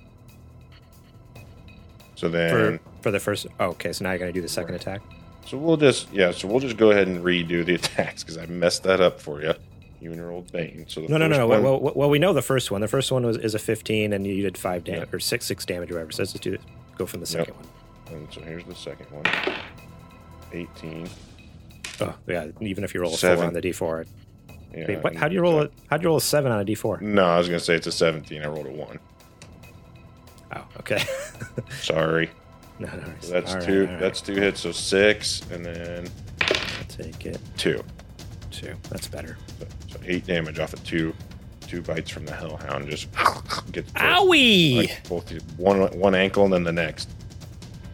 So 2.15 2.30
then, 2.30 2.80
for 3.01 3.09
the 3.11 3.19
first. 3.19 3.47
Oh, 3.59 3.67
okay, 3.69 3.93
so 3.93 4.03
now 4.03 4.11
you're 4.11 4.19
gonna 4.19 4.32
do 4.32 4.41
the 4.41 4.47
second 4.49 4.76
attack. 4.76 5.01
so 5.45 5.57
we'll 5.57 5.78
just, 5.78 6.11
yeah, 6.13 6.32
so 6.32 6.47
we'll 6.47 6.59
just 6.59 6.78
go 6.78 6.91
ahead 6.91 7.07
and 7.07 7.24
redo 7.24 7.65
the 7.65 7.76
attacks 7.82 8.24
because 8.24 8.38
I 8.38 8.45
messed 8.45 8.84
that 8.84 9.01
up 9.01 9.19
for 9.19 9.41
you. 9.41 9.53
You 10.01 10.09
and 10.09 10.17
your 10.19 10.32
old 10.32 10.51
Bane. 10.51 10.86
So 10.88 11.01
the 11.01 11.07
No, 11.09 11.17
no, 11.17 11.28
no. 11.28 11.47
one- 11.47 11.63
Well, 11.63 11.80
well, 11.80 11.93
well, 11.95 12.09
we 12.09 12.19
know 12.19 12.34
the 12.34 12.41
first 12.41 12.69
one. 12.72 12.82
The 12.82 12.88
first 12.88 13.11
one 13.11 13.26
was 13.26 13.38
is 13.38 13.53
a 13.55 13.59
15, 13.59 14.13
and 14.13 14.26
you 14.26 14.41
did 14.41 14.57
five 14.57 14.84
damage 14.84 15.09
Yeah. 15.11 15.15
or 15.15 15.19
six 15.19 15.45
six 15.45 15.65
damage 15.65 15.89
or 15.91 15.95
whatever. 15.95 16.11
So 16.11 16.24
let's 16.24 16.32
just 16.34 16.43
do. 16.43 16.57
Go 16.97 17.05
from 17.05 17.22
the 17.22 17.28
Yep. 17.32 17.45
second 17.47 17.55
one. 17.55 17.67
And 18.19 18.34
so 18.34 18.41
here's 18.41 18.65
the 18.65 18.76
second 18.76 19.05
one 19.11 19.26
18. 20.53 21.07
Oh, 22.01 22.13
yeah. 22.28 22.47
Even 22.59 22.84
if 22.84 22.93
you 22.93 23.01
roll 23.01 23.13
a 23.13 23.17
four 23.17 23.43
on 23.43 23.53
the 23.53 23.61
d4. 23.61 24.05
Yeah, 24.76 24.86
Wait, 24.88 25.03
what? 25.03 25.15
How 25.15 25.28
do 25.28 25.36
you 25.36 25.41
roll 25.41 25.53
so- 25.53 25.61
it? 25.63 25.74
How 25.89 25.97
do 25.97 26.03
you 26.03 26.07
roll 26.09 26.17
a 26.17 26.22
seven 26.22 26.51
on 26.51 26.59
a 26.61 26.65
d4? 26.65 27.01
No, 27.01 27.26
I 27.26 27.38
was 27.38 27.47
going 27.47 27.59
to 27.59 27.65
say 27.65 27.76
it's 27.76 27.88
a 27.88 27.91
17. 27.91 28.41
I 28.41 28.47
rolled 28.47 28.67
a 28.67 28.72
one. 28.72 28.99
Oh, 30.55 30.63
okay. 30.80 31.03
Sorry. 31.82 32.30
no, 32.80 32.88
no, 32.88 32.95
no. 32.97 33.13
So 33.22 33.32
that's 33.34 33.51
All 33.51 33.57
right, 33.57 33.65
two. 33.65 33.82
all 33.86 33.91
right. 33.91 33.99
That's 33.99 34.22
two 34.22 34.36
hits. 34.36 34.61
So 34.61 34.72
six 34.72 35.41
and 35.51 35.65
then 35.65 36.09
I'll 36.41 36.86
take 36.88 37.26
it. 37.26 37.39
two. 37.57 37.84
Two. 38.49 38.74
That's 38.89 39.07
better. 39.07 39.38
So, 39.59 39.65
so 39.89 39.99
eight 40.05 40.26
damage 40.26 40.59
off 40.59 40.74
of 40.74 40.84
two. 40.84 41.13
two 41.61 41.82
bites 41.82 42.09
from 42.09 42.26
the 42.26 42.34
hellhound. 42.34 42.89
Just 42.89 43.07
gets 43.72 43.91
Owie! 43.93 44.76
like 44.78 45.07
both 45.07 45.32
one 45.57 45.84
one 45.97 46.15
ankle 46.15 46.43
and 46.43 46.51
then 46.53 46.63
the 46.65 46.74
next, 46.74 47.09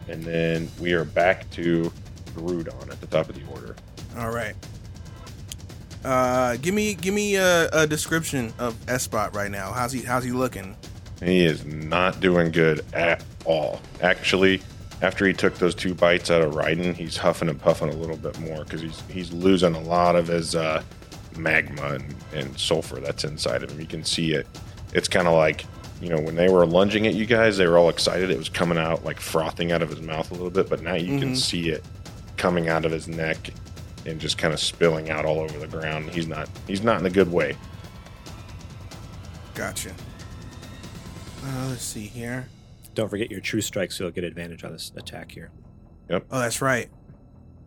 and 0.08 0.22
then 0.24 0.68
we 0.80 0.92
are 0.94 1.04
back 1.04 1.48
to 1.52 1.92
Brudon 2.34 2.90
at 2.90 3.00
the 3.00 3.06
top 3.06 3.28
of 3.28 3.36
the 3.36 3.46
order. 3.52 3.76
All 4.18 4.30
right. 4.30 4.54
Uh, 6.04 6.56
give 6.58 6.74
me 6.74 6.94
give 6.94 7.12
me 7.14 7.36
a, 7.36 7.68
a 7.72 7.86
description 7.86 8.52
of 8.58 8.74
Espot 8.86 9.34
right 9.34 9.50
now. 9.50 9.72
How's 9.72 9.92
he 9.92 10.00
How's 10.02 10.24
he 10.24 10.30
looking? 10.30 10.76
He 11.22 11.44
is 11.44 11.64
not 11.64 12.20
doing 12.20 12.52
good 12.52 12.84
at 12.92 13.24
all. 13.44 13.80
Actually, 14.00 14.62
after 15.02 15.26
he 15.26 15.32
took 15.32 15.54
those 15.58 15.74
two 15.74 15.94
bites 15.94 16.30
out 16.30 16.42
of 16.42 16.54
Raiden, 16.54 16.94
he's 16.94 17.16
huffing 17.16 17.48
and 17.48 17.60
puffing 17.60 17.88
a 17.88 17.96
little 17.96 18.16
bit 18.16 18.38
more 18.38 18.64
because 18.64 18.80
he's 18.80 19.02
he's 19.10 19.32
losing 19.32 19.74
a 19.74 19.80
lot 19.80 20.14
of 20.14 20.28
his 20.28 20.54
uh, 20.54 20.82
magma 21.36 21.94
and, 21.94 22.14
and 22.34 22.58
sulfur 22.58 23.00
that's 23.00 23.24
inside 23.24 23.62
of 23.64 23.70
him. 23.72 23.80
You 23.80 23.86
can 23.86 24.04
see 24.04 24.32
it. 24.32 24.46
It's 24.94 25.08
kind 25.08 25.26
of 25.26 25.34
like 25.34 25.64
you 26.00 26.08
know 26.10 26.20
when 26.20 26.36
they 26.36 26.48
were 26.48 26.64
lunging 26.64 27.08
at 27.08 27.14
you 27.14 27.26
guys, 27.26 27.56
they 27.56 27.66
were 27.66 27.76
all 27.76 27.88
excited. 27.88 28.30
It 28.30 28.38
was 28.38 28.48
coming 28.48 28.78
out 28.78 29.04
like 29.04 29.18
frothing 29.18 29.72
out 29.72 29.82
of 29.82 29.90
his 29.90 30.00
mouth 30.00 30.30
a 30.30 30.34
little 30.34 30.50
bit, 30.50 30.68
but 30.70 30.80
now 30.82 30.94
you 30.94 31.18
can 31.18 31.32
Mhm. 31.32 31.36
see 31.36 31.70
it 31.70 31.84
coming 32.36 32.68
out 32.68 32.84
of 32.84 32.92
his 32.92 33.08
neck 33.08 33.50
and 34.08 34.20
just 34.20 34.38
kind 34.38 34.52
of 34.52 34.60
spilling 34.60 35.10
out 35.10 35.24
all 35.24 35.40
over 35.40 35.58
the 35.58 35.66
ground. 35.66 36.10
He's 36.10 36.26
not 36.26 36.48
he's 36.66 36.82
not 36.82 37.00
in 37.00 37.06
a 37.06 37.10
good 37.10 37.30
way. 37.30 37.56
Gotcha. 39.54 39.90
Uh, 41.44 41.66
let's 41.68 41.82
see 41.82 42.06
here. 42.06 42.48
Don't 42.94 43.08
forget 43.08 43.30
your 43.30 43.40
true 43.40 43.60
strike, 43.60 43.92
so 43.92 44.04
you'll 44.04 44.12
get 44.12 44.24
advantage 44.24 44.64
on 44.64 44.72
this 44.72 44.92
attack 44.96 45.30
here. 45.30 45.50
Yep. 46.10 46.26
Oh, 46.30 46.40
that's 46.40 46.60
right. 46.60 46.88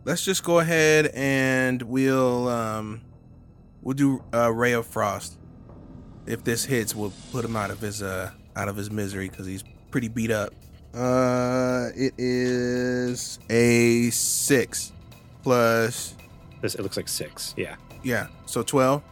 Let's 0.04 0.24
just 0.24 0.42
go 0.42 0.58
ahead 0.58 1.06
and 1.14 1.80
we'll 1.82 2.48
um 2.48 3.02
we'll 3.82 3.94
do 3.94 4.22
uh, 4.34 4.52
Ray 4.52 4.72
of 4.72 4.86
Frost. 4.86 5.38
If 6.26 6.44
this 6.44 6.64
hits, 6.64 6.94
we'll 6.94 7.12
put 7.30 7.44
him 7.44 7.56
out 7.56 7.70
of 7.70 7.80
his 7.80 8.02
uh 8.02 8.30
out 8.56 8.68
of 8.68 8.76
his 8.76 8.90
misery 8.90 9.28
because 9.28 9.46
he's 9.46 9.64
pretty 9.90 10.08
beat 10.08 10.30
up. 10.30 10.52
Uh, 10.94 11.88
it 11.94 12.12
is 12.18 13.38
a 13.48 14.10
six 14.10 14.92
plus 15.42 16.14
This 16.62 16.74
it 16.76 16.82
looks 16.82 16.96
like 16.96 17.08
six. 17.08 17.52
Yeah. 17.58 17.76
yeah, 18.02 18.28
so 18.46 18.62
twelve. 18.62 19.02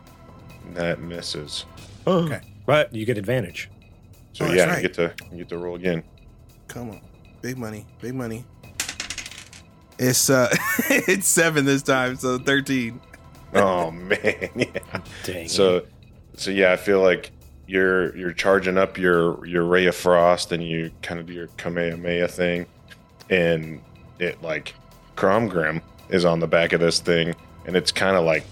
That 0.73 1.01
misses. 1.01 1.67
Okay. 2.07 2.41
But 2.65 2.95
you 2.95 3.05
get 3.05 3.19
advantage. 3.19 3.69
So 4.33 4.47
Oh, 4.47 4.53
yeah, 4.53 4.65
right. 4.67 4.77
you 4.77 4.89
get 4.89 4.95
to 4.95 5.13
you 5.33 5.39
get 5.39 5.49
to 5.51 5.59
roll 5.59 5.75
again. 5.75 6.03
Come 6.69 6.91
on, 6.91 7.01
big 7.43 7.59
money, 7.59 7.85
big 8.01 8.15
money. 8.15 8.45
It's 9.99 10.31
uh, 10.31 10.49
it's 10.89 11.27
seven 11.27 11.65
this 11.65 11.83
time, 11.83 12.17
so 12.17 12.39
thirteen. 12.39 13.01
Oh 13.55 13.91
man, 13.91 14.19
yeah. 14.55 15.01
Dang. 15.25 15.49
So, 15.49 15.85
so 16.37 16.51
yeah, 16.51 16.73
I 16.73 16.77
feel 16.77 17.01
like 17.03 17.33
you're 17.67 18.17
you're 18.17 18.33
charging 18.33 18.79
up 18.79 18.97
your 18.97 19.45
your 19.45 19.65
ray 19.65 19.87
of 19.87 19.97
frost, 19.97 20.53
and 20.53 20.63
you 20.63 20.91
kind 21.03 21.19
of 21.21 21.27
do 21.27 21.33
your 21.33 21.49
kamehameha 21.57 22.29
thing, 22.29 22.67
and 23.29 23.83
it 24.21 24.41
like 24.43 24.75
Cromgrim 25.17 25.83
is 26.11 26.25
on 26.25 26.41
the 26.41 26.47
back 26.47 26.73
of 26.73 26.81
this 26.81 27.01
thing, 27.01 27.35
and 27.67 27.77
it's 27.77 27.93
kind 27.93 28.17
of 28.17 28.25
like 28.25 28.45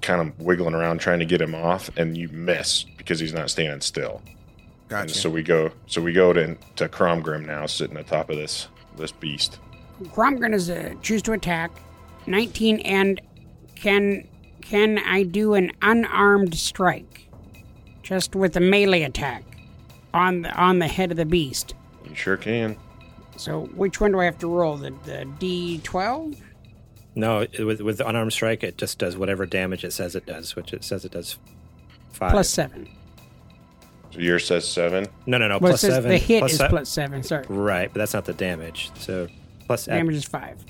kind 0.00 0.20
of 0.20 0.38
wiggling 0.40 0.74
around 0.74 0.98
trying 0.98 1.18
to 1.18 1.24
get 1.24 1.40
him 1.40 1.54
off, 1.54 1.90
and 1.96 2.16
you 2.16 2.28
miss 2.28 2.84
because 2.96 3.20
he's 3.20 3.32
not 3.32 3.50
standing 3.50 3.80
still. 3.80 4.22
And 4.90 5.08
Gotcha. 5.08 5.14
so 5.14 5.28
we 5.28 5.42
go 5.42 5.70
so 5.86 6.00
we 6.00 6.12
go 6.12 6.32
to 6.32 6.54
to 6.76 6.88
Cromgrim 6.88 7.46
now, 7.46 7.66
sitting 7.66 7.96
atop 7.96 8.30
of 8.30 8.36
this 8.36 8.68
this 8.96 9.12
beast. 9.12 9.58
Cromgrim 10.04 10.54
is 10.54 10.68
a 10.68 10.94
choose 11.02 11.22
to 11.22 11.32
attack. 11.32 11.70
19 12.26 12.80
and 12.80 13.20
can 13.74 14.26
can 14.60 14.98
I 14.98 15.22
do 15.22 15.54
an 15.54 15.72
unarmed 15.82 16.54
strike? 16.54 17.28
Just 18.02 18.34
with 18.34 18.56
a 18.56 18.60
melee 18.60 19.02
attack 19.02 19.44
on 20.14 20.42
the 20.42 20.52
on 20.54 20.78
the 20.78 20.88
head 20.88 21.10
of 21.10 21.16
the 21.16 21.26
beast. 21.26 21.74
You 22.08 22.14
sure 22.14 22.36
can. 22.36 22.76
So 23.36 23.66
which 23.74 24.00
one 24.00 24.12
do 24.12 24.20
I 24.20 24.24
have 24.24 24.38
to 24.38 24.48
roll? 24.48 24.76
The 24.76 24.90
the 25.04 25.26
D12? 25.38 26.36
No, 27.18 27.40
it- 27.40 27.64
with 27.64 27.80
with 27.82 28.00
unarmed 28.00 28.32
strike, 28.32 28.62
it 28.62 28.78
just 28.78 28.98
does 28.98 29.16
whatever 29.16 29.44
damage 29.44 29.84
it 29.84 29.92
says 29.92 30.14
it 30.14 30.24
does, 30.24 30.56
which 30.56 30.72
it 30.72 30.84
says 30.84 31.04
it 31.04 31.12
does 31.12 31.36
five. 32.12 32.30
Plus 32.32 32.48
7. 32.48 32.88
So 34.12 34.20
yours 34.20 34.46
says 34.46 34.66
seven. 34.66 35.06
no, 35.26 35.36
no, 35.36 35.48
no. 35.48 35.58
Well, 35.58 35.74
it 35.74 35.78
says 35.78 35.94
seven. 35.94 36.10
the 36.10 36.16
hit 36.18 36.38
plus 36.40 36.52
is 36.52 36.58
se- 36.58 36.68
plus 36.68 36.88
7. 36.88 37.22
Sorry. 37.22 37.44
Right, 37.48 37.90
but 37.92 37.98
that's 37.98 38.14
not 38.14 38.24
the 38.24 38.32
damage. 38.32 38.90
So 38.98 39.28
plus 39.66 39.86
X- 39.86 39.94
Damage 39.98 40.16
is 40.16 40.24
5. 40.24 40.64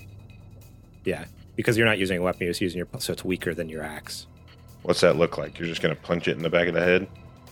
Yeah, 1.04 1.24
because 1.54 1.76
you're 1.76 1.86
not 1.86 1.98
using 1.98 2.18
a 2.18 2.22
weapon, 2.22 2.42
you're 2.42 2.50
just 2.50 2.60
using 2.60 2.78
your 2.78 2.88
so 2.98 3.12
it's 3.12 3.24
weaker 3.24 3.54
than 3.54 3.68
your 3.68 3.82
axe. 3.82 4.26
What's 4.82 5.00
that 5.02 5.16
look 5.16 5.38
like? 5.38 5.58
You're 5.58 5.68
just 5.68 5.82
gonna 5.82 5.94
punch 5.94 6.28
it 6.28 6.36
in 6.36 6.42
the 6.42 6.50
back 6.50 6.66
of 6.68 6.74
the 6.74 6.82
head? 6.82 7.06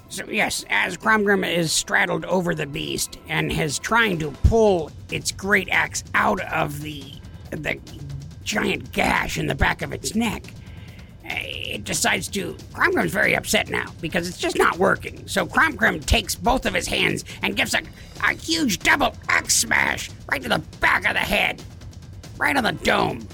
So 0.09 0.25
yes, 0.29 0.65
as 0.71 0.97
Cromgrim 0.97 1.45
is 1.49 1.73
straddled 1.73 2.25
over 2.27 2.55
the 2.55 2.67
beast 2.67 3.19
and 3.29 3.51
is 3.53 3.79
trying 3.79 4.19
to 4.21 4.31
pull 4.45 4.91
its 5.11 5.33
great 5.33 5.69
axe 5.71 6.03
out 6.15 6.41
of 6.53 6.81
the 6.81 7.05
the 7.51 7.79
giant 8.47 8.93
gash 8.93 9.37
in 9.37 9.47
the 9.47 9.55
back 9.55 9.83
of 9.83 9.93
its 9.93 10.15
neck, 10.15 10.43
it 11.25 11.85
decides 11.85 12.29
to. 12.29 12.55
Cromgrim's 12.73 13.13
very 13.13 13.35
upset 13.35 13.69
now 13.69 13.93
because 14.01 14.29
it's 14.29 14.39
just 14.39 14.57
not 14.57 14.79
working. 14.79 15.27
So 15.27 15.45
Cromgrim 15.45 16.05
takes 16.07 16.35
both 16.35 16.65
of 16.65 16.73
his 16.73 16.87
hands 16.87 17.25
and 17.43 17.57
gives 17.57 17.75
a, 17.75 17.83
a 18.25 18.33
huge 18.33 18.79
double 18.79 19.15
axe 19.29 19.57
smash 19.57 20.11
right 20.31 20.41
to 20.41 20.49
the 20.49 20.63
back 20.81 21.07
of 21.07 21.15
the 21.15 21.21
head, 21.21 21.63
right 22.39 22.57
on 22.57 22.65
the 22.65 22.73
dome. 22.73 23.27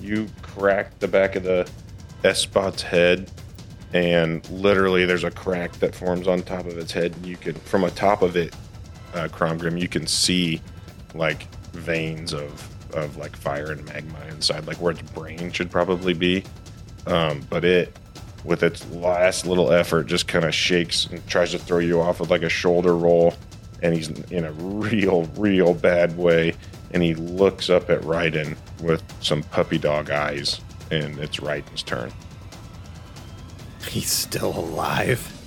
you 0.00 0.28
crack 0.42 0.98
the 1.00 1.08
back 1.08 1.36
of 1.36 1.42
the 1.42 1.68
S-Spot's 2.24 2.82
head, 2.82 3.30
and 3.92 4.48
literally 4.48 5.04
there's 5.04 5.24
a 5.24 5.30
crack 5.30 5.72
that 5.74 5.94
forms 5.94 6.28
on 6.28 6.42
top 6.42 6.66
of 6.66 6.78
its 6.78 6.92
head. 6.92 7.14
You 7.24 7.36
can, 7.36 7.54
from 7.54 7.84
atop 7.84 8.22
of 8.22 8.36
it, 8.36 8.54
uh, 9.14 9.28
Cromgrim, 9.28 9.80
you 9.80 9.88
can 9.88 10.06
see 10.06 10.60
like 11.14 11.52
veins 11.72 12.32
of 12.32 12.75
of 12.94 13.16
like 13.16 13.36
fire 13.36 13.72
and 13.72 13.84
magma 13.86 14.18
inside, 14.30 14.66
like 14.66 14.76
where 14.80 14.92
its 14.92 15.02
brain 15.12 15.50
should 15.52 15.70
probably 15.70 16.14
be. 16.14 16.44
Um, 17.06 17.46
but 17.50 17.64
it, 17.64 17.96
with 18.44 18.62
its 18.62 18.86
last 18.90 19.46
little 19.46 19.72
effort, 19.72 20.06
just 20.06 20.28
kind 20.28 20.44
of 20.44 20.54
shakes 20.54 21.06
and 21.06 21.24
tries 21.28 21.50
to 21.52 21.58
throw 21.58 21.78
you 21.78 22.00
off 22.00 22.20
with 22.20 22.30
like 22.30 22.42
a 22.42 22.48
shoulder 22.48 22.96
roll, 22.96 23.34
and 23.82 23.94
he's 23.94 24.08
in 24.30 24.44
a 24.44 24.52
real, 24.52 25.24
real 25.36 25.74
bad 25.74 26.16
way. 26.16 26.54
And 26.92 27.02
he 27.02 27.14
looks 27.14 27.68
up 27.68 27.90
at 27.90 28.00
Raiden 28.02 28.56
with 28.80 29.02
some 29.22 29.42
puppy 29.42 29.78
dog 29.78 30.10
eyes, 30.10 30.60
and 30.90 31.18
it's 31.18 31.38
Raiden's 31.38 31.82
turn. 31.82 32.12
He's 33.88 34.10
still 34.10 34.56
alive. 34.58 35.32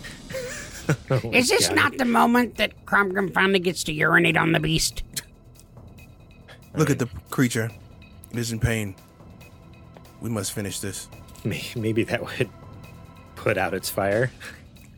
Oh 1.11 1.21
Is 1.31 1.49
this 1.49 1.67
God. 1.67 1.75
not 1.75 1.97
the 1.99 2.05
moment 2.05 2.55
that 2.55 2.87
Cromgrim 2.87 3.31
finally 3.31 3.59
gets 3.59 3.83
to 3.83 3.93
urinate 3.93 4.35
on 4.35 4.53
the 4.53 4.59
beast? 4.59 5.03
Look 6.79 6.89
at 6.89 6.97
the 6.97 7.09
creature. 7.29 7.69
It 8.31 8.37
is 8.37 8.53
in 8.53 8.59
pain. 8.61 8.95
We 10.21 10.29
must 10.29 10.53
finish 10.53 10.79
this. 10.79 11.09
Maybe 11.75 12.05
that 12.05 12.23
would 12.23 12.49
put 13.35 13.57
out 13.57 13.73
its 13.73 13.89
fire. 13.89 14.31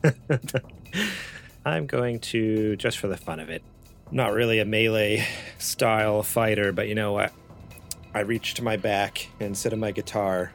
I'm 1.66 1.88
going 1.88 2.20
to, 2.20 2.76
just 2.76 3.00
for 3.00 3.08
the 3.08 3.18
fun 3.18 3.40
of 3.40 3.50
it, 3.50 3.64
not 4.12 4.32
really 4.32 4.60
a 4.60 4.66
melee 4.66 5.26
style 5.58 6.22
fighter, 6.22 6.72
but 6.72 6.88
you 6.88 6.94
know 6.94 7.14
what? 7.14 7.34
I 8.14 8.20
reach 8.20 8.54
to 8.56 8.64
my 8.64 8.78
back 8.78 9.30
and 9.40 9.48
instead 9.48 9.74
of 9.74 9.80
my 9.80 9.90
guitar, 9.90 10.52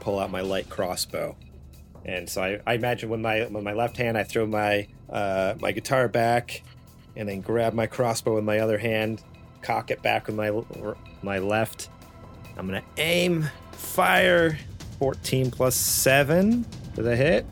pull 0.00 0.18
out 0.18 0.30
my 0.30 0.40
light 0.40 0.70
crossbow. 0.70 1.36
And 2.06 2.26
so 2.26 2.42
I, 2.42 2.60
I 2.66 2.72
imagine 2.72 3.10
with 3.10 3.20
my 3.20 3.42
with 3.42 3.62
my 3.62 3.74
left 3.74 3.98
hand, 3.98 4.16
I 4.16 4.22
throw 4.24 4.46
my 4.46 4.88
uh, 5.10 5.56
my 5.60 5.72
guitar 5.72 6.08
back, 6.08 6.62
and 7.16 7.28
then 7.28 7.42
grab 7.42 7.74
my 7.74 7.86
crossbow 7.86 8.36
with 8.36 8.44
my 8.44 8.60
other 8.60 8.78
hand, 8.78 9.22
cock 9.64 9.90
it 9.90 10.02
back 10.02 10.26
with 10.28 10.36
my 10.36 10.50
my 11.22 11.38
left. 11.38 11.88
I'm 12.56 12.66
gonna 12.66 12.82
aim, 12.98 13.48
fire. 13.72 14.58
14 15.00 15.50
plus 15.50 15.74
7. 15.74 16.64
for 16.94 17.02
the 17.02 17.16
hit? 17.16 17.44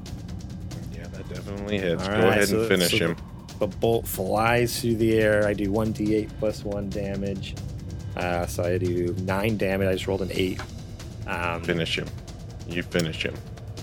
Yeah, 0.94 1.08
that 1.08 1.28
definitely 1.28 1.78
hits. 1.78 2.02
All 2.04 2.08
Go 2.08 2.14
right, 2.22 2.28
ahead 2.28 2.48
so- 2.48 2.60
and 2.60 2.68
finish 2.68 2.90
so 2.92 2.96
him. 3.08 3.16
The 3.58 3.66
bolt 3.66 4.06
flies 4.06 4.80
through 4.80 4.96
the 4.96 5.18
air. 5.18 5.46
I 5.46 5.52
do 5.52 5.70
1d8 5.70 6.30
plus 6.38 6.64
1 6.64 6.88
damage. 6.90 7.54
Uh, 8.16 8.46
so 8.46 8.62
I 8.64 8.78
do 8.78 9.14
9 9.22 9.56
damage. 9.56 9.88
I 9.88 9.92
just 9.92 10.06
rolled 10.06 10.22
an 10.22 10.30
8. 10.32 10.60
Um, 11.26 11.62
Finish 11.62 11.98
him. 11.98 12.06
You 12.68 12.82
finish 12.84 13.24
him. 13.24 13.34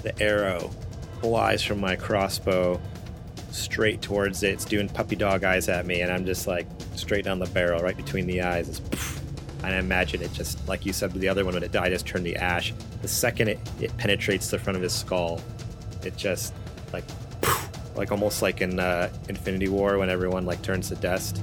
the 0.04 0.18
arrow 0.22 0.70
flies 1.22 1.62
from 1.62 1.80
my 1.82 1.96
crossbow 1.98 2.80
straight 3.60 4.02
towards 4.02 4.44
it. 4.44 4.54
It's 4.54 4.66
doing 4.66 4.90
puppy 4.90 5.16
dog 5.16 5.44
eyes 5.44 5.70
at 5.70 5.86
me, 5.86 6.02
and 6.02 6.12
I'm 6.12 6.26
just 6.26 6.48
like 6.48 6.68
straight 6.96 7.26
down 7.26 7.40
the 7.40 7.48
barrel, 7.48 7.82
right 7.82 7.98
between 7.98 8.28
the 8.28 8.42
eyes. 8.42 8.70
It's 8.70 8.80
poof. 8.80 9.22
and 9.64 9.76
I 9.76 9.78
imagine 9.78 10.22
it 10.22 10.34
just, 10.34 10.68
like 10.68 10.86
you 10.86 10.94
said 10.94 11.12
with 11.14 11.22
the 11.22 11.30
other 11.30 11.46
one, 11.46 11.54
when 11.54 11.64
it 11.64 11.72
died, 11.72 11.92
just 11.92 12.08
turned 12.08 12.26
the 12.26 12.36
ash. 12.36 12.74
The 13.02 13.08
second 13.08 13.50
it, 13.50 13.60
it 13.80 13.96
penetrates 13.98 14.50
the 14.50 14.60
front 14.60 14.78
of 14.78 14.84
his 14.84 14.94
skull, 14.94 15.42
it 16.04 16.16
just 16.16 16.54
like, 16.94 17.04
poof, 17.42 17.70
like 17.96 18.12
almost 18.12 18.42
like 18.42 18.62
in 18.62 18.80
uh, 18.80 19.10
Infinity 19.28 19.68
War 19.70 19.98
when 19.98 20.10
everyone 20.10 20.46
like 20.46 20.62
turns 20.62 20.90
to 20.90 20.96
dust, 20.96 21.42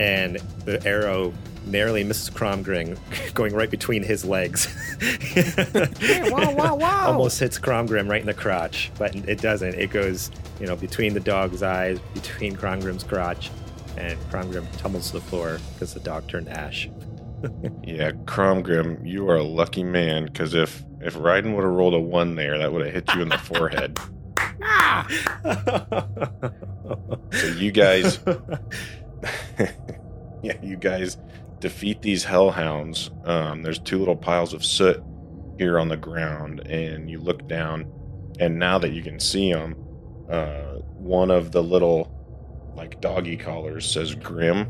and 0.00 0.36
the 0.64 0.84
arrow 0.86 1.32
narrowly 1.66 2.04
misses 2.04 2.30
Cromgrim, 2.30 2.98
going 3.34 3.54
right 3.54 3.70
between 3.70 4.02
his 4.02 4.24
legs. 4.24 4.66
Hey, 5.00 6.30
whoa, 6.30 6.50
whoa, 6.54 6.74
whoa! 6.76 6.86
Almost 7.12 7.38
hits 7.40 7.58
Cromgrim 7.58 8.08
right 8.08 8.20
in 8.20 8.26
the 8.26 8.34
crotch, 8.34 8.90
but 8.98 9.14
it 9.14 9.40
doesn't. 9.40 9.74
It 9.74 9.90
goes, 9.90 10.30
you 10.60 10.66
know, 10.66 10.76
between 10.76 11.14
the 11.14 11.20
dog's 11.20 11.62
eyes, 11.62 11.98
between 12.14 12.56
Cromgrim's 12.56 13.04
crotch, 13.04 13.50
and 13.96 14.18
Cromgrim 14.30 14.66
tumbles 14.78 15.08
to 15.08 15.14
the 15.14 15.20
floor 15.20 15.58
because 15.74 15.94
the 15.94 16.00
dog 16.00 16.28
turned 16.28 16.48
ash. 16.48 16.88
Yeah, 17.82 18.12
Cromgrim, 18.12 19.04
you 19.04 19.28
are 19.28 19.34
a 19.38 19.42
lucky 19.42 19.82
man 19.82 20.26
because 20.26 20.54
if 20.54 20.84
if 21.00 21.14
Ryden 21.16 21.56
would 21.56 21.64
have 21.64 21.72
rolled 21.72 21.94
a 21.94 21.98
one 21.98 22.36
there, 22.36 22.56
that 22.58 22.72
would 22.72 22.84
have 22.86 22.94
hit 22.94 23.12
you 23.16 23.22
in 23.22 23.28
the 23.30 23.38
forehead. 23.38 23.98
Ah, 24.62 25.08
So 27.32 27.46
you 27.58 27.72
guys, 27.72 28.20
yeah, 30.42 30.56
you 30.62 30.76
guys 30.76 31.16
defeat 31.62 32.02
these 32.02 32.24
hellhounds. 32.24 33.10
Um, 33.24 33.62
there's 33.62 33.78
two 33.78 33.98
little 33.98 34.16
piles 34.16 34.52
of 34.52 34.64
soot 34.64 35.02
here 35.58 35.78
on 35.78 35.88
the 35.88 35.96
ground, 35.96 36.60
and 36.66 37.08
you 37.08 37.18
look 37.20 37.48
down, 37.48 37.90
and 38.40 38.58
now 38.58 38.78
that 38.78 38.90
you 38.90 39.02
can 39.02 39.18
see 39.20 39.52
them, 39.52 39.76
uh, 40.28 40.74
one 40.98 41.30
of 41.30 41.52
the 41.52 41.62
little 41.62 42.10
like 42.76 43.00
doggy 43.00 43.36
collars 43.36 43.90
says 43.90 44.14
Grim, 44.14 44.66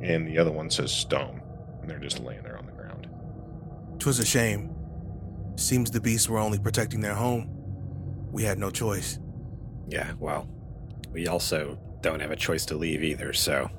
and 0.00 0.28
the 0.28 0.38
other 0.38 0.52
one 0.52 0.70
says 0.70 0.92
Stone, 0.92 1.40
and 1.80 1.90
they're 1.90 1.98
just 1.98 2.20
laying 2.20 2.42
there 2.42 2.58
on 2.58 2.66
the 2.66 2.72
ground. 2.72 3.08
Twas 3.98 4.18
a 4.18 4.26
shame. 4.26 4.70
Seems 5.56 5.90
the 5.90 6.00
beasts 6.00 6.28
were 6.28 6.38
only 6.38 6.58
protecting 6.58 7.00
their 7.00 7.14
home. 7.14 7.48
We 8.30 8.42
had 8.44 8.58
no 8.58 8.70
choice. 8.70 9.18
yeah, 9.88 10.12
well, 10.18 10.48
we 11.12 11.26
also 11.26 11.78
don't 12.00 12.20
have 12.20 12.30
a 12.30 12.36
choice 12.36 12.66
to 12.66 12.74
leave 12.76 13.02
either. 13.02 13.32
So, 13.32 13.70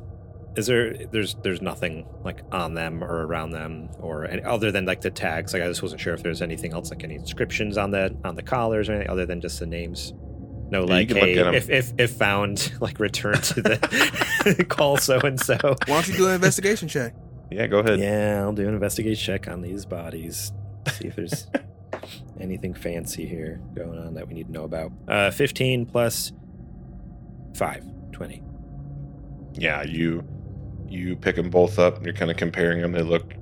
is 0.56 0.68
there? 0.68 0.93
There's 1.08 1.36
there's 1.43 1.62
nothing 1.62 2.06
like 2.24 2.41
on 2.51 2.74
them 2.74 3.04
or 3.04 3.26
around 3.26 3.51
them, 3.51 3.89
or 3.99 4.26
any, 4.26 4.43
other 4.43 4.72
than 4.72 4.86
like 4.86 5.01
the 5.01 5.12
tags. 5.12 5.54
Like 5.54 5.64
I 5.64 5.68
just 5.68 5.82
wasn't 5.82 6.01
sure 6.01 6.14
if 6.14 6.24
there's 6.24 6.41
anything 6.41 6.74
else, 6.74 6.89
like 6.91 7.04
any 7.04 7.16
inscriptions 7.16 7.78
on 7.78 7.91
the 7.91 8.16
on 8.24 8.36
the 8.36 8.43
collars 8.43 8.89
or 8.89 8.93
anything 8.93 9.10
other 9.10 9.26
than 9.26 9.41
just 9.41 9.60
the 9.60 9.66
names. 9.66 10.14
No, 10.70 10.86
Yeah, 10.86 10.93
like 10.95 11.08
can 11.10 11.18
hey, 11.18 11.34
if 11.56 11.70
if 11.70 11.93
if 11.97 12.12
found, 12.12 12.72
like 12.82 12.99
return 12.99 13.36
to 13.36 13.62
the 13.62 14.66
call 14.70 14.97
so 14.97 15.20
and 15.20 15.39
so. 15.39 15.58
Why 15.62 15.76
don't 15.88 16.08
you 16.08 16.16
do 16.16 16.28
an 16.28 16.36
investigation 16.36 16.88
check? 16.88 17.14
Yeah, 17.51 17.68
go 17.68 17.80
ahead. 17.80 17.99
Yeah, 17.99 18.41
I'll 18.41 18.54
do 18.54 18.68
an 18.68 18.74
investigation 18.74 19.24
check 19.24 19.47
on 19.47 19.62
these 19.62 19.86
bodies. 19.86 20.51
See 20.89 21.08
if 21.08 21.16
there's 21.16 21.47
anything 22.39 22.74
fancy 22.74 23.28
here 23.28 23.62
going 23.76 23.99
on 23.99 24.16
that 24.16 24.28
we 24.28 24.34
need 24.34 24.47
to 24.47 24.51
know 24.51 24.64
about. 24.64 24.91
Uh, 25.08 25.30
15 25.30 25.86
plus 25.86 26.32
5, 27.56 27.86
20. 28.12 28.41
yeah 29.54 29.84
you 29.84 30.24
you 30.94 31.16
pick 31.16 31.36
them 31.36 31.50
both 31.50 31.80
up 31.80 31.98
and 31.98 32.06
you're 32.06 32.16
kind 32.16 32.32
of 32.32 32.38
comparing 32.38 32.82
them 32.82 32.91
they 32.94 33.02
look 33.04 33.34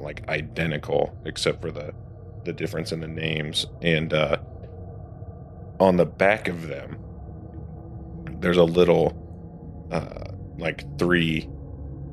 like 0.00 0.28
identical 0.28 1.16
except 1.26 1.60
for 1.62 1.70
the 1.70 1.94
the 2.44 2.52
difference 2.52 2.92
in 2.92 3.00
the 3.00 3.08
names 3.08 3.66
and 3.82 4.14
uh 4.14 4.36
on 5.80 5.96
the 5.96 6.06
back 6.06 6.48
of 6.48 6.68
them 6.68 6.98
there's 8.40 8.58
a 8.58 8.64
little 8.64 9.14
uh 9.92 10.32
like 10.58 10.84
three 10.98 11.48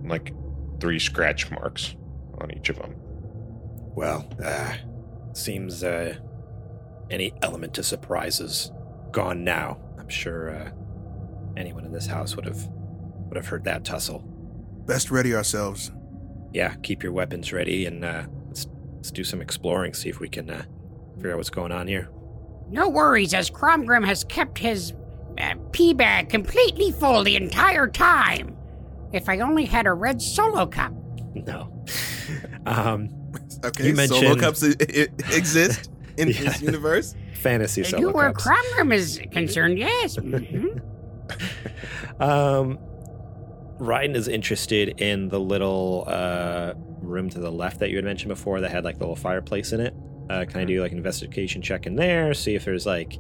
like 0.06 0.34
three 0.80 1.00
scratch 1.00 1.52
marks 1.52 1.96
on 2.40 2.52
each 2.56 2.70
of 2.70 2.78
them 2.78 2.96
Well, 3.96 4.30
uh, 4.44 4.76
seems 5.34 5.84
uh, 5.84 6.18
any 7.10 7.34
element 7.42 7.74
to 7.76 7.84
surprise 7.84 8.40
is 8.40 8.72
gone 9.12 9.44
now. 9.44 9.80
I'm 10.00 10.10
sure 10.10 10.52
uh, 10.52 10.72
anyone 11.58 11.86
in 11.86 11.92
this 11.92 12.08
house 12.08 12.36
would 12.36 12.46
have 12.46 12.68
would 13.28 13.38
have 13.38 13.48
heard 13.48 13.64
that 13.66 13.84
tussle. 13.86 14.24
Best 14.88 15.12
ready 15.12 15.36
ourselves. 15.36 15.92
Yeah, 16.54 16.74
keep 16.82 17.04
your 17.04 17.12
weapons 17.12 17.52
ready 17.54 17.86
and 17.86 18.04
uh, 18.04 18.24
let's, 18.48 18.68
let's 18.96 19.12
do 19.12 19.24
some 19.24 19.42
exploring. 19.42 19.94
See 19.94 20.10
if 20.10 20.20
we 20.20 20.30
can 20.30 20.50
uh, 20.50 20.64
figure 21.16 21.32
out 21.32 21.38
what's 21.38 21.50
going 21.50 21.72
on 21.72 21.88
here. 21.88 22.10
no 22.70 22.90
worries, 22.90 23.34
as 23.34 23.50
Cromgrim 23.50 24.06
has 24.06 24.24
kept 24.24 24.58
his 24.58 24.94
uh, 25.40 25.54
pea 25.72 25.94
bag 25.94 26.30
completely 26.30 26.92
full 26.92 27.24
the 27.24 27.36
entire 27.36 27.88
time. 27.88 28.56
If 29.14 29.30
I 29.30 29.40
only 29.40 29.66
had 29.66 29.88
a 29.88 29.94
red 29.94 30.22
solo 30.22 30.66
cup. 30.66 30.94
No. 31.36 31.84
um, 32.66 33.10
Okay, 33.64 33.90
You 33.90 34.08
solo 34.08 34.36
cups 34.36 34.64
i- 34.64 34.76
i- 34.80 35.08
exist 35.34 35.90
in 36.18 36.30
Yeah. 36.30 36.42
this 36.44 36.62
universe. 36.62 37.16
fantasy 37.36 37.82
And 37.82 37.90
solo 37.92 38.02
you 38.02 38.10
where 38.12 38.32
cups. 38.32 38.48
Cromgrim 38.48 38.94
is 38.94 39.22
concerned, 39.32 39.78
yes. 39.80 40.16
mhm. 40.18 40.82
um, 42.22 42.78
Ryan 43.80 44.16
is 44.16 44.28
interested 44.28 45.00
in 45.02 45.30
the 45.30 45.40
little 45.40 46.04
uh, 46.08 46.74
room 47.02 47.30
to 47.30 47.40
the 47.40 47.52
left 47.52 47.80
that 47.80 47.90
you 47.90 47.98
had 47.98 48.06
mentioned 48.06 48.30
before 48.30 48.62
that 48.62 48.72
had 48.72 48.84
like 48.84 48.96
the 48.98 49.04
little 49.04 49.16
fireplace 49.16 49.72
in 49.72 49.80
it. 49.80 49.94
Uh, 50.30 50.46
can 50.46 50.62
I 50.62 50.66
do 50.66 50.82
like 50.82 50.92
an 50.92 50.98
investigation 50.98 51.62
check 51.62 51.86
in 51.86 51.96
there? 51.96 52.34
See 52.34 52.56
if 52.56 52.66
there's 52.66 52.86
like, 52.86 53.20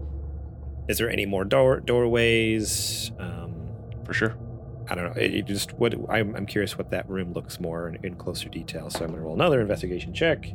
is 0.87 0.97
there 0.97 1.09
any 1.09 1.25
more 1.25 1.45
door 1.45 1.79
doorways? 1.79 3.11
Um, 3.19 3.53
for 4.05 4.13
sure 4.13 4.35
I 4.89 4.95
don't 4.95 5.05
know. 5.05 5.21
It, 5.21 5.33
it 5.33 5.45
just 5.45 5.73
what 5.73 5.93
I'm, 6.09 6.35
I'm 6.35 6.45
curious 6.45 6.77
what 6.77 6.91
that 6.91 7.09
room 7.09 7.33
looks 7.33 7.59
more 7.59 7.89
in, 7.89 8.05
in 8.05 8.15
closer 8.15 8.49
detail. 8.49 8.89
So 8.89 9.03
I'm 9.03 9.11
gonna 9.11 9.21
roll 9.21 9.33
another 9.33 9.59
investigation 9.61 10.13
check. 10.13 10.47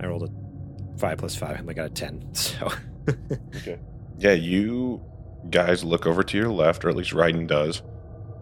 I 0.00 0.06
rolled 0.06 0.24
a 0.28 0.98
five 0.98 1.18
plus 1.18 1.34
five. 1.34 1.58
and 1.60 1.68
I 1.70 1.72
got 1.72 1.86
a 1.86 1.90
ten. 1.90 2.28
So 2.34 2.70
Yeah, 4.18 4.32
you 4.32 5.02
guys 5.50 5.82
look 5.82 6.06
over 6.06 6.22
to 6.22 6.36
your 6.36 6.50
left, 6.50 6.84
or 6.84 6.90
at 6.90 6.96
least 6.96 7.12
Ryden 7.12 7.46
does, 7.48 7.82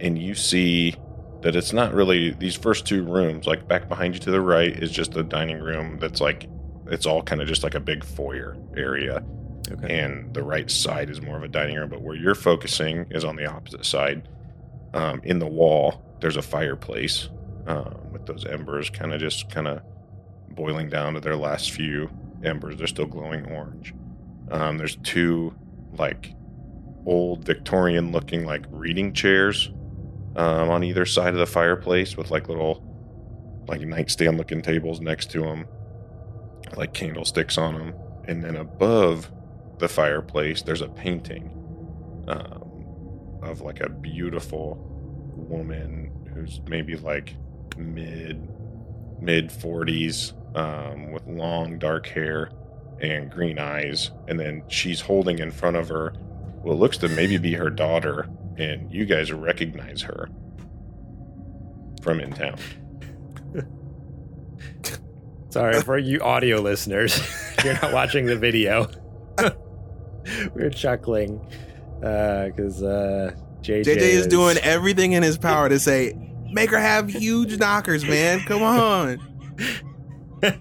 and 0.00 0.18
you 0.18 0.34
see 0.34 0.94
that 1.42 1.56
it's 1.56 1.72
not 1.72 1.94
really 1.94 2.30
these 2.30 2.54
first 2.54 2.86
two 2.86 3.04
rooms. 3.04 3.46
Like 3.46 3.66
back 3.66 3.88
behind 3.88 4.14
you 4.14 4.20
to 4.20 4.30
the 4.30 4.40
right 4.40 4.70
is 4.70 4.90
just 4.90 5.16
a 5.16 5.22
dining 5.22 5.60
room 5.60 5.98
that's 5.98 6.20
like 6.20 6.48
it's 6.86 7.06
all 7.06 7.22
kind 7.22 7.40
of 7.40 7.48
just 7.48 7.62
like 7.62 7.74
a 7.74 7.80
big 7.80 8.04
foyer 8.04 8.56
area, 8.76 9.22
okay. 9.70 10.00
and 10.00 10.34
the 10.34 10.42
right 10.42 10.70
side 10.70 11.08
is 11.08 11.22
more 11.22 11.36
of 11.36 11.42
a 11.42 11.48
dining 11.48 11.76
room. 11.76 11.88
But 11.88 12.02
where 12.02 12.16
you're 12.16 12.34
focusing 12.34 13.06
is 13.10 13.24
on 13.24 13.36
the 13.36 13.46
opposite 13.46 13.84
side. 13.84 14.28
Um, 14.92 15.20
in 15.22 15.38
the 15.38 15.46
wall, 15.46 16.02
there's 16.20 16.36
a 16.36 16.42
fireplace 16.42 17.28
um, 17.68 17.94
with 18.12 18.26
those 18.26 18.44
embers 18.44 18.90
kind 18.90 19.12
of 19.12 19.20
just 19.20 19.48
kind 19.48 19.68
of 19.68 19.82
boiling 20.48 20.88
down 20.88 21.14
to 21.14 21.20
their 21.20 21.36
last 21.36 21.70
few 21.70 22.10
embers. 22.42 22.76
They're 22.76 22.88
still 22.88 23.06
glowing 23.06 23.46
orange. 23.52 23.94
Um, 24.50 24.78
there's 24.78 24.96
two 24.96 25.54
like 25.96 26.34
old 27.06 27.44
Victorian 27.44 28.10
looking 28.10 28.44
like 28.44 28.64
reading 28.70 29.12
chairs 29.12 29.70
um, 30.36 30.70
on 30.70 30.84
either 30.84 31.06
side 31.06 31.34
of 31.34 31.40
the 31.40 31.46
fireplace 31.46 32.16
with 32.16 32.30
like 32.30 32.48
little 32.48 32.86
like 33.66 33.82
nightstand 33.82 34.36
looking 34.38 34.62
tables 34.62 35.00
next 35.00 35.30
to 35.30 35.40
them, 35.40 35.66
like 36.76 36.92
candlesticks 36.92 37.58
on 37.58 37.74
them. 37.74 37.94
And 38.24 38.42
then 38.42 38.56
above 38.56 39.30
the 39.78 39.88
fireplace, 39.88 40.62
there's 40.62 40.82
a 40.82 40.88
painting 40.88 41.50
um, 42.28 43.40
of 43.42 43.60
like 43.60 43.80
a 43.80 43.88
beautiful 43.88 44.76
woman 45.36 46.12
who's 46.34 46.60
maybe 46.68 46.96
like 46.96 47.34
mid 47.76 48.48
mid 49.20 49.50
40s 49.50 50.32
um, 50.56 51.12
with 51.12 51.26
long 51.26 51.78
dark 51.78 52.06
hair 52.06 52.50
and 53.00 53.30
green 53.30 53.58
eyes 53.58 54.10
and 54.28 54.38
then 54.38 54.62
she's 54.68 55.00
holding 55.00 55.38
in 55.38 55.50
front 55.50 55.76
of 55.76 55.88
her 55.88 56.12
what 56.62 56.78
looks 56.78 56.98
to 56.98 57.08
maybe 57.08 57.38
be 57.38 57.54
her 57.54 57.70
daughter 57.70 58.28
and 58.60 58.92
you 58.92 59.04
guys 59.06 59.32
recognize 59.32 60.02
her 60.02 60.28
from 62.02 62.20
in 62.20 62.30
town 62.32 62.56
Sorry 65.50 65.80
for 65.82 65.98
you 65.98 66.20
audio 66.20 66.60
listeners. 66.60 67.18
if 67.18 67.56
You're 67.64 67.74
not 67.74 67.92
watching 67.92 68.24
the 68.26 68.36
video. 68.36 68.88
We're 70.54 70.70
chuckling 70.70 71.44
because 71.98 72.82
uh, 72.84 73.34
JJ, 73.60 73.82
JJ 73.84 73.96
is 73.98 74.26
doing 74.28 74.58
everything 74.58 75.12
in 75.12 75.24
his 75.24 75.36
power 75.38 75.68
to 75.68 75.80
say, 75.80 76.12
make 76.52 76.70
her 76.70 76.78
have 76.78 77.08
huge 77.08 77.58
knockers, 77.58 78.04
man. 78.04 78.40
Come 78.40 78.62
on. 78.62 79.18
Uh, 80.42 80.52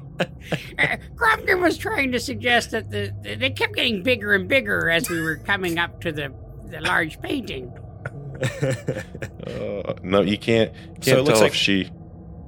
Cromgrim 1.16 1.62
was 1.62 1.78
trying 1.78 2.12
to 2.12 2.20
suggest 2.20 2.72
that 2.72 2.90
the, 2.90 3.14
the- 3.22 3.36
they 3.36 3.52
kept 3.52 3.76
getting 3.76 4.02
bigger 4.02 4.34
and 4.34 4.48
bigger 4.50 4.90
as 4.90 5.08
we 5.10 5.22
were 5.22 5.38
coming 5.38 5.78
up 5.78 6.02
to 6.02 6.12
the, 6.12 6.34
the 6.66 6.82
large 6.82 7.22
painting. 7.22 7.72
Uh, 8.42 9.94
no 10.04 10.22
you 10.22 10.38
can't 10.38 10.74
can't 11.02 11.04
So 11.06 11.12
it 11.18 11.24
looks 11.24 11.30
tell 11.30 11.42
like- 11.42 11.52
if 11.52 11.56
she 11.56 11.90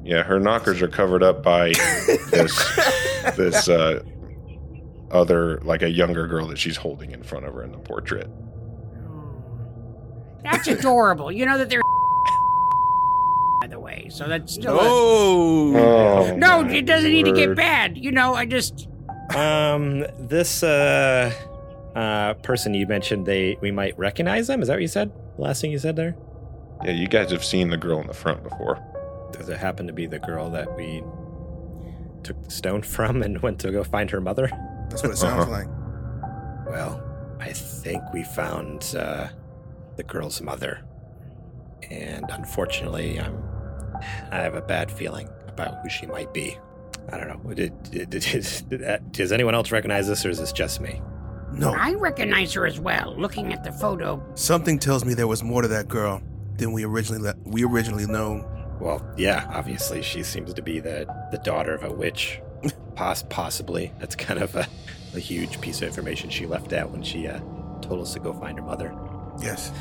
yeah 0.03 0.23
her 0.23 0.39
knockers 0.39 0.81
are 0.81 0.87
covered 0.87 1.23
up 1.23 1.43
by 1.43 1.69
this 2.31 2.79
this 3.35 3.67
uh 3.69 4.01
other 5.11 5.59
like 5.61 5.81
a 5.81 5.89
younger 5.89 6.25
girl 6.27 6.47
that 6.47 6.57
she's 6.57 6.77
holding 6.77 7.11
in 7.11 7.21
front 7.23 7.45
of 7.45 7.53
her 7.53 7.63
in 7.63 7.71
the 7.71 7.77
portrait 7.79 8.27
That's 10.43 10.67
adorable. 10.67 11.31
You 11.31 11.45
know 11.45 11.57
that 11.57 11.69
they're 11.69 11.81
by 13.61 13.67
the 13.67 13.79
way, 13.79 14.07
so 14.09 14.27
that's 14.27 14.53
still. 14.53 14.75
a- 14.75 14.81
Oh. 14.81 15.75
oh 15.75 16.35
no, 16.35 16.65
it 16.67 16.85
doesn't 16.85 17.11
need 17.11 17.25
to 17.25 17.33
get 17.33 17.55
bad. 17.55 17.97
You 17.97 18.11
know, 18.11 18.33
I 18.33 18.45
just. 18.45 18.87
um, 19.35 20.03
this 20.19 20.63
uh, 20.63 21.31
uh, 21.95 22.33
person 22.35 22.73
you 22.73 22.87
mentioned, 22.87 23.25
they 23.25 23.57
we 23.61 23.71
might 23.71 23.97
recognize 23.97 24.47
them. 24.47 24.61
Is 24.61 24.67
that 24.67 24.75
what 24.75 24.81
you 24.81 24.87
said? 24.87 25.11
The 25.37 25.41
last 25.41 25.61
thing 25.61 25.71
you 25.71 25.79
said 25.79 25.95
there? 25.95 26.15
yeah 26.83 26.91
you 26.91 27.07
guys 27.07 27.29
have 27.31 27.43
seen 27.45 27.69
the 27.69 27.77
girl 27.77 27.99
in 28.01 28.07
the 28.07 28.13
front 28.13 28.41
before 28.41 28.79
Does 29.33 29.47
it 29.49 29.57
happen 29.59 29.85
to 29.85 29.93
be 29.93 30.07
the 30.07 30.17
girl 30.17 30.49
that 30.49 30.75
we 30.75 31.03
took 32.23 32.41
the 32.43 32.49
stone 32.49 32.81
from 32.81 33.21
and 33.21 33.39
went 33.43 33.59
to 33.59 33.71
go 33.71 33.83
find 33.83 34.09
her 34.09 34.19
mother? 34.21 34.49
That's 34.89 35.03
what 35.03 35.11
it 35.11 35.17
sounds 35.17 35.43
Uh-huh. 35.43 35.51
like. 35.51 35.67
Well, 36.67 37.03
I 37.39 37.53
think 37.53 38.01
we 38.13 38.23
found 38.23 38.95
uh, 38.97 39.27
the 39.95 40.03
girl's 40.03 40.41
mother, 40.41 40.83
and 41.91 42.25
unfortunately, 42.29 43.19
I'm 43.19 43.43
I 44.31 44.37
have 44.37 44.55
a 44.55 44.61
bad 44.61 44.89
feeling 44.91 45.29
about 45.47 45.81
who 45.83 45.89
she 45.89 46.05
might 46.07 46.33
be. 46.33 46.57
I 47.11 47.17
don't 47.17 47.27
know. 47.27 47.53
Did, 47.53 47.83
did, 47.83 48.09
did, 48.09 48.21
did- 48.69 48.83
uh, 48.83 48.97
does 49.11 49.31
anyone 49.31 49.53
else 49.55 49.71
recognize 49.71 50.07
this, 50.07 50.25
or 50.25 50.29
is 50.29 50.39
this 50.39 50.51
just 50.51 50.79
me? 50.81 51.01
No, 51.53 51.73
I 51.73 51.93
recognize 51.95 52.53
her 52.53 52.65
as 52.65 52.79
well, 52.79 53.13
looking 53.17 53.53
at 53.53 53.63
the 53.63 53.71
photo. 53.71 54.23
something 54.35 54.79
tells 54.79 55.03
me 55.05 55.13
there 55.13 55.27
was 55.27 55.43
more 55.43 55.61
to 55.61 55.67
that 55.69 55.87
girl 55.87 56.21
than 56.57 56.71
we 56.71 56.85
originally 56.85 57.21
let, 57.21 57.37
we 57.45 57.63
originally 57.65 58.05
known. 58.05 58.45
Well, 58.79 59.05
yeah, 59.17 59.49
obviously 59.53 60.01
she 60.01 60.23
seems 60.23 60.53
to 60.53 60.61
be 60.61 60.79
the 60.79 61.05
the 61.31 61.37
daughter 61.39 61.73
of 61.73 61.83
a 61.83 61.91
witch, 61.91 62.39
Poss- 62.95 63.23
possibly. 63.29 63.91
That's 63.99 64.15
kind 64.15 64.39
of 64.41 64.55
a, 64.55 64.67
a 65.13 65.19
huge 65.19 65.59
piece 65.61 65.81
of 65.81 65.87
information 65.87 66.29
she 66.29 66.45
left 66.45 66.73
out 66.73 66.89
when 66.91 67.03
she 67.03 67.27
uh, 67.27 67.39
told 67.81 68.01
us 68.01 68.13
to 68.13 68.19
go 68.19 68.33
find 68.33 68.57
her 68.57 68.65
mother. 68.65 68.95
Yes. 69.41 69.71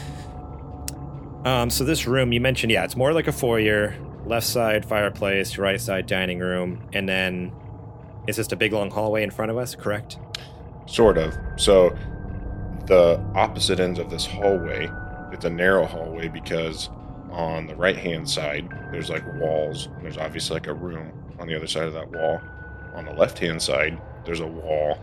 Um, 1.45 1.71
so 1.71 1.85
this 1.85 2.07
room 2.07 2.33
you 2.33 2.41
mentioned, 2.41 2.71
yeah, 2.73 2.85
it's 2.85 2.97
more 2.97 3.13
like 3.13 3.27
a 3.29 3.33
foyer. 3.33 3.95
Left 4.27 4.47
side 4.47 4.85
fireplace, 4.85 5.57
right 5.57 5.81
side 5.81 6.07
dining 6.07 6.39
room, 6.41 6.87
and 6.93 7.09
then 7.09 7.53
it's 8.29 8.37
just 8.37 8.53
a 8.53 8.57
big 8.57 8.73
long 8.75 8.91
hallway 8.91 9.23
in 9.23 9.31
front 9.31 9.51
of 9.51 9.57
us. 9.57 9.75
Correct? 9.75 10.19
Sort 10.91 11.19
of. 11.19 11.39
So 11.57 11.97
the 12.87 13.23
opposite 13.37 13.79
ends 13.79 14.01
of 14.01 14.11
this 14.11 14.27
hallway, 14.27 14.91
it's 15.33 15.45
a 15.45 15.51
narrow 15.51 15.87
hallway 15.87 16.27
because 16.27 16.91
on 17.31 17.69
the 17.69 17.77
right 17.77 17.97
hand 17.97 18.29
side 18.29 18.69
there's 18.91 19.09
like 19.09 19.25
walls. 19.35 19.89
There's 20.03 20.19
obviously 20.19 20.55
like 20.55 20.67
a 20.67 20.75
room 20.75 21.13
on 21.39 21.47
the 21.47 21.55
other 21.55 21.69
side 21.69 21.85
of 21.85 21.93
that 21.93 22.11
wall. 22.11 22.41
On 22.95 23.05
the 23.05 23.13
left 23.13 23.39
hand 23.39 23.63
side, 23.63 24.01
there's 24.25 24.41
a 24.41 24.47
wall 24.47 24.99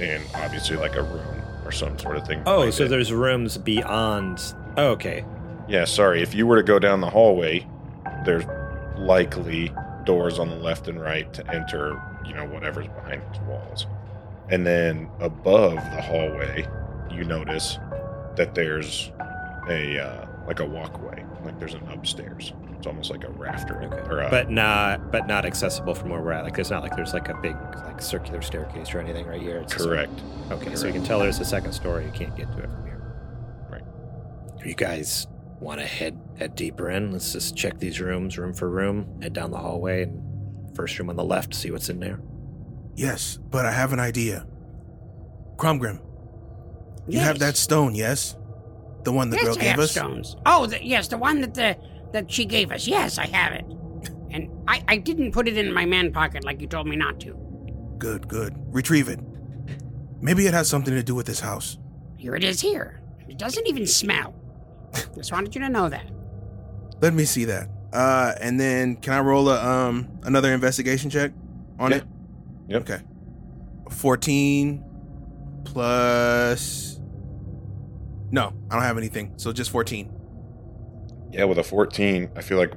and 0.00 0.24
obviously 0.34 0.76
like 0.76 0.96
a 0.96 1.02
room 1.02 1.42
or 1.64 1.70
some 1.70 1.96
sort 1.96 2.16
of 2.16 2.26
thing. 2.26 2.42
Oh, 2.44 2.68
so 2.70 2.84
it. 2.84 2.88
there's 2.88 3.12
rooms 3.12 3.58
beyond. 3.58 4.40
Oh, 4.76 4.88
okay. 4.88 5.24
Yeah, 5.68 5.84
sorry. 5.84 6.22
If 6.22 6.34
you 6.34 6.44
were 6.44 6.56
to 6.56 6.62
go 6.64 6.80
down 6.80 7.00
the 7.00 7.10
hallway, 7.10 7.64
there's 8.24 8.44
likely 8.96 9.72
doors 10.04 10.40
on 10.40 10.48
the 10.48 10.56
left 10.56 10.88
and 10.88 11.00
right 11.00 11.32
to 11.34 11.54
enter, 11.54 12.02
you 12.26 12.34
know, 12.34 12.46
whatever's 12.46 12.88
behind 12.88 13.22
these 13.30 13.40
walls. 13.42 13.86
And 14.52 14.66
then 14.66 15.08
above 15.18 15.76
the 15.76 16.02
hallway, 16.02 16.66
you 17.10 17.24
notice 17.24 17.78
that 18.36 18.54
there's 18.54 19.10
a 19.68 19.98
uh, 19.98 20.26
like 20.46 20.60
a 20.60 20.66
walkway, 20.66 21.24
like 21.44 21.58
there's 21.58 21.74
an 21.74 21.88
upstairs. 21.88 22.52
It's 22.76 22.86
almost 22.86 23.10
like 23.10 23.24
a 23.24 23.30
rafter, 23.30 23.82
Okay. 23.84 24.08
or 24.10 24.20
a, 24.20 24.30
but 24.30 24.50
not 24.50 25.10
but 25.10 25.26
not 25.26 25.46
accessible 25.46 25.94
from 25.94 26.10
where 26.10 26.20
we're 26.20 26.32
at. 26.32 26.44
Like 26.44 26.54
there's 26.54 26.70
not 26.70 26.82
like 26.82 26.94
there's 26.96 27.14
like 27.14 27.28
a 27.30 27.34
big 27.40 27.56
like 27.86 28.02
circular 28.02 28.42
staircase 28.42 28.92
or 28.92 28.98
anything 29.00 29.24
right 29.26 29.40
here. 29.40 29.58
It's 29.58 29.72
just- 29.72 29.86
correct. 29.86 30.20
okay, 30.50 30.74
so 30.74 30.86
you 30.86 30.92
can 30.92 31.02
tell 31.04 31.20
there's 31.20 31.40
a 31.40 31.44
second 31.44 31.72
story. 31.72 32.04
You 32.04 32.12
can't 32.12 32.36
get 32.36 32.50
to 32.52 32.58
it 32.58 32.70
from 32.70 32.84
here. 32.84 33.68
Right. 33.70 33.84
You 34.66 34.74
guys 34.74 35.26
want 35.60 35.80
to 35.80 35.86
head 35.86 36.20
head 36.38 36.56
deeper 36.56 36.90
in? 36.90 37.10
Let's 37.12 37.32
just 37.32 37.56
check 37.56 37.78
these 37.78 38.00
rooms, 38.00 38.36
room 38.36 38.52
for 38.52 38.68
room. 38.68 39.20
Head 39.22 39.32
down 39.32 39.50
the 39.50 39.58
hallway 39.58 40.02
and 40.02 40.76
first 40.76 40.98
room 40.98 41.08
on 41.08 41.16
the 41.16 41.24
left. 41.24 41.54
See 41.54 41.70
what's 41.70 41.88
in 41.88 42.00
there. 42.00 42.20
Yes, 42.94 43.38
but 43.50 43.64
I 43.66 43.72
have 43.72 43.92
an 43.92 44.00
idea. 44.00 44.46
Cromgrim, 45.56 46.00
you 47.08 47.20
have 47.20 47.38
that 47.38 47.56
stone, 47.56 47.94
yes? 47.94 48.36
The 49.04 49.12
one 49.12 49.30
the 49.30 49.36
yes, 49.36 49.44
girl 49.44 49.54
I 49.54 49.60
gave 49.60 49.70
have 49.70 49.78
us? 49.80 49.90
stones. 49.90 50.36
Oh, 50.46 50.66
the, 50.66 50.84
yes, 50.84 51.08
the 51.08 51.18
one 51.18 51.40
that 51.40 51.54
the 51.54 51.76
that 52.12 52.30
she 52.30 52.44
gave 52.44 52.70
us. 52.70 52.86
Yes, 52.86 53.18
I 53.18 53.26
have 53.26 53.52
it. 53.52 53.64
And 54.30 54.48
I, 54.68 54.82
I 54.88 54.96
didn't 54.96 55.32
put 55.32 55.48
it 55.48 55.56
in 55.58 55.72
my 55.72 55.84
man 55.86 56.12
pocket 56.12 56.44
like 56.44 56.60
you 56.60 56.66
told 56.66 56.86
me 56.86 56.96
not 56.96 57.18
to. 57.20 57.34
Good, 57.98 58.28
good. 58.28 58.54
Retrieve 58.72 59.08
it. 59.08 59.20
Maybe 60.20 60.46
it 60.46 60.54
has 60.54 60.68
something 60.68 60.94
to 60.94 61.02
do 61.02 61.14
with 61.14 61.26
this 61.26 61.40
house. 61.40 61.78
Here 62.16 62.34
it 62.36 62.44
is 62.44 62.60
here. 62.60 63.00
It 63.28 63.38
doesn't 63.38 63.66
even 63.66 63.86
smell. 63.86 64.34
Just 65.14 65.32
wanted 65.32 65.54
you 65.54 65.60
to 65.62 65.68
know 65.68 65.88
that. 65.88 66.06
Let 67.00 67.14
me 67.14 67.24
see 67.24 67.44
that. 67.46 67.68
Uh, 67.92 68.32
and 68.40 68.58
then 68.60 68.96
can 68.96 69.12
I 69.14 69.20
roll 69.20 69.48
a 69.48 69.62
um 69.62 70.08
another 70.22 70.52
investigation 70.52 71.10
check 71.10 71.32
on 71.78 71.90
Yeah. 71.90 71.96
it? 71.98 72.04
Yep. 72.72 72.82
Okay. 72.82 73.02
Fourteen 73.90 74.84
plus. 75.64 76.98
No, 78.30 78.52
I 78.70 78.74
don't 78.74 78.82
have 78.82 78.98
anything. 78.98 79.34
So 79.36 79.52
just 79.52 79.70
fourteen. 79.70 80.10
Yeah, 81.32 81.44
with 81.44 81.58
a 81.58 81.64
14, 81.64 82.30
I 82.36 82.42
feel 82.42 82.58
like 82.58 82.74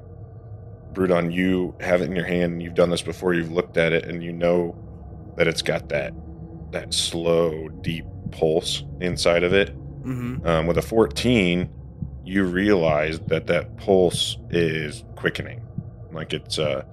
Brudon, 0.93 1.29
you 1.33 1.75
have 1.81 2.01
it 2.01 2.05
in 2.05 2.15
your 2.15 2.23
hand 2.23 2.63
you've 2.63 2.73
done 2.73 2.89
this 2.89 3.01
before. 3.01 3.33
You've 3.33 3.51
looked 3.51 3.75
at 3.75 3.91
it 3.91 4.05
and 4.05 4.23
you 4.23 4.31
know 4.31 4.81
that 5.35 5.45
it's 5.47 5.61
got 5.61 5.89
that 5.89 6.13
that 6.71 6.93
slow, 6.93 7.69
deep 7.81 8.05
pulse 8.31 8.83
inside 9.01 9.43
of 9.43 9.53
it. 9.53 9.77
Mm-hmm. 10.03 10.45
Um, 10.47 10.67
with 10.67 10.77
a 10.77 10.81
14, 10.81 11.69
you 12.23 12.43
realize 12.45 13.19
that 13.27 13.47
that 13.47 13.77
pulse 13.77 14.37
is 14.49 15.03
quickening. 15.15 15.61
Like 16.11 16.33
it's 16.33 16.57
a 16.57 16.85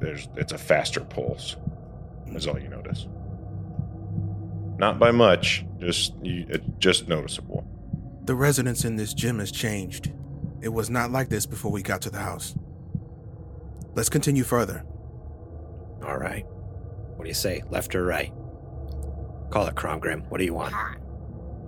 there's 0.00 0.28
it's 0.36 0.52
a 0.52 0.58
faster 0.58 1.00
pulse. 1.00 1.56
Is 2.34 2.46
all 2.46 2.58
you 2.58 2.68
notice. 2.68 3.06
Not 4.78 4.98
by 4.98 5.10
much, 5.10 5.64
just 5.80 6.14
you, 6.22 6.46
it's 6.48 6.64
just 6.78 7.08
noticeable. 7.08 7.66
The 8.24 8.34
residence 8.34 8.84
in 8.84 8.96
this 8.96 9.12
gym 9.12 9.38
has 9.40 9.50
changed. 9.50 10.12
It 10.60 10.68
was 10.68 10.90
not 10.90 11.10
like 11.10 11.28
this 11.28 11.46
before 11.46 11.72
we 11.72 11.82
got 11.82 12.00
to 12.02 12.10
the 12.10 12.18
house. 12.18 12.54
Let's 13.94 14.08
continue 14.08 14.44
further. 14.44 14.84
All 16.04 16.16
right. 16.16 16.44
What 17.16 17.24
do 17.24 17.28
you 17.28 17.34
say? 17.34 17.62
Left 17.70 17.94
or 17.94 18.04
right? 18.04 18.32
Call 19.50 19.66
it 19.66 19.74
Cromgrim. 19.74 20.28
What 20.28 20.38
do 20.38 20.44
you 20.44 20.54
want? 20.54 20.74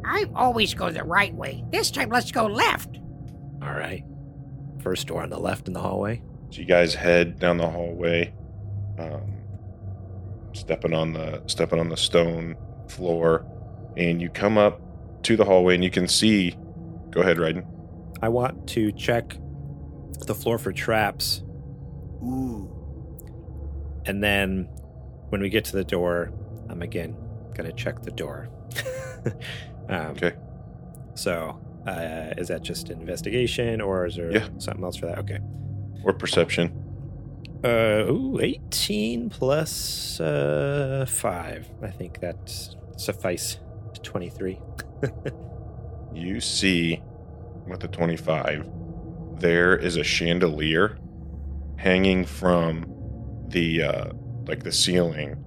I 0.05 0.27
always 0.35 0.75
go 0.75 0.91
the 0.91 1.03
right 1.03 1.35
way. 1.35 1.65
This 1.73 1.91
time, 1.91 2.11
let's 2.11 2.31
go 2.31 2.47
left. 2.47 2.99
All 3.63 3.73
right. 3.73 4.05
First 4.83 5.09
door 5.09 5.23
on 5.23 5.31
the 5.31 5.39
left 5.39 5.67
in 5.67 5.75
the 5.75 5.81
hallway. 5.81 6.23
So 6.51 6.61
you 6.61 6.67
guys 6.67 6.95
head 6.95 7.39
down 7.39 7.57
the 7.59 7.69
hallway, 7.69 8.33
um, 8.99 9.33
stepping 10.53 10.93
on 10.93 11.13
the 11.13 11.43
stepping 11.47 11.79
on 11.81 11.89
the 11.89 11.97
stone 11.97 12.57
floor, 12.89 13.47
and 13.97 14.21
you 14.21 14.29
come 14.31 14.59
up 14.59 14.81
to 15.25 15.37
the 15.37 15.45
hallway, 15.45 15.75
and 15.75 15.85
you 15.85 15.91
can 15.91 16.09
see. 16.09 16.57
Go 17.11 17.21
ahead, 17.21 17.37
Ryden. 17.39 17.67
I 18.23 18.29
want 18.29 18.69
to 18.71 18.93
check 18.93 19.37
the 20.27 20.35
floor 20.35 20.59
for 20.59 20.73
traps, 20.73 21.43
Ooh. 22.23 22.71
and 24.07 24.23
then 24.23 24.69
when 25.31 25.41
we 25.41 25.49
get 25.49 25.65
to 25.67 25.73
the 25.77 25.85
door, 25.85 26.33
I'm 26.69 26.83
again 26.83 27.17
gonna 27.55 27.73
check 27.73 28.03
the 28.03 28.11
door. 28.11 28.49
um, 29.89 30.07
Okay. 30.17 30.33
So, 31.15 31.59
uh, 31.87 32.35
is 32.39 32.49
that 32.49 32.63
just 32.63 32.91
an 32.91 33.01
investigation, 33.01 33.81
or 33.81 34.07
is 34.07 34.17
there 34.17 34.31
Yeah. 34.33 34.49
something 34.59 34.85
else 34.85 34.97
for 34.97 35.07
that? 35.07 35.19
Okay. 35.19 35.39
Or 36.05 36.13
perception. 36.13 36.73
Uh, 37.63 38.05
ooh, 38.09 38.39
18 38.41 39.29
plus 39.31 40.19
uh, 40.21 41.05
5. 41.09 41.71
I 41.83 41.91
think 41.91 42.21
that 42.21 42.51
suffice. 42.97 43.59
23. 44.03 44.59
You 46.13 46.41
see, 46.41 47.01
with 47.67 47.81
the 47.81 47.89
twenty-five, 47.89 48.69
there 49.39 49.77
is 49.77 49.97
a 49.97 50.03
chandelier 50.03 50.99
hanging 51.77 52.25
from 52.25 52.85
the 53.49 53.83
uh, 53.83 54.13
like 54.47 54.65
the 54.65 54.73
ceiling, 54.73 55.45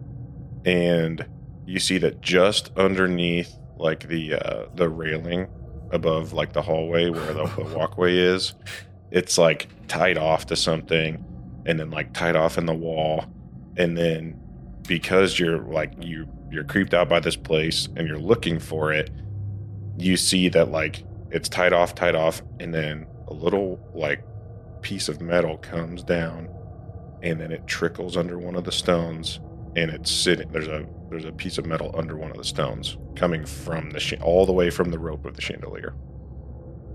and 0.66 1.26
you 1.66 1.80
see 1.80 1.97
that 1.97 2.22
just 2.22 2.72
underneath 2.78 3.57
like 3.78 4.07
the 4.07 4.36
uh, 4.36 4.66
the 4.76 4.88
railing 4.88 5.47
above 5.91 6.32
like 6.32 6.53
the 6.53 6.61
hallway 6.61 7.09
where 7.09 7.34
the, 7.34 7.45
the 7.45 7.76
walkway 7.76 8.18
is, 8.18 8.53
it's 9.11 9.38
like 9.38 9.68
tied 9.89 10.18
off 10.18 10.45
to 10.47 10.55
something, 10.55 11.24
and 11.66 11.80
then 11.80 11.89
like 11.91 12.14
tied 12.14 12.36
off 12.36 12.57
in 12.57 12.66
the 12.66 12.74
wall, 12.74 13.26
and 13.78 13.97
then 13.97 14.39
because 14.88 15.39
you're 15.39 15.59
like 15.59 15.93
you 16.01 16.28
you're 16.51 16.64
creeped 16.64 16.93
out 16.93 17.09
by 17.09 17.20
this 17.20 17.36
place 17.36 17.88
and 17.95 18.07
you're 18.07 18.20
looking 18.20 18.59
for 18.59 18.91
it, 18.93 19.09
you 19.97 20.18
see 20.18 20.49
that 20.49 20.70
like 20.72 21.03
it's 21.32 21.49
tied 21.49 21.74
off, 21.74 21.95
tied 21.95 22.16
off, 22.16 22.41
and 22.59 22.74
then 22.74 23.07
a 23.28 23.34
little 23.34 23.80
like 23.93 24.24
piece 24.82 25.07
of 25.09 25.22
metal 25.22 25.57
comes 25.57 26.03
down, 26.03 26.49
and 27.22 27.39
then 27.39 27.51
it 27.51 27.66
trickles 27.68 28.18
under 28.18 28.38
one 28.38 28.55
of 28.55 28.66
the 28.66 28.72
stones, 28.72 29.39
and 29.76 29.89
it's 29.89 30.11
sitting. 30.11 30.51
There's 30.51 30.68
a 30.68 30.86
there's 31.09 31.26
a 31.26 31.32
piece 31.32 31.57
of 31.57 31.66
metal 31.66 31.91
under 31.97 32.16
one 32.18 32.32
of 32.32 32.38
the 32.38 32.43
stones 32.43 32.97
coming 33.16 33.45
from 33.45 33.91
the 33.91 33.99
sh- 33.99 34.14
all 34.22 34.45
the 34.45 34.51
way 34.53 34.70
from 34.70 34.89
the 34.91 34.99
rope 34.99 35.26
of 35.26 35.36
the 35.36 35.41
chandelier. 35.41 35.93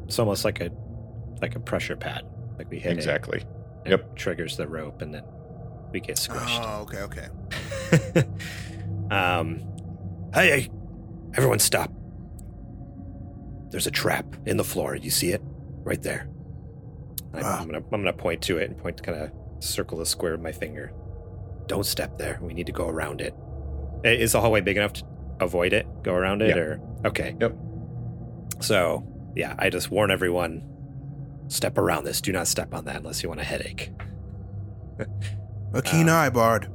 It's 0.07 0.19
almost 0.19 0.45
like 0.45 0.61
a 0.61 0.71
like 1.41 1.57
a 1.57 1.61
pressure 1.61 1.97
pad. 1.97 2.23
Like 2.59 2.71
we 2.71 2.79
hit 2.79 2.93
Exactly. 2.93 3.39
it. 3.41 3.47
Yep. 3.91 4.17
triggers 4.17 4.57
the 4.57 4.67
rope, 4.69 5.03
and 5.03 5.15
then 5.15 5.25
we 5.93 6.01
get 6.01 6.17
squished. 6.17 6.61
Oh, 6.63 6.83
okay, 6.83 7.03
okay. 7.03 8.29
um, 9.11 9.61
hey, 10.35 10.61
hey, 10.63 10.71
everyone 11.35 11.59
stop. 11.59 11.91
There's 13.71 13.87
a 13.87 13.91
trap 13.91 14.25
in 14.47 14.57
the 14.57 14.65
floor. 14.65 14.97
You 14.97 15.11
see 15.11 15.31
it? 15.33 15.43
Right 15.85 16.03
there. 16.03 16.29
I, 17.35 17.41
Ah. 17.43 17.61
I'm 17.61 17.67
gonna 17.67 17.79
I'm 17.93 18.03
gonna 18.03 18.13
point 18.13 18.43
to 18.43 18.59
it 18.59 18.71
and 18.71 18.79
point 18.79 18.97
to 18.99 19.03
kind 19.03 19.19
of 19.21 19.31
circle 19.63 19.99
the 19.99 20.07
square 20.07 20.33
with 20.33 20.41
my 20.41 20.53
finger. 20.53 20.93
Don't 21.67 21.85
step 21.85 22.17
there. 22.19 22.39
We 22.41 22.55
need 22.55 22.67
to 22.67 22.73
go 22.73 22.89
around 22.89 23.21
it. 23.21 23.35
Is 24.05 24.33
the 24.33 24.41
hallway 24.41 24.61
big 24.63 24.77
enough 24.77 24.95
to 24.95 25.05
avoid 25.41 25.73
it? 25.73 25.87
Go 26.03 26.15
around 26.15 26.41
it, 26.41 26.51
Yeah. 26.57 26.63
or 26.63 26.81
okay? 27.07 27.37
Yep. 27.39 27.55
So 28.61 29.05
yeah, 29.37 29.55
I 29.59 29.69
just 29.69 29.91
warn 29.91 30.11
everyone: 30.11 30.63
step 31.49 31.79
around 31.79 32.05
this. 32.05 32.21
Do 32.21 32.33
not 32.33 32.47
step 32.47 32.75
on 32.75 32.85
that 32.87 32.97
unless 32.97 33.23
you 33.23 33.29
want 33.29 33.41
a 33.41 33.45
headache. 33.45 33.91
A 35.75 35.83
keen 35.83 36.09
Um, 36.09 36.15
eye, 36.17 36.31
Bard. 36.31 36.69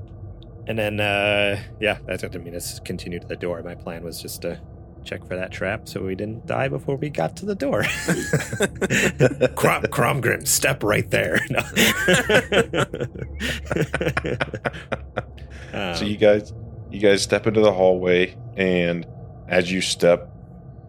And 0.68 0.78
then, 0.78 1.00
uh, 1.00 1.60
yeah, 1.82 1.98
that's 2.06 2.22
what 2.24 2.36
I 2.36 2.38
mean. 2.38 2.54
It's 2.54 2.80
continued 2.82 3.24
to 3.24 3.28
the 3.28 3.36
door. 3.36 3.62
My 3.64 3.74
plan 3.76 4.04
was 4.04 4.22
just 4.22 4.44
to 4.44 4.62
check 5.04 5.26
for 5.28 5.36
that 5.36 5.52
trap 5.52 5.90
so 5.90 6.02
we 6.02 6.16
didn't 6.16 6.46
die 6.46 6.68
before 6.70 6.96
we 6.96 7.10
got 7.10 7.36
to 7.38 7.46
the 7.46 7.56
door. 7.56 7.82
Crom- 9.56 9.84
Cromgrim, 9.84 10.48
step 10.48 10.84
right 10.84 11.10
there. 11.10 11.40
No. 11.50 11.60
so 15.96 16.04
Um, 16.04 16.08
you 16.08 16.18
guys 16.18 16.54
you 16.92 17.00
guys 17.00 17.24
step 17.24 17.48
into 17.48 17.60
the 17.62 17.72
hallway 17.74 18.36
and 18.56 19.08
as 19.48 19.72
you 19.72 19.82
step 19.82 20.30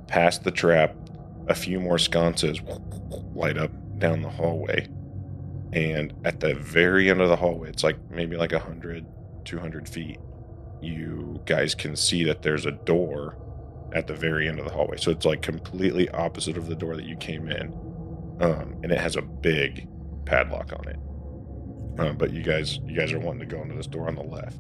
past 0.07 0.45
the 0.45 0.51
trap 0.51 0.95
a 1.49 1.55
few 1.55 1.81
more 1.81 1.99
sconces 1.99 2.61
light 3.35 3.59
up 3.59 3.71
down 3.99 4.23
the 4.23 4.31
hallway. 4.31 4.87
And 5.73 6.13
at 6.25 6.41
the 6.41 6.55
very 6.55 7.11
end 7.11 7.21
of 7.21 7.29
the 7.29 7.37
hallway 7.37 7.69
it's 7.71 7.83
like 7.83 7.97
maybe 8.11 8.37
like 8.37 8.53
100 8.53 9.05
200 9.45 9.89
feet 9.89 10.19
you 10.81 11.41
guys 11.47 11.75
can 11.75 11.97
see 11.97 12.25
that 12.25 12.43
there's 12.43 12.67
a 12.67 12.71
door 12.71 13.37
at 13.95 14.07
the 14.07 14.15
very 14.15 14.49
end 14.49 14.59
of 14.59 14.65
the 14.67 14.73
hallway. 14.73 14.97
So 14.99 15.11
it's 15.11 15.25
like 15.25 15.41
completely 15.43 16.09
opposite 16.11 16.57
of 16.57 16.67
the 16.67 16.75
door 16.75 16.95
that 16.97 17.05
you 17.05 17.17
came 17.17 17.49
in. 17.49 17.73
Um, 18.41 18.77
and 18.83 18.91
it 18.93 18.99
has 18.99 19.17
a 19.17 19.23
big 19.23 19.89
padlock 20.27 20.73
on 20.73 20.89
it. 20.89 20.97
Uh, 21.99 22.13
but 22.13 22.33
you 22.33 22.43
guys 22.43 22.79
you 22.87 22.97
guys 22.97 23.13
are 23.13 23.19
wanting 23.21 23.49
to 23.49 23.55
go 23.57 23.63
into 23.63 23.75
this 23.75 23.87
door 23.87 24.09
on 24.09 24.17
the 24.17 24.23
left. 24.23 24.59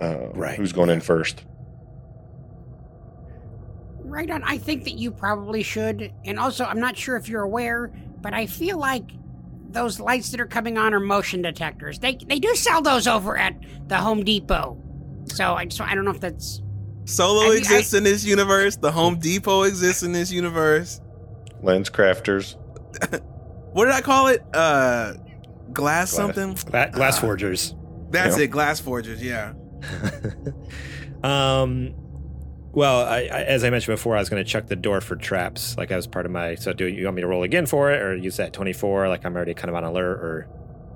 Uh, 0.00 0.28
Right. 0.34 0.56
who's 0.56 0.72
going 0.72 0.90
in 0.90 1.00
first 1.00 1.44
Right 4.12 4.30
on. 4.30 4.42
I 4.44 4.58
think 4.58 4.84
that 4.84 4.98
you 4.98 5.10
probably 5.10 5.62
should. 5.62 6.12
And 6.26 6.38
also, 6.38 6.64
I'm 6.66 6.78
not 6.80 6.98
sure 6.98 7.16
if 7.16 7.28
you're 7.30 7.42
aware, 7.42 7.90
but 8.20 8.34
I 8.34 8.44
feel 8.46 8.76
like 8.78 9.10
those 9.70 9.98
lights 9.98 10.30
that 10.32 10.40
are 10.40 10.46
coming 10.46 10.76
on 10.76 10.92
are 10.92 11.00
motion 11.00 11.40
detectors. 11.40 11.98
They 11.98 12.16
they 12.26 12.38
do 12.38 12.54
sell 12.54 12.82
those 12.82 13.06
over 13.06 13.38
at 13.38 13.54
the 13.88 13.96
Home 13.96 14.22
Depot. 14.22 14.76
So 15.24 15.54
I 15.54 15.68
so 15.68 15.82
I 15.84 15.94
don't 15.94 16.04
know 16.04 16.10
if 16.10 16.20
that's 16.20 16.60
Solo 17.06 17.40
I- 17.50 17.54
I- 17.54 17.56
exists 17.56 17.94
in 17.94 18.04
this 18.04 18.22
universe. 18.22 18.76
The 18.76 18.92
Home 18.92 19.18
Depot 19.18 19.62
exists 19.62 20.02
in 20.02 20.12
this 20.12 20.30
universe. 20.30 21.00
LensCrafters 21.62 22.56
What 23.72 23.86
did 23.86 23.94
I 23.94 24.02
call 24.02 24.26
it? 24.26 24.42
Uh, 24.52 25.14
glass, 25.72 25.72
Glass. 25.72 26.10
something. 26.10 26.52
Gla- 26.70 26.90
glass 26.90 27.16
Ah. 27.16 27.20
forgers. 27.22 27.74
That's 28.10 28.36
Yeah. 28.36 28.44
it. 28.44 28.48
Glass 28.48 28.78
forgers. 28.78 29.22
Yeah. 29.22 29.54
um, 31.24 31.94
well, 32.72 33.04
I, 33.06 33.20
I, 33.32 33.42
as 33.44 33.64
I 33.64 33.70
mentioned 33.70 33.94
before, 33.94 34.16
I 34.16 34.18
was 34.20 34.28
going 34.28 34.42
to 34.42 34.48
check 34.50 34.66
the 34.66 34.76
door 34.76 35.00
for 35.00 35.16
traps. 35.16 35.76
Like 35.76 35.92
I 35.92 35.96
was 35.96 36.06
part 36.06 36.26
of 36.26 36.32
my. 36.32 36.54
So, 36.54 36.72
do 36.72 36.86
you 36.86 37.04
want 37.04 37.16
me 37.16 37.22
to 37.22 37.28
roll 37.28 37.42
again 37.42 37.66
for 37.66 37.90
it, 37.92 38.00
or 38.02 38.16
use 38.16 38.36
that 38.38 38.52
twenty-four? 38.52 39.08
Like 39.08 39.24
I'm 39.24 39.34
already 39.36 39.54
kind 39.54 39.68
of 39.68 39.74
on 39.76 39.84
alert, 39.84 40.18
or 40.20 40.48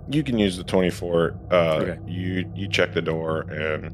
you 0.09 0.23
can 0.23 0.39
use 0.39 0.57
the 0.57 0.63
24 0.63 1.37
uh, 1.51 1.55
Okay. 1.57 1.99
you 2.07 2.49
you 2.55 2.69
check 2.69 2.95
the 2.95 3.03
door 3.03 3.41
and 3.51 3.93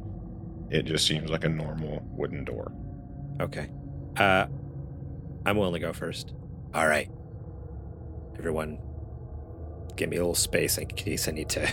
it 0.70 0.82
just 0.82 1.06
seems 1.06 1.30
like 1.30 1.42
a 1.44 1.48
normal 1.48 2.02
wooden 2.10 2.44
door 2.44 2.70
okay. 3.40 3.70
Uh, 4.18 4.44
I'm 5.46 5.56
willing 5.56 5.72
to 5.72 5.78
go 5.80 5.94
first. 5.94 6.34
All 6.74 6.86
right, 6.86 7.08
everyone, 8.38 8.78
give 9.96 10.10
me 10.10 10.18
a 10.18 10.20
little 10.20 10.34
space 10.34 10.76
in 10.76 10.86
case 10.88 11.28
I 11.28 11.30
need 11.32 11.48
to 11.48 11.66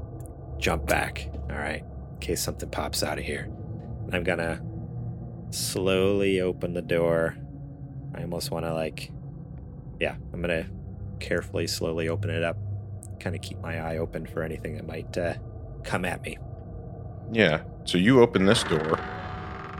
jump 0.58 0.86
back. 0.86 1.30
All 1.50 1.56
right, 1.56 1.82
in 2.12 2.18
case 2.20 2.42
something 2.42 2.68
pops 2.68 3.02
out 3.02 3.18
of 3.18 3.24
here. 3.24 3.48
I'm 4.12 4.24
gonna 4.24 4.60
slowly 5.50 6.40
open 6.40 6.74
the 6.74 6.82
door. 6.82 7.36
I 8.14 8.22
almost 8.22 8.50
want 8.50 8.64
to 8.64 8.74
like, 8.74 9.10
yeah, 10.00 10.16
I'm 10.32 10.40
gonna 10.40 10.66
carefully, 11.20 11.66
slowly 11.66 12.08
open 12.08 12.30
it 12.30 12.42
up. 12.42 12.56
Kind 13.20 13.36
of 13.36 13.42
keep 13.42 13.58
my 13.60 13.78
eye 13.78 13.98
open 13.98 14.26
for 14.26 14.42
anything 14.42 14.74
that 14.76 14.86
might 14.86 15.16
uh, 15.18 15.34
come 15.84 16.04
at 16.04 16.22
me. 16.22 16.38
Yeah. 17.32 17.62
So 17.84 17.98
you 17.98 18.20
open 18.20 18.46
this 18.46 18.62
door, 18.64 18.98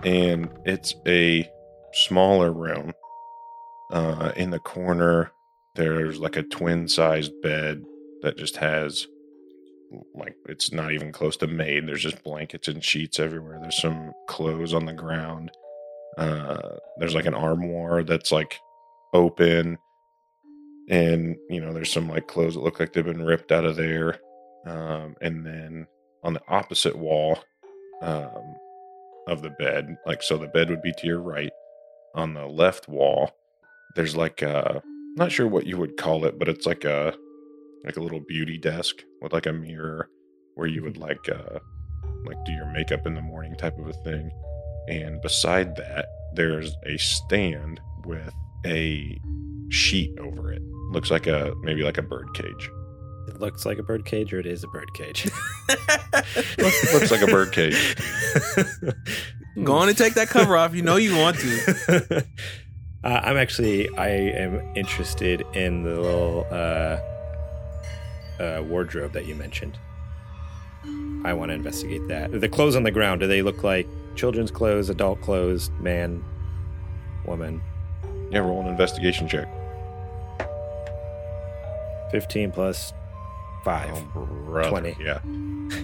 and 0.05 0.49
it's 0.65 0.95
a 1.07 1.49
smaller 1.93 2.53
room. 2.53 2.93
Uh, 3.91 4.33
in 4.37 4.51
the 4.51 4.61
corner, 4.61 5.33
there's 5.75 6.19
like 6.19 6.37
a 6.37 6.43
twin 6.43 6.87
sized 6.87 7.33
bed 7.43 7.83
that 8.23 8.37
just 8.37 8.57
has, 8.57 9.07
like, 10.15 10.37
it's 10.47 10.73
not 10.73 10.93
even 10.93 11.11
close 11.11 11.37
to 11.39 11.47
made. 11.47 11.89
There's 11.89 12.03
just 12.03 12.23
blankets 12.23 12.69
and 12.69 12.85
sheets 12.85 13.19
everywhere. 13.19 13.59
There's 13.61 13.81
some 13.81 14.13
clothes 14.29 14.75
on 14.75 14.85
the 14.87 14.93
ground. 14.93 15.51
Uh, 16.21 16.77
there's 16.99 17.15
like 17.15 17.25
an 17.25 17.35
armoire 17.35 18.05
that's 18.05 18.31
like 18.31 18.61
open. 19.15 19.79
And, 20.91 21.37
you 21.49 21.61
know, 21.61 21.73
there's 21.73 21.93
some 21.93 22.11
like 22.11 22.29
clothes 22.29 22.55
that 22.55 22.63
look 22.63 22.79
like 22.79 22.93
they've 22.93 23.05
been 23.05 23.25
ripped 23.25 23.51
out 23.51 23.65
of 23.65 23.77
there. 23.77 24.21
Um, 24.67 25.17
and 25.23 25.47
then 25.47 25.87
on 26.23 26.35
the 26.35 26.43
opposite 26.47 26.95
wall 26.95 27.39
um, 28.03 28.55
of 29.27 29.41
the 29.41 29.51
bed. 29.59 29.97
Like, 30.05 30.23
so 30.23 30.37
the 30.37 30.49
bed 30.49 30.69
would 30.69 30.83
be 30.83 30.93
to 30.99 31.07
your 31.07 31.23
right. 31.23 31.53
On 32.15 32.35
the 32.35 32.45
left 32.45 32.87
wall, 32.87 33.31
there's 33.97 34.15
like 34.15 34.43
a, 34.43 34.83
not 35.17 35.33
sure 35.33 35.47
what 35.47 35.67
you 35.67 35.79
would 35.79 35.97
call 35.97 36.27
it, 36.27 36.39
but 36.39 36.49
it's 36.49 36.67
like 36.67 36.85
a, 36.85 37.15
like 37.85 37.97
a 37.97 38.03
little 38.03 38.21
beauty 38.21 38.59
desk 38.59 38.97
with 39.23 39.33
like 39.33 39.47
a 39.47 39.53
mirror 39.53 40.11
where 40.55 40.67
you 40.67 40.83
would 40.83 40.99
like, 40.99 41.27
uh, 41.31 41.61
like 42.27 42.45
do 42.45 42.53
your 42.53 42.71
makeup 42.73 43.07
in 43.07 43.15
the 43.15 43.23
morning 43.23 43.55
type 43.57 43.79
of 43.79 43.89
a 43.89 43.93
thing. 44.05 44.31
And 44.91 45.23
beside 45.23 45.77
that, 45.77 46.07
there's 46.35 46.75
a 46.85 46.97
stand 46.99 47.81
with 48.05 48.35
a 48.67 49.21
sheet 49.69 50.19
over 50.19 50.53
it. 50.53 50.61
Looks 50.91 51.13
like 51.13 51.29
a, 51.29 51.55
maybe 51.63 51.85
like 51.85 51.97
a 51.97 52.03
bird 52.03 52.35
cage. 52.35 52.71
It 53.29 53.39
looks 53.39 53.65
like 53.65 53.79
a 53.79 53.85
bird 53.85 54.05
cage, 54.05 54.33
or 54.33 54.41
it 54.41 54.47
is 54.47 54.65
a 54.65 54.69
bird 54.69 54.93
cage. 54.95 55.31
Looks 56.59 57.13
like 57.13 57.23
a 57.23 57.27
bird 57.27 57.53
cage. 57.53 57.97
Go 59.65 59.75
on 59.75 59.89
and 59.89 59.97
take 59.97 60.15
that 60.15 60.29
cover 60.29 60.57
off. 60.57 60.75
You 60.75 60.83
know 60.83 60.97
you 60.97 61.17
want 61.17 61.39
to. 61.39 62.27
uh, 63.05 63.21
I'm 63.23 63.37
actually 63.37 63.89
I 63.97 64.09
am 64.09 64.75
interested 64.75 65.43
in 65.55 65.85
the 65.85 66.01
little 66.01 66.47
uh, 66.51 66.99
uh, 68.43 68.63
wardrobe 68.65 69.13
that 69.13 69.27
you 69.27 69.37
mentioned. 69.37 69.79
I 71.25 71.33
want 71.35 71.51
to 71.51 71.55
investigate 71.55 72.09
that. 72.09 72.41
The 72.41 72.49
clothes 72.49 72.75
on 72.75 72.83
the 72.83 72.91
ground 72.91 73.21
do 73.21 73.29
they 73.29 73.43
look 73.43 73.63
like 73.63 73.87
children's 74.15 74.51
clothes, 74.51 74.91
adult 74.91 75.21
clothes, 75.21 75.71
man, 75.81 76.25
woman? 77.27 77.61
Yeah, 78.31 78.41
roll 78.41 78.61
an 78.61 78.69
investigation 78.69 79.29
check. 79.29 79.49
Fifteen 82.11 82.51
plus 82.51 82.93
five. 83.65 83.91
Oh, 84.15 84.27
brother. 84.27 84.69
20. 84.71 84.97
Yeah. 85.01 85.21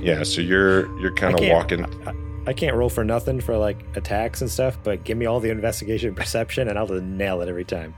Yeah, 0.01 0.23
so 0.25 0.41
you're 0.41 0.87
you're 1.01 1.15
kind 1.15 1.39
of 1.39 1.47
walking 1.49 1.85
I, 2.07 2.51
I 2.51 2.53
can't 2.53 2.75
roll 2.75 2.89
for 2.89 3.05
nothing 3.05 3.41
for 3.41 3.57
like 3.57 3.85
attacks 3.95 4.41
and 4.41 4.51
stuff, 4.51 4.79
but 4.83 5.05
give 5.05 5.17
me 5.17 5.27
all 5.27 5.41
the 5.41 5.51
investigation 5.51 6.15
perception, 6.17 6.69
and 6.69 6.79
I'll 6.79 6.87
just 6.87 7.03
nail 7.03 7.43
it 7.43 7.49
every 7.49 7.65
time. 7.65 7.95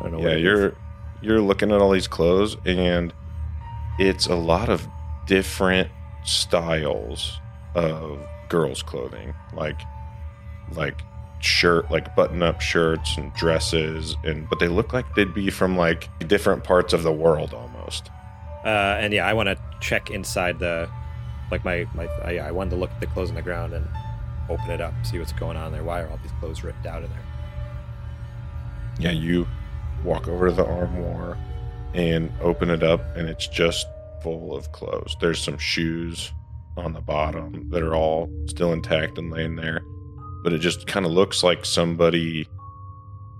I 0.00 0.04
don't 0.04 0.12
know. 0.12 0.18
Yeah, 0.18 0.34
what 0.34 0.40
you're 0.40 0.76
you're 1.22 1.40
looking 1.40 1.70
at 1.70 1.80
all 1.80 1.90
these 1.90 2.08
clothes 2.08 2.56
and 2.64 3.12
it's 3.98 4.26
a 4.26 4.34
lot 4.34 4.68
of 4.70 4.88
different 5.26 5.90
styles 6.24 7.38
of 7.74 8.18
girls 8.50 8.82
clothing. 8.82 9.32
Like 9.54 9.80
like 10.72 11.00
shirt 11.40 11.90
like 11.90 12.14
button 12.14 12.42
up 12.42 12.60
shirts 12.60 13.16
and 13.16 13.32
dresses 13.32 14.14
and 14.24 14.46
but 14.50 14.58
they 14.58 14.68
look 14.68 14.92
like 14.92 15.06
they'd 15.14 15.32
be 15.32 15.48
from 15.48 15.74
like 15.74 16.10
different 16.28 16.62
parts 16.62 16.92
of 16.92 17.02
the 17.02 17.12
world 17.12 17.54
almost. 17.54 18.10
Uh, 18.64 18.98
and 19.00 19.12
yeah, 19.12 19.26
I 19.26 19.32
want 19.32 19.48
to 19.48 19.58
check 19.80 20.10
inside 20.10 20.58
the, 20.58 20.88
like 21.50 21.64
my 21.64 21.86
my. 21.94 22.06
I, 22.22 22.38
I 22.38 22.50
wanted 22.50 22.70
to 22.70 22.76
look 22.76 22.90
at 22.90 23.00
the 23.00 23.06
clothes 23.06 23.30
on 23.30 23.34
the 23.34 23.42
ground 23.42 23.72
and 23.72 23.88
open 24.50 24.70
it 24.70 24.80
up, 24.80 24.92
see 25.02 25.18
what's 25.18 25.32
going 25.32 25.56
on 25.56 25.72
there. 25.72 25.82
Why 25.82 26.02
are 26.02 26.08
all 26.08 26.18
these 26.22 26.32
clothes 26.40 26.62
ripped 26.62 26.84
out 26.86 27.02
of 27.02 27.08
there? 27.08 27.24
Yeah, 28.98 29.12
you 29.12 29.48
walk 30.04 30.28
over 30.28 30.48
to 30.48 30.54
the 30.54 30.66
armoire 30.66 31.38
and 31.94 32.30
open 32.42 32.68
it 32.68 32.82
up, 32.82 33.16
and 33.16 33.28
it's 33.28 33.46
just 33.46 33.86
full 34.22 34.54
of 34.54 34.70
clothes. 34.72 35.16
There's 35.20 35.42
some 35.42 35.56
shoes 35.56 36.32
on 36.80 36.92
the 36.92 37.00
bottom 37.00 37.68
that 37.70 37.82
are 37.82 37.94
all 37.94 38.28
still 38.46 38.72
intact 38.72 39.18
and 39.18 39.30
laying 39.30 39.56
there, 39.56 39.80
but 40.42 40.52
it 40.52 40.58
just 40.58 40.86
kind 40.86 41.06
of 41.06 41.12
looks 41.12 41.42
like 41.42 41.64
somebody 41.64 42.48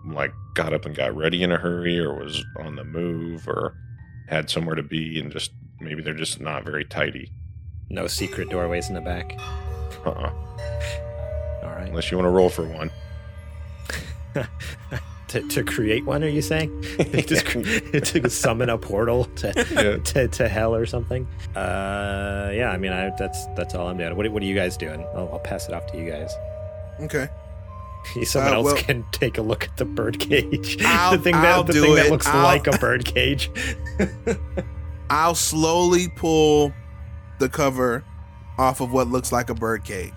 like 0.07 0.33
got 0.55 0.73
up 0.73 0.87
and 0.87 0.95
got 0.95 1.15
ready 1.15 1.43
in 1.43 1.53
a 1.53 1.57
hurry, 1.59 1.99
or 1.99 2.15
was 2.15 2.45
on 2.59 2.77
the 2.77 2.85
move, 2.85 3.49
or 3.49 3.75
had 4.29 4.49
somewhere 4.49 4.75
to 4.75 4.83
be, 4.83 5.19
and 5.19 5.33
just 5.33 5.53
maybe 5.81 6.03
they're 6.03 6.15
just 6.15 6.41
not 6.41 6.65
very 6.65 6.85
tidy. 6.85 7.31
No 7.89 8.07
secret 8.07 8.51
doorways 8.51 8.89
in 8.89 8.95
the 8.95 9.01
back. 9.01 9.35
Uh-uh. 10.07 10.33
All 11.63 11.71
right. 11.71 11.89
Unless 11.89 12.11
you 12.11 12.17
want 12.17 12.27
to 12.27 12.31
roll 12.31 12.49
for 12.49 12.65
one. 12.65 12.91
to, 15.31 15.43
to 15.49 15.65
create 15.65 16.05
one? 16.05 16.23
Are 16.23 16.29
you 16.29 16.43
saying 16.43 16.71
just 17.27 17.47
to 18.13 18.31
summon 18.31 18.69
a 18.71 18.79
portal 18.79 19.25
to, 19.37 19.53
Yeah. 19.73 19.97
to 20.05 20.29
to 20.29 20.49
hell 20.49 20.75
or 20.75 20.87
something? 20.87 21.27
Uh, 21.57 22.51
yeah. 22.55 22.71
I 22.73 22.77
mean, 22.77 22.93
I 22.93 23.11
that's 23.19 23.47
that's 23.57 23.75
all 23.75 23.89
I'm 23.89 23.97
doing. 23.99 24.15
What 24.17 24.29
what 24.31 24.43
are 24.43 24.47
you 24.47 24.55
guys 24.55 24.77
doing? 24.77 25.01
I'll, 25.15 25.31
I'll 25.33 25.39
pass 25.41 25.69
it 25.69 25.75
off 25.75 25.87
to 25.93 25.99
you 25.99 26.11
guys. 26.11 26.33
Okay. 27.01 27.29
Someone 28.25 28.53
Uh, 28.53 28.57
else 28.57 28.65
well- 28.73 28.77
can 28.77 29.05
take 29.13 29.37
a 29.39 29.43
look 29.43 29.65
at 29.65 29.77
the 29.77 29.85
bird 29.85 30.19
cage. 30.21 30.79
The 30.79 31.21
thing 31.23 31.35
that 31.35 31.45
I'll 31.55 31.65
the 31.65 31.73
thing 31.75 31.95
that 31.97 32.11
looks 32.11 32.27
I'll- 32.27 32.43
like 32.43 32.67
a 32.67 32.77
bird 32.79 33.05
cage. 33.05 33.51
I'll 35.11 35.35
slowly 35.35 36.09
pull 36.17 36.73
the 37.41 37.49
cover 37.49 38.05
off 38.59 38.81
of 38.81 38.93
what 38.93 39.09
looks 39.09 39.33
like 39.33 39.51
a 39.51 39.55
bird 39.55 39.85
cage. 39.85 40.13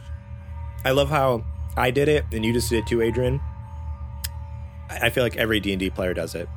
I 0.85 0.91
love 0.91 1.09
how 1.09 1.43
I 1.77 1.91
did 1.91 2.07
it 2.09 2.25
and 2.31 2.45
you 2.45 2.53
just 2.53 2.69
did 2.69 2.79
it 2.79 2.87
too, 2.87 3.01
Adrian. 3.01 3.41
I 4.89 5.07
I 5.07 5.09
feel 5.09 5.23
like 5.23 5.37
every 5.37 5.59
D 5.59 5.71
and 5.73 5.79
D 5.79 5.89
player 5.89 6.13
does 6.13 6.35
it. 6.35 6.47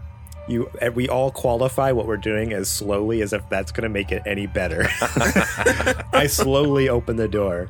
You, 0.48 0.70
eh, 0.80 0.90
we 0.90 1.08
all 1.08 1.32
qualify 1.32 1.90
what 1.90 2.06
we're 2.06 2.16
doing 2.16 2.52
as 2.52 2.68
slowly 2.68 3.20
as 3.20 3.32
if 3.32 3.42
that's 3.48 3.72
going 3.72 3.82
to 3.82 3.88
make 3.88 4.12
it 4.12 4.22
any 4.26 4.46
better. 4.46 4.86
I 6.12 6.26
slowly 6.28 6.88
open 6.88 7.16
the 7.16 7.26
door. 7.28 7.68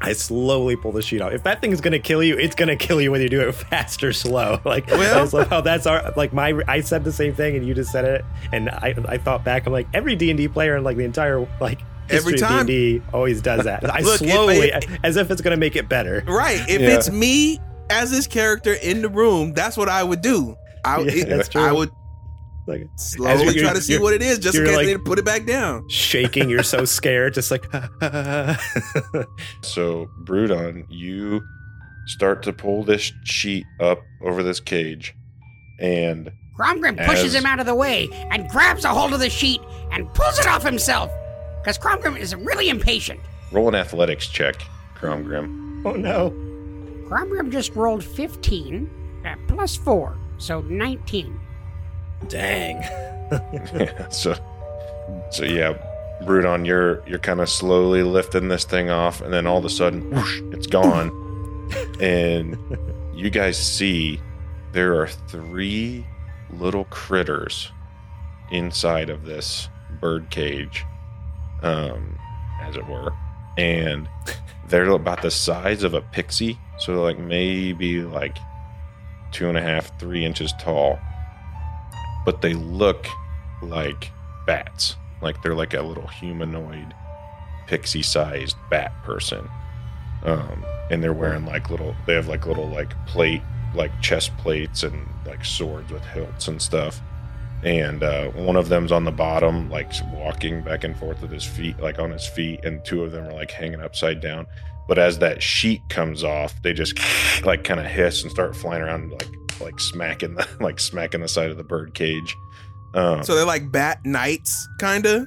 I 0.00 0.12
slowly 0.12 0.76
pull 0.76 0.92
the 0.92 1.02
sheet 1.02 1.20
off. 1.20 1.32
If 1.32 1.42
that 1.44 1.60
thing 1.60 1.72
is 1.72 1.80
going 1.80 1.92
to 1.92 1.98
kill 1.98 2.22
you, 2.22 2.36
it's 2.38 2.54
going 2.54 2.68
to 2.68 2.76
kill 2.76 3.00
you 3.00 3.10
whether 3.10 3.24
you 3.24 3.28
do 3.30 3.40
it 3.48 3.52
fast 3.70 4.02
or 4.04 4.12
slow. 4.12 4.60
Like, 4.64 4.90
I 4.92 4.96
Well- 4.96 5.20
just 5.22 5.32
love 5.34 5.48
how 5.48 5.60
that's 5.60 5.86
our 5.86 6.12
like 6.16 6.32
my. 6.32 6.60
I 6.68 6.80
said 6.80 7.04
the 7.04 7.12
same 7.12 7.34
thing 7.34 7.56
and 7.56 7.66
you 7.66 7.74
just 7.74 7.92
said 7.92 8.04
it, 8.04 8.24
and 8.52 8.68
I 8.68 8.94
I 9.06 9.18
thought 9.18 9.44
back. 9.44 9.66
I'm 9.66 9.72
like 9.72 9.86
every 9.94 10.16
D 10.16 10.30
and 10.30 10.38
D 10.38 10.48
player 10.48 10.76
in 10.76 10.84
like 10.84 10.96
the 10.96 11.04
entire 11.04 11.46
like 11.60 11.80
Every 12.10 12.32
history 12.32 12.38
time. 12.38 12.60
of 12.60 12.66
D&D 12.68 13.02
always 13.12 13.42
does 13.42 13.64
that. 13.64 13.84
I 13.94 14.00
Look, 14.00 14.22
if 14.22 14.30
slowly, 14.30 14.72
I- 14.72 14.80
as 15.04 15.16
if 15.18 15.30
it's 15.30 15.42
going 15.42 15.50
to 15.54 15.60
make 15.60 15.76
it 15.76 15.88
better. 15.90 16.24
Right. 16.26 16.58
If 16.68 16.80
Yeah. 16.80 16.96
it's 16.96 17.10
me 17.10 17.60
as 17.90 18.10
this 18.10 18.26
character 18.26 18.74
in 18.74 19.02
the 19.02 19.08
room, 19.08 19.52
that's 19.54 19.76
what 19.76 19.88
I 19.88 20.02
would 20.02 20.20
do. 20.20 20.56
I, 20.84 21.00
Yeah, 21.00 21.12
it- 21.12 21.28
that's 21.28 21.48
true. 21.48 21.62
I 21.62 21.72
would 21.72 21.90
Like 22.66 22.82
slowly 22.96 23.54
try 23.58 23.72
to 23.72 23.80
see 23.80 23.98
what 23.98 24.12
it 24.14 24.22
is 24.22 24.38
just 24.38 24.54
in 24.54 24.60
you're 24.62 24.66
case 24.68 24.76
like- 24.76 24.86
they 24.86 24.96
put 24.98 25.18
it 25.18 25.24
back 25.24 25.46
down. 25.46 25.88
shaking, 25.88 26.50
you're 26.50 26.62
so 26.62 26.84
scared, 26.98 27.34
just 27.34 27.50
like. 27.50 27.64
So, 29.62 30.08
Brudon, 30.24 30.84
you 30.88 31.40
start 32.06 32.42
to 32.44 32.52
pull 32.52 32.84
this 32.84 33.12
sheet 33.24 33.64
up 33.80 34.00
over 34.22 34.42
this 34.42 34.60
cage, 34.60 35.14
and 35.80 36.30
Cromgrim 36.58 37.04
pushes 37.06 37.34
him 37.34 37.46
out 37.46 37.60
of 37.60 37.66
the 37.66 37.74
way 37.74 38.08
and 38.30 38.48
grabs 38.48 38.84
a 38.84 38.88
hold 38.88 39.12
of 39.12 39.20
the 39.20 39.30
sheet 39.30 39.60
and 39.92 40.12
pulls 40.14 40.38
it 40.38 40.46
off 40.46 40.62
himself. 40.62 41.10
Because 41.62 41.78
Cromgrim 41.78 42.18
is 42.18 42.34
really 42.34 42.68
impatient. 42.68 43.20
roll 43.52 43.68
an 43.68 43.74
athletics 43.74 44.26
check, 44.28 44.56
Cromgrim. 44.96 45.82
oh 45.86 45.92
no! 45.92 46.34
Cromgrim 47.08 47.50
just 47.50 47.74
rolled 47.74 48.04
15 48.04 48.90
uh, 49.24 49.34
plus 49.46 49.76
4, 49.76 50.14
so 50.36 50.60
19. 50.60 51.40
Dang. 52.28 52.82
so, 54.10 54.34
so 55.30 55.44
yeah, 55.44 55.72
Brudon, 56.22 56.66
you're 56.66 57.02
you're 57.06 57.18
kind 57.18 57.40
of 57.40 57.48
slowly 57.48 58.02
lifting 58.02 58.48
this 58.48 58.64
thing 58.64 58.90
off, 58.90 59.22
and 59.22 59.32
then 59.32 59.46
all 59.46 59.56
of 59.56 59.64
a 59.64 59.70
sudden, 59.70 60.10
whoosh, 60.10 60.42
it's 60.52 60.66
gone, 60.66 61.10
and 62.00 62.58
you 63.14 63.30
guys 63.30 63.56
see 63.56 64.20
there 64.72 65.00
are 65.00 65.06
three 65.06 66.04
little 66.50 66.84
critters 66.84 67.70
inside 68.50 69.08
of 69.08 69.24
this 69.24 69.68
bird 70.00 70.28
cage, 70.28 70.84
um, 71.62 72.18
as 72.60 72.76
it 72.76 72.86
were, 72.86 73.12
and 73.56 74.08
they're 74.68 74.90
about 74.90 75.22
the 75.22 75.30
size 75.30 75.82
of 75.84 75.94
a 75.94 76.02
pixie, 76.02 76.58
so 76.78 77.02
like 77.02 77.18
maybe 77.18 78.02
like 78.02 78.38
two 79.32 79.48
and 79.48 79.58
a 79.58 79.60
half, 79.60 79.98
three 79.98 80.24
inches 80.24 80.52
tall, 80.60 80.98
but 82.24 82.40
they 82.40 82.54
look 82.54 83.06
like 83.62 84.10
bats, 84.46 84.96
like 85.20 85.42
they're 85.42 85.54
like 85.54 85.74
a 85.74 85.82
little 85.82 86.06
humanoid, 86.06 86.94
pixie-sized 87.66 88.56
bat 88.70 88.92
person, 89.04 89.48
um, 90.24 90.64
and 90.90 91.02
they're 91.02 91.12
wearing 91.12 91.44
like 91.44 91.70
little, 91.70 91.94
they 92.06 92.14
have 92.14 92.28
like 92.28 92.46
little 92.46 92.68
like 92.68 92.94
plate, 93.06 93.42
like 93.74 93.92
chest 94.00 94.36
plates 94.38 94.82
and 94.82 95.06
like 95.26 95.44
swords 95.44 95.92
with 95.92 96.02
hilts 96.02 96.48
and 96.48 96.60
stuff. 96.60 97.00
And 97.64 98.04
uh, 98.04 98.30
one 98.30 98.54
of 98.54 98.68
them's 98.68 98.92
on 98.92 99.04
the 99.04 99.10
bottom, 99.10 99.68
like 99.68 99.90
walking 100.12 100.62
back 100.62 100.84
and 100.84 100.96
forth 100.96 101.20
with 101.20 101.32
his 101.32 101.44
feet, 101.44 101.80
like 101.80 101.98
on 101.98 102.12
his 102.12 102.26
feet, 102.26 102.64
and 102.64 102.84
two 102.84 103.02
of 103.02 103.10
them 103.10 103.26
are 103.26 103.32
like 103.32 103.50
hanging 103.50 103.80
upside 103.80 104.20
down. 104.20 104.46
But 104.88 104.98
as 104.98 105.18
that 105.18 105.42
sheet 105.42 105.82
comes 105.90 106.24
off, 106.24 106.60
they 106.62 106.72
just 106.72 106.98
like 107.44 107.62
kind 107.62 107.78
of 107.78 107.86
hiss 107.86 108.22
and 108.22 108.30
start 108.30 108.56
flying 108.56 108.82
around, 108.82 109.12
like 109.12 109.28
like 109.60 109.78
smacking 109.80 110.34
the 110.34 110.48
like 110.60 110.80
smacking 110.80 111.20
the 111.20 111.28
side 111.28 111.50
of 111.50 111.56
the 111.58 111.64
bird 111.64 111.94
cage. 111.94 112.34
Um, 112.94 113.22
So 113.22 113.34
they're 113.34 113.44
like 113.44 113.70
bat 113.70 114.00
knights, 114.06 114.66
kind 114.78 115.04
of. 115.06 115.26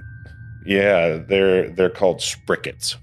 yeah, 0.66 1.18
they're 1.28 1.70
they're 1.70 1.90
called 1.92 2.22
sprickets, 2.22 2.96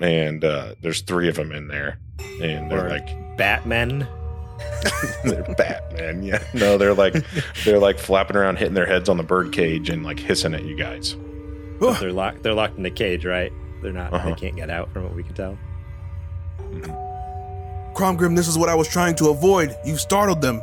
and 0.00 0.44
uh, 0.44 0.74
there's 0.82 1.00
three 1.02 1.28
of 1.28 1.36
them 1.36 1.52
in 1.52 1.68
there, 1.68 1.98
and 2.40 2.70
they're 2.70 2.86
Or- 2.86 2.90
like 2.90 3.36
Batman. 3.36 4.06
they're 5.24 5.42
Batman. 5.56 6.22
Yeah, 6.22 6.42
no, 6.54 6.76
they're 6.78 6.94
like 6.94 7.14
they're 7.64 7.78
like 7.78 7.98
flapping 7.98 8.36
around, 8.36 8.56
hitting 8.58 8.74
their 8.74 8.86
heads 8.86 9.08
on 9.08 9.16
the 9.16 9.22
bird 9.22 9.52
cage, 9.52 9.90
and 9.90 10.04
like 10.04 10.18
hissing 10.18 10.54
at 10.54 10.64
you 10.64 10.76
guys. 10.76 11.14
But 11.78 12.00
they're 12.00 12.12
locked. 12.12 12.42
They're 12.42 12.54
locked 12.54 12.76
in 12.76 12.82
the 12.82 12.90
cage, 12.90 13.24
right? 13.24 13.52
They're 13.82 13.92
not. 13.92 14.12
Uh-huh. 14.12 14.30
They 14.30 14.34
can't 14.36 14.56
get 14.56 14.70
out, 14.70 14.92
from 14.92 15.04
what 15.04 15.14
we 15.14 15.22
can 15.22 15.34
tell. 15.34 15.58
Cromgrim, 17.94 18.34
this 18.34 18.48
is 18.48 18.58
what 18.58 18.68
I 18.68 18.74
was 18.74 18.88
trying 18.88 19.14
to 19.16 19.28
avoid. 19.28 19.76
You 19.84 19.96
startled 19.96 20.40
them. 20.40 20.60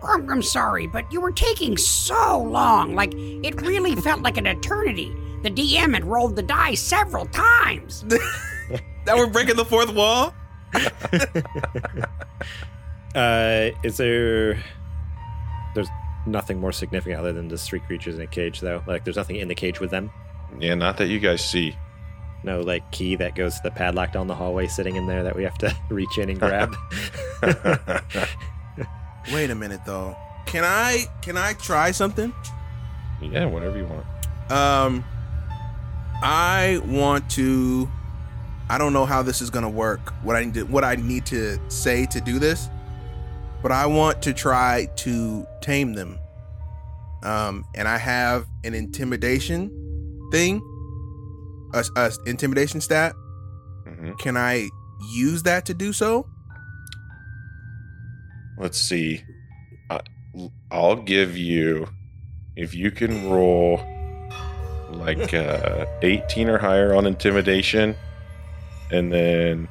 Cromgrim's 0.00 0.50
sorry, 0.50 0.86
but 0.86 1.10
you 1.12 1.20
were 1.20 1.32
taking 1.32 1.76
so 1.76 2.40
long. 2.42 2.94
Like, 2.94 3.12
it 3.14 3.60
really 3.62 3.96
felt 4.02 4.22
like 4.22 4.36
an 4.36 4.46
eternity. 4.46 5.12
The 5.42 5.50
DM 5.50 5.94
had 5.94 6.04
rolled 6.04 6.36
the 6.36 6.42
die 6.42 6.74
several 6.74 7.26
times. 7.26 8.04
That 9.04 9.18
we're 9.18 9.26
breaking 9.26 9.56
the 9.56 9.66
fourth 9.66 9.92
wall. 9.92 10.34
Uh, 13.14 13.70
is 13.84 13.96
there? 13.96 14.60
There's 15.74 15.88
nothing 16.26 16.58
more 16.58 16.72
significant 16.72 17.20
other 17.20 17.32
than 17.32 17.46
the 17.46 17.56
three 17.56 17.78
creatures 17.78 18.16
in 18.16 18.22
a 18.22 18.26
cage, 18.26 18.60
though. 18.60 18.82
Like, 18.86 19.04
there's 19.04 19.16
nothing 19.16 19.36
in 19.36 19.46
the 19.46 19.54
cage 19.54 19.78
with 19.78 19.90
them. 19.90 20.10
Yeah, 20.58 20.74
not 20.74 20.96
that 20.96 21.06
you 21.06 21.20
guys 21.20 21.44
see. 21.44 21.76
No, 22.44 22.60
like 22.60 22.88
key 22.92 23.16
that 23.16 23.34
goes 23.34 23.56
to 23.56 23.60
the 23.64 23.70
padlock 23.70 24.12
down 24.12 24.26
the 24.26 24.34
hallway, 24.34 24.66
sitting 24.66 24.96
in 24.96 25.06
there 25.06 25.22
that 25.22 25.34
we 25.34 25.42
have 25.44 25.56
to 25.58 25.74
reach 25.88 26.18
in 26.18 26.28
and 26.28 26.38
grab. 26.38 26.76
Wait 29.32 29.50
a 29.50 29.54
minute, 29.54 29.80
though. 29.86 30.14
Can 30.44 30.62
I 30.62 31.06
can 31.22 31.38
I 31.38 31.54
try 31.54 31.90
something? 31.90 32.32
yeah, 33.22 33.46
whatever 33.46 33.78
you 33.78 33.86
want. 33.86 34.04
Um, 34.52 35.04
I 36.22 36.80
want 36.84 37.30
to. 37.30 37.88
I 38.68 38.76
don't 38.76 38.92
know 38.92 39.06
how 39.06 39.22
this 39.22 39.40
is 39.40 39.48
gonna 39.48 39.70
work. 39.70 40.12
What 40.22 40.36
I 40.36 40.44
need 40.44 40.54
to, 40.54 40.64
what 40.64 40.84
I 40.84 40.96
need 40.96 41.24
to 41.26 41.58
say 41.70 42.04
to 42.06 42.20
do 42.20 42.38
this, 42.38 42.68
but 43.62 43.72
I 43.72 43.86
want 43.86 44.20
to 44.22 44.34
try 44.34 44.86
to 44.96 45.46
tame 45.62 45.94
them. 45.94 46.18
Um, 47.22 47.64
and 47.74 47.88
I 47.88 47.96
have 47.96 48.46
an 48.64 48.74
intimidation 48.74 49.70
thing, 50.30 50.60
a, 51.74 51.84
a 51.96 52.12
intimidation 52.26 52.80
stat. 52.80 53.14
hmm 53.86 54.12
Can 54.12 54.36
I 54.36 54.68
use 55.12 55.42
that 55.42 55.66
to 55.66 55.74
do 55.74 55.92
so? 55.92 56.26
Let's 58.56 58.78
see. 58.78 59.24
I, 59.90 60.00
I'll 60.70 60.96
give 60.96 61.36
you 61.36 61.88
if 62.56 62.74
you 62.74 62.90
can 62.90 63.28
roll 63.28 63.80
like 64.90 65.34
uh, 65.34 65.86
18 66.02 66.48
or 66.48 66.58
higher 66.58 66.94
on 66.94 67.06
intimidation, 67.06 67.96
and 68.92 69.12
then 69.12 69.68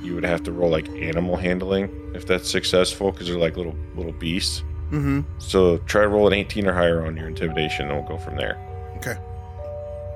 you 0.00 0.14
would 0.14 0.24
have 0.24 0.42
to 0.44 0.52
roll 0.52 0.70
like 0.70 0.88
animal 0.90 1.36
handling 1.36 2.12
if 2.14 2.26
that's 2.26 2.50
successful 2.50 3.10
because 3.12 3.26
they're 3.26 3.38
like 3.38 3.56
little 3.56 3.76
little 3.96 4.12
beasts. 4.12 4.62
Mm-hmm. 4.90 5.22
So 5.38 5.78
try 5.78 6.04
an 6.04 6.32
18 6.32 6.66
or 6.66 6.72
higher 6.72 7.04
on 7.04 7.16
your 7.16 7.26
intimidation, 7.26 7.88
and 7.90 7.96
we'll 7.98 8.08
go 8.08 8.22
from 8.22 8.36
there. 8.36 8.56
Okay. 8.98 9.16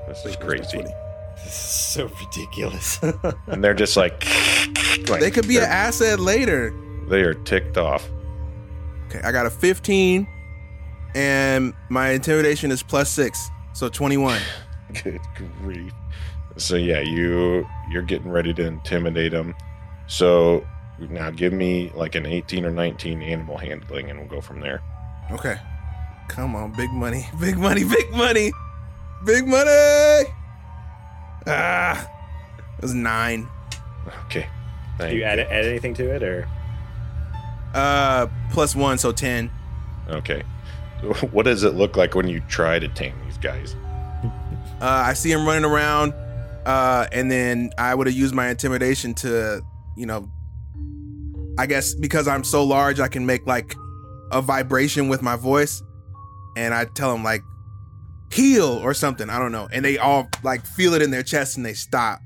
This 0.06 0.24
is 0.24 0.36
crazy. 0.36 0.84
This 1.46 1.54
is 1.54 1.94
so 1.94 2.10
ridiculous. 2.20 3.00
And 3.46 3.62
they're 3.62 3.74
just 3.74 3.96
like, 3.96 4.26
like 5.08 5.20
They 5.20 5.30
could 5.30 5.46
be 5.46 5.56
an 5.56 5.64
asset 5.64 6.18
later. 6.18 6.74
They 7.08 7.22
are 7.22 7.34
ticked 7.34 7.78
off. 7.78 8.08
Okay, 9.06 9.20
I 9.22 9.30
got 9.30 9.46
a 9.46 9.50
15, 9.50 10.26
and 11.14 11.72
my 11.88 12.10
intimidation 12.10 12.72
is 12.72 12.82
plus 12.82 13.10
six, 13.10 13.48
so 13.72 13.88
21. 13.88 14.40
Good 15.04 15.20
grief. 15.58 15.92
So 16.56 16.74
yeah, 16.76 17.00
you 17.00 17.66
you're 17.90 18.02
getting 18.02 18.30
ready 18.30 18.52
to 18.54 18.66
intimidate 18.66 19.32
them. 19.32 19.54
So 20.08 20.66
now 20.98 21.30
give 21.30 21.52
me 21.52 21.92
like 21.94 22.14
an 22.14 22.26
18 22.26 22.64
or 22.64 22.70
19 22.70 23.22
animal 23.22 23.58
handling, 23.58 24.10
and 24.10 24.18
we'll 24.18 24.28
go 24.28 24.40
from 24.40 24.60
there. 24.60 24.82
Okay. 25.30 25.56
Come 26.28 26.56
on, 26.56 26.72
big 26.72 26.90
money, 26.90 27.28
big 27.40 27.56
money, 27.56 27.84
big 27.84 28.10
money, 28.10 28.50
big 29.24 29.46
money. 29.46 30.24
Ah, 31.46 32.10
it 32.78 32.82
was 32.82 32.94
nine. 32.94 33.48
Okay. 34.26 34.46
Do 34.98 35.14
you 35.14 35.22
add, 35.24 35.38
add 35.38 35.64
anything 35.64 35.94
to 35.94 36.14
it, 36.14 36.22
or 36.22 36.48
Uh, 37.74 38.26
plus 38.50 38.74
one, 38.74 38.98
so 38.98 39.12
ten. 39.12 39.50
Okay. 40.08 40.42
What 41.30 41.44
does 41.44 41.62
it 41.62 41.74
look 41.74 41.96
like 41.98 42.14
when 42.14 42.26
you 42.26 42.40
try 42.48 42.78
to 42.78 42.88
tame 42.88 43.14
these 43.26 43.36
guys? 43.36 43.76
Uh, 44.80 44.86
I 45.10 45.12
see 45.12 45.30
him 45.30 45.46
running 45.46 45.64
around, 45.64 46.14
uh, 46.64 47.06
and 47.12 47.30
then 47.30 47.70
I 47.76 47.94
would 47.94 48.06
have 48.06 48.16
used 48.16 48.34
my 48.34 48.48
intimidation 48.48 49.12
to, 49.16 49.60
you 49.94 50.06
know, 50.06 50.30
I 51.58 51.66
guess 51.66 51.94
because 51.94 52.26
I'm 52.26 52.44
so 52.44 52.64
large, 52.64 52.98
I 52.98 53.08
can 53.08 53.26
make 53.26 53.46
like 53.46 53.74
a 54.32 54.40
vibration 54.40 55.08
with 55.08 55.20
my 55.20 55.36
voice, 55.36 55.82
and 56.56 56.72
I 56.72 56.86
tell 56.86 57.12
them 57.12 57.22
like, 57.22 57.42
heal 58.36 58.64
or 58.66 58.94
something. 58.94 59.28
I 59.30 59.38
don't 59.38 59.52
know, 59.52 59.68
and 59.72 59.84
they 59.84 59.98
all 59.98 60.28
like 60.42 60.64
feel 60.66 60.94
it 60.94 61.02
in 61.02 61.10
their 61.10 61.22
chest 61.22 61.56
and 61.56 61.64
they 61.64 61.74
stop 61.74 62.20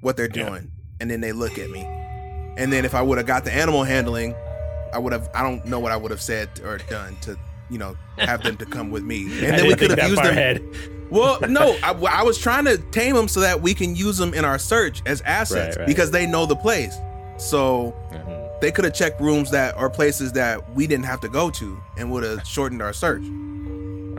what 0.00 0.16
they're 0.16 0.28
Yeah. 0.32 0.48
doing, 0.48 0.70
and 1.00 1.10
then 1.10 1.20
they 1.20 1.32
look 1.32 1.58
at 1.58 1.70
me, 1.70 1.82
and 2.56 2.72
then 2.72 2.84
if 2.84 2.94
I 2.94 3.02
would 3.02 3.18
have 3.18 3.26
got 3.26 3.44
the 3.44 3.52
animal 3.52 3.84
handling, 3.84 4.34
I 4.92 4.98
would 4.98 5.12
have. 5.12 5.28
I 5.34 5.42
don't 5.42 5.64
know 5.66 5.80
what 5.80 5.92
I 5.92 5.96
would 5.96 6.10
have 6.10 6.22
said 6.22 6.48
or 6.64 6.78
done 6.78 7.16
to. 7.22 7.36
You 7.70 7.76
know, 7.76 7.98
have 8.16 8.42
them 8.42 8.56
to 8.56 8.64
come 8.64 8.90
with 8.90 9.02
me, 9.02 9.24
and 9.44 9.58
then 9.58 9.66
we 9.66 9.74
could 9.74 9.90
have 9.90 10.08
used 10.08 10.22
them. 10.22 10.30
ahead. 10.32 10.62
Well, 11.10 11.38
no, 11.50 11.76
I, 11.82 11.92
I 11.92 12.22
was 12.22 12.38
trying 12.38 12.64
to 12.64 12.78
tame 12.78 13.14
them 13.14 13.28
so 13.28 13.40
that 13.40 13.60
we 13.60 13.74
can 13.74 13.94
use 13.94 14.16
them 14.16 14.32
in 14.32 14.42
our 14.46 14.58
search 14.58 15.02
as 15.04 15.20
assets 15.20 15.76
Right, 15.76 15.80
right. 15.80 15.86
because 15.86 16.10
they 16.10 16.24
know 16.26 16.46
the 16.46 16.56
place. 16.56 16.96
So 17.36 17.94
Mhm. 18.10 18.60
they 18.62 18.72
could 18.72 18.86
have 18.86 18.94
checked 18.94 19.20
rooms 19.20 19.50
that 19.50 19.76
or 19.76 19.90
places 19.90 20.32
that 20.32 20.74
we 20.74 20.86
didn't 20.86 21.04
have 21.04 21.20
to 21.20 21.28
go 21.28 21.50
to 21.50 21.78
and 21.98 22.10
would 22.10 22.22
have 22.24 22.46
shortened 22.46 22.80
our 22.80 22.94
search. 22.94 23.22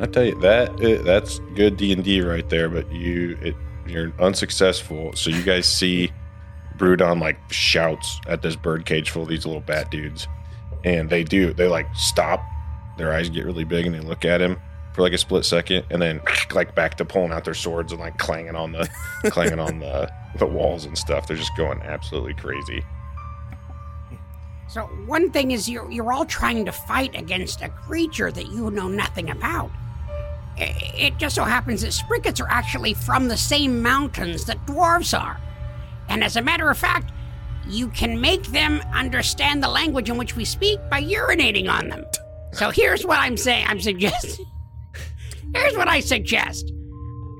I 0.01 0.05
tell 0.05 0.23
you 0.23 0.39
that 0.39 0.69
uh, 0.81 1.01
that's 1.03 1.39
good 1.55 1.77
D 1.77 1.91
and 1.91 2.03
D 2.03 2.21
right 2.21 2.47
there, 2.49 2.69
but 2.69 2.89
you 2.91 3.37
it, 3.41 3.55
you're 3.85 4.13
unsuccessful. 4.19 5.11
So 5.13 5.29
you 5.29 5.43
guys 5.43 5.65
see 5.65 6.11
Brudon 6.77 7.19
like 7.19 7.37
shouts 7.51 8.21
at 8.27 8.41
this 8.41 8.55
birdcage 8.55 9.09
full 9.09 9.23
of 9.23 9.27
these 9.27 9.45
little 9.45 9.61
bat 9.61 9.91
dudes, 9.91 10.27
and 10.85 11.09
they 11.09 11.23
do 11.23 11.53
they 11.53 11.67
like 11.67 11.87
stop, 11.95 12.41
their 12.97 13.13
eyes 13.13 13.29
get 13.29 13.45
really 13.45 13.65
big, 13.65 13.85
and 13.85 13.93
they 13.93 13.99
look 13.99 14.23
at 14.23 14.41
him 14.41 14.57
for 14.93 15.01
like 15.01 15.13
a 15.13 15.17
split 15.17 15.43
second, 15.43 15.85
and 15.89 16.01
then 16.01 16.21
like 16.53 16.75
back 16.75 16.95
to 16.95 17.05
pulling 17.05 17.31
out 17.31 17.43
their 17.43 17.53
swords 17.53 17.91
and 17.91 17.99
like 17.99 18.17
clanging 18.17 18.55
on 18.55 18.71
the 18.71 18.89
clanging 19.25 19.59
on 19.59 19.79
the 19.79 20.09
the 20.37 20.45
walls 20.45 20.85
and 20.85 20.97
stuff. 20.97 21.27
They're 21.27 21.35
just 21.35 21.55
going 21.57 21.81
absolutely 21.81 22.35
crazy. 22.35 22.83
So 24.69 24.83
one 25.07 25.31
thing 25.31 25.51
is 25.51 25.67
you're 25.67 25.89
you're 25.91 26.13
all 26.13 26.25
trying 26.25 26.63
to 26.65 26.71
fight 26.71 27.15
against 27.15 27.61
a 27.61 27.69
creature 27.69 28.31
that 28.31 28.47
you 28.47 28.71
know 28.71 28.87
nothing 28.87 29.29
about. 29.31 29.71
It 30.61 31.17
just 31.17 31.35
so 31.35 31.43
happens 31.43 31.81
that 31.81 31.93
sprickets 31.93 32.39
are 32.41 32.49
actually 32.49 32.93
from 32.93 33.27
the 33.27 33.37
same 33.37 33.81
mountains 33.81 34.45
that 34.45 34.65
dwarves 34.65 35.17
are. 35.17 35.39
And 36.09 36.23
as 36.23 36.35
a 36.35 36.41
matter 36.41 36.69
of 36.69 36.77
fact, 36.77 37.11
you 37.67 37.87
can 37.89 38.19
make 38.19 38.43
them 38.47 38.81
understand 38.93 39.61
the 39.63 39.67
language 39.69 40.09
in 40.09 40.17
which 40.17 40.35
we 40.35 40.43
speak 40.45 40.79
by 40.89 41.01
urinating 41.03 41.69
on 41.69 41.87
them. 41.89 42.03
So 42.51 42.71
here's 42.71 43.05
what 43.05 43.19
I'm 43.19 43.37
saying 43.37 43.65
I'm 43.67 43.79
suggesting. 43.79 44.45
Here's 45.53 45.75
what 45.75 45.87
I 45.87 45.99
suggest. 45.99 46.71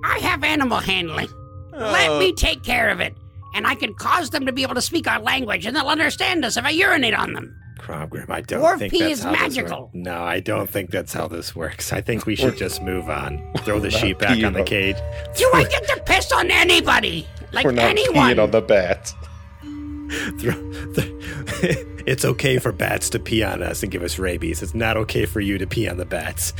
I 0.03 0.17
have 0.19 0.43
animal 0.43 0.79
handling. 0.79 1.27
Let 1.71 2.09
Oh. 2.09 2.19
me 2.19 2.33
take 2.33 2.63
care 2.63 2.89
of 2.89 2.99
it, 2.99 3.13
and 3.53 3.67
I 3.67 3.75
can 3.75 3.93
cause 3.93 4.31
them 4.31 4.47
to 4.47 4.51
be 4.51 4.63
able 4.63 4.73
to 4.75 4.81
speak 4.81 5.07
our 5.07 5.19
language, 5.19 5.65
and 5.67 5.75
they'll 5.75 5.87
understand 5.87 6.43
us 6.43 6.57
if 6.57 6.65
I 6.65 6.71
urinate 6.71 7.13
on 7.13 7.33
them. 7.33 7.55
Cromgrim, 7.79 8.29
I 8.29 8.41
don't 8.41 8.61
Dwarf 8.61 8.77
think 8.79 8.91
pee 8.93 8.99
that's 8.99 9.13
is 9.19 9.23
how 9.23 9.31
this 9.31 9.39
magical. 9.57 9.81
works. 9.83 9.91
No, 9.95 10.21
I 10.21 10.39
don't 10.39 10.69
think 10.69 10.91
that's 10.91 11.13
how 11.13 11.27
this 11.27 11.55
works. 11.55 11.91
I 11.93 12.01
think 12.01 12.25
we 12.25 12.35
should 12.35 12.57
just 12.57 12.81
move 12.83 13.09
on. 13.09 13.41
Throw 13.59 13.79
the 13.79 13.89
sheep 13.91 14.19
back 14.19 14.35
pee 14.35 14.43
on 14.43 14.53
the 14.53 14.59
on- 14.59 14.65
cage. 14.65 14.97
Do 15.37 15.49
I 15.53 15.63
get 15.63 15.87
to 15.87 16.01
piss 16.05 16.31
on 16.31 16.51
anybody? 16.51 17.27
Like 17.51 17.65
We're 17.65 17.71
not 17.71 17.85
anyone? 17.85 18.15
peeing 18.35 18.43
on 18.43 18.51
the 18.51 18.61
bats. 18.61 19.13
Throw 20.39 20.53
the, 20.93 22.03
it's 22.07 22.25
okay 22.25 22.57
for 22.59 22.71
bats 22.71 23.09
to 23.11 23.19
pee 23.19 23.43
on 23.43 23.61
us 23.63 23.83
and 23.83 23.91
give 23.91 24.03
us 24.03 24.17
rabies. 24.19 24.61
It's 24.63 24.73
not 24.75 24.97
okay 24.97 25.25
for 25.25 25.39
you 25.39 25.57
to 25.57 25.67
pee 25.67 25.87
on 25.87 25.97
the 25.97 26.05
bats. 26.05 26.53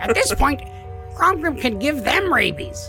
At 0.00 0.14
this 0.14 0.34
point, 0.34 0.60
Cromgrim 1.16 1.60
can 1.60 1.78
give 1.78 2.04
them 2.04 2.32
rabies. 2.32 2.88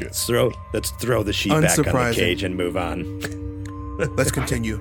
Let's 0.00 0.26
throw 0.26 0.50
let's 0.72 0.90
throw 0.92 1.22
the 1.22 1.32
sheep 1.32 1.52
back 1.52 1.78
on 1.78 1.84
the 1.84 1.90
Unsurprising. 1.90 2.14
cage 2.14 2.42
and 2.42 2.56
move 2.56 2.76
on. 2.76 3.04
Let's 4.16 4.32
continue. 4.32 4.80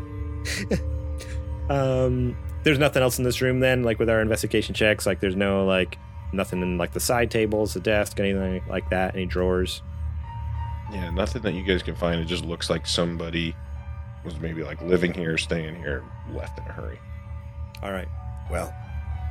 Um, 1.69 2.37
there's 2.63 2.79
nothing 2.79 3.01
else 3.01 3.17
in 3.17 3.23
this 3.23 3.41
room 3.41 3.59
then, 3.59 3.83
like 3.83 3.99
with 3.99 4.09
our 4.09 4.21
investigation 4.21 4.73
checks. 4.73 5.05
Like 5.05 5.19
there's 5.19 5.35
no 5.35 5.65
like 5.65 5.97
nothing 6.31 6.61
in 6.61 6.77
like 6.77 6.93
the 6.93 6.99
side 6.99 7.31
tables, 7.31 7.73
the 7.73 7.79
desk, 7.79 8.19
anything 8.19 8.63
like 8.67 8.89
that. 8.89 9.15
Any 9.15 9.25
drawers. 9.25 9.81
Yeah, 10.91 11.09
nothing 11.11 11.41
that 11.43 11.53
you 11.53 11.63
guys 11.63 11.81
can 11.81 11.95
find. 11.95 12.21
It 12.21 12.25
just 12.25 12.45
looks 12.45 12.69
like 12.69 12.85
somebody 12.85 13.55
was 14.23 14.39
maybe 14.39 14.63
like 14.63 14.81
living 14.81 15.13
here, 15.13 15.37
staying 15.37 15.75
here, 15.75 16.03
left 16.33 16.59
in 16.59 16.65
a 16.65 16.71
hurry. 16.71 16.99
All 17.81 17.91
right. 17.91 18.07
Well, 18.49 18.73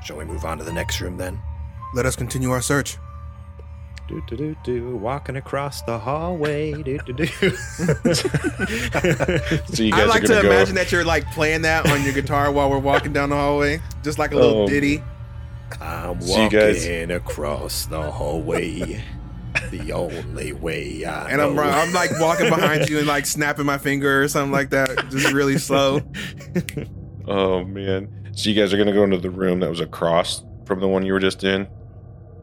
shall 0.05 0.16
we 0.16 0.24
move 0.24 0.45
on 0.45 0.59
to 0.59 0.64
the 0.64 0.72
next 0.72 1.01
room 1.01 1.16
then? 1.16 1.41
Let 1.95 2.07
us 2.07 2.16
continue 2.16 2.51
our 2.51 2.62
search. 2.62 2.99
Do 4.13 4.23
do 4.27 4.37
do 4.37 4.57
do. 4.63 4.97
Walking 4.97 5.37
across 5.37 5.81
the 5.83 5.99
hallway. 5.99 6.73
Do 6.83 6.99
do 6.99 7.13
do. 7.15 7.27
So 7.27 7.43
you 9.83 9.95
I 9.95 10.01
guys 10.01 10.09
like 10.09 10.25
are 10.25 10.27
to 10.27 10.29
gonna 10.29 10.43
go. 10.43 10.51
imagine 10.51 10.75
that 10.75 10.93
you're 10.93 11.05
like 11.05 11.25
playing 11.33 11.63
that 11.63 11.91
on 11.91 12.03
your 12.05 12.13
guitar 12.13 12.53
while 12.53 12.69
we're 12.71 12.79
walking 12.79 13.13
down 13.15 13.31
the 13.31 13.37
hallway, 13.37 13.81
just 14.03 14.19
like 14.19 14.33
a 14.33 14.37
little 14.37 14.63
Oh. 14.63 14.69
ditty. 14.69 15.03
I'm 15.81 16.21
So 16.21 16.35
you 16.37 16.43
walking 16.43 16.59
guys- 16.59 16.87
across 17.11 17.87
the 17.87 18.03
hallway. 18.11 19.03
the 19.71 19.93
only 19.93 20.53
way 20.53 21.05
I 21.07 21.31
And 21.31 21.41
I'm 21.41 21.55
know. 21.55 21.63
I'm 21.63 21.93
like 21.95 22.11
walking 22.21 22.49
behind 22.51 22.89
you 22.91 22.99
and 22.99 23.07
like 23.07 23.25
snapping 23.27 23.65
my 23.67 23.79
finger 23.79 24.23
or 24.23 24.29
something 24.29 24.53
like 24.53 24.69
that, 24.71 25.09
just 25.11 25.33
really 25.33 25.57
slow. 25.59 26.01
Oh 27.29 27.63
man! 27.65 28.09
So 28.35 28.51
you 28.51 28.57
guys 28.61 28.75
are 28.75 28.77
gonna 28.77 28.93
go 28.93 29.05
into 29.05 29.17
the 29.17 29.31
room 29.31 29.61
that 29.61 29.71
was 29.71 29.79
across 29.79 30.43
from 30.67 30.81
the 30.81 30.89
one 30.89 31.07
you 31.07 31.13
were 31.13 31.21
just 31.21 31.45
in, 31.45 31.69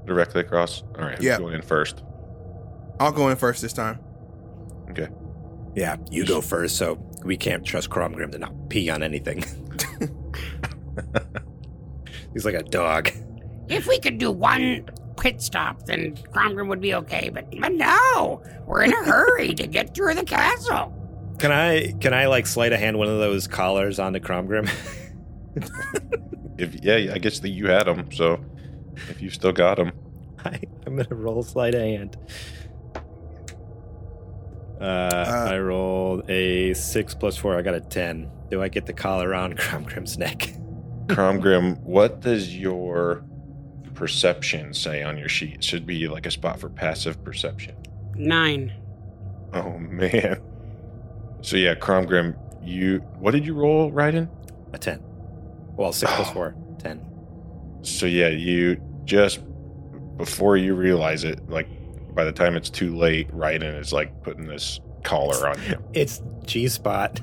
directly 0.10 0.42
across. 0.42 0.84
All 0.98 1.06
right, 1.06 1.16
who's 1.18 1.26
Yeah. 1.26 1.38
going 1.38 1.54
in 1.56 1.62
first? 1.62 2.04
I'll 3.00 3.12
go 3.14 3.30
in 3.30 3.38
first 3.38 3.62
this 3.62 3.72
time. 3.74 4.00
Okay. 4.90 5.08
Yeah, 5.76 5.96
you 6.12 6.26
go 6.26 6.42
first, 6.42 6.76
so 6.76 6.96
we 7.24 7.38
can't 7.38 7.64
trust 7.66 7.90
Cromgrim 7.90 8.32
to 8.34 8.40
not 8.40 8.70
pee 8.70 8.90
on 8.90 9.04
anything. 9.04 9.44
He's 12.34 12.46
like 12.46 12.56
a 12.56 12.64
dog. 12.64 13.10
If 13.70 13.88
we 13.88 14.00
could 14.00 14.18
do 14.18 14.32
one 14.32 14.86
pit 15.20 15.42
stop, 15.42 15.86
then 15.86 16.16
Cromgrim 16.34 16.68
would 16.70 16.82
be 16.82 16.94
okay. 16.96 17.30
But, 17.30 17.50
but 17.60 17.74
no, 17.74 18.42
we're 18.66 18.84
in 18.84 18.94
a 18.94 19.04
hurry 19.04 19.54
to 19.56 19.68
get 19.68 19.96
through 19.96 20.16
the 20.16 20.24
castle. 20.26 20.96
Can 21.40 21.52
I 21.52 21.92
can 22.02 22.14
I 22.14 22.28
like 22.28 22.48
sleight 22.48 22.74
of 22.74 22.80
hand 22.80 22.98
one 22.98 23.08
of 23.08 23.20
those 23.20 23.48
collars 23.48 24.00
onto 24.00 24.20
Cromgrim? 24.20 24.70
If 26.58 26.84
yeah, 26.84 27.14
I 27.14 27.20
guess 27.20 27.40
that 27.40 27.50
you 27.52 27.68
had 27.68 27.86
them. 27.86 28.12
So 28.12 28.44
if 29.10 29.22
you 29.22 29.30
still 29.30 29.52
got 29.52 29.78
them, 29.78 29.92
I, 30.46 30.60
I'm 30.86 30.96
gonna 30.96 31.16
roll 31.16 31.44
sleight 31.44 31.76
of 31.76 31.82
hand. 31.82 32.18
Uh, 34.80 35.46
I 35.50 35.60
rolled 35.60 36.30
a 36.30 36.74
six 36.74 37.14
plus 37.14 37.36
four. 37.36 37.58
I 37.58 37.62
got 37.62 37.74
a 37.76 37.82
ten. 37.82 38.32
Do 38.50 38.62
I 38.64 38.70
get 38.70 38.86
the 38.86 38.94
collar 38.94 39.34
on 39.36 39.54
Cromgrim's 39.58 40.18
neck? 40.18 40.54
Cromgrim, 41.08 41.80
what 41.82 42.22
does 42.22 42.56
your 42.56 43.24
perception 43.94 44.74
say 44.74 45.04
on 45.04 45.18
your 45.18 45.28
sheet? 45.28 45.56
It 45.56 45.64
should 45.64 45.86
be 45.86 46.08
like 46.08 46.26
a 46.26 46.32
spot 46.32 46.60
for 46.60 46.70
passive 46.70 47.22
perception. 47.24 47.76
Nine. 48.16 48.72
Oh 49.54 49.78
man. 49.80 50.42
So 51.42 51.58
yeah, 51.58 51.76
Cromgrim, 51.76 52.38
you 52.64 53.00
what 53.20 53.32
did 53.32 53.46
you 53.46 53.56
roll, 53.56 53.92
Ryden? 53.92 54.30
A 54.72 54.78
ten. 54.78 55.02
Well, 55.76 55.92
six 55.92 56.12
plus 56.14 56.30
Oh. 56.30 56.34
four. 56.34 56.56
Ten. 56.78 57.02
So 57.82 58.06
yeah, 58.06 58.30
you 58.30 58.82
just 59.10 59.40
before 60.18 60.56
you 60.56 60.76
realize 60.76 61.24
it, 61.24 61.50
like 61.50 61.68
by 62.14 62.24
the 62.24 62.32
time 62.32 62.56
it's 62.56 62.70
too 62.70 62.96
late, 62.96 63.30
Ryden 63.32 63.78
is 63.80 63.92
like 63.92 64.24
putting 64.24 64.46
this 64.46 64.80
collar 65.04 65.50
on 65.50 65.62
you. 65.64 65.84
It's 65.94 66.22
G 66.46 66.68
spot. 66.68 67.20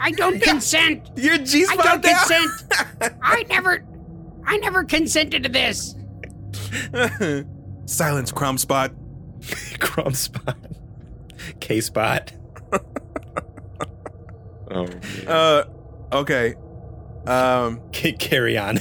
I 0.00 0.12
don't 0.12 0.40
consent. 0.40 1.10
Your 1.16 1.36
G 1.38 1.66
I 1.68 1.74
spot 1.74 1.86
I 1.86 1.96
don't 1.96 2.02
consent. 2.02 3.14
I 3.22 3.44
never, 3.48 3.84
I 4.46 4.56
never 4.58 4.84
consented 4.84 5.42
to 5.42 5.48
this. 5.48 5.94
Silence, 7.86 8.32
crumb 8.32 8.58
spot. 8.58 8.92
Crumb 9.80 10.14
spot. 10.14 10.56
K 11.58 11.80
spot. 11.80 12.32
Oh, 14.70 14.86
man. 14.86 15.02
Uh, 15.26 15.64
okay. 16.12 16.54
Um, 17.26 17.80
K- 17.92 18.12
carry 18.12 18.56
on. 18.56 18.78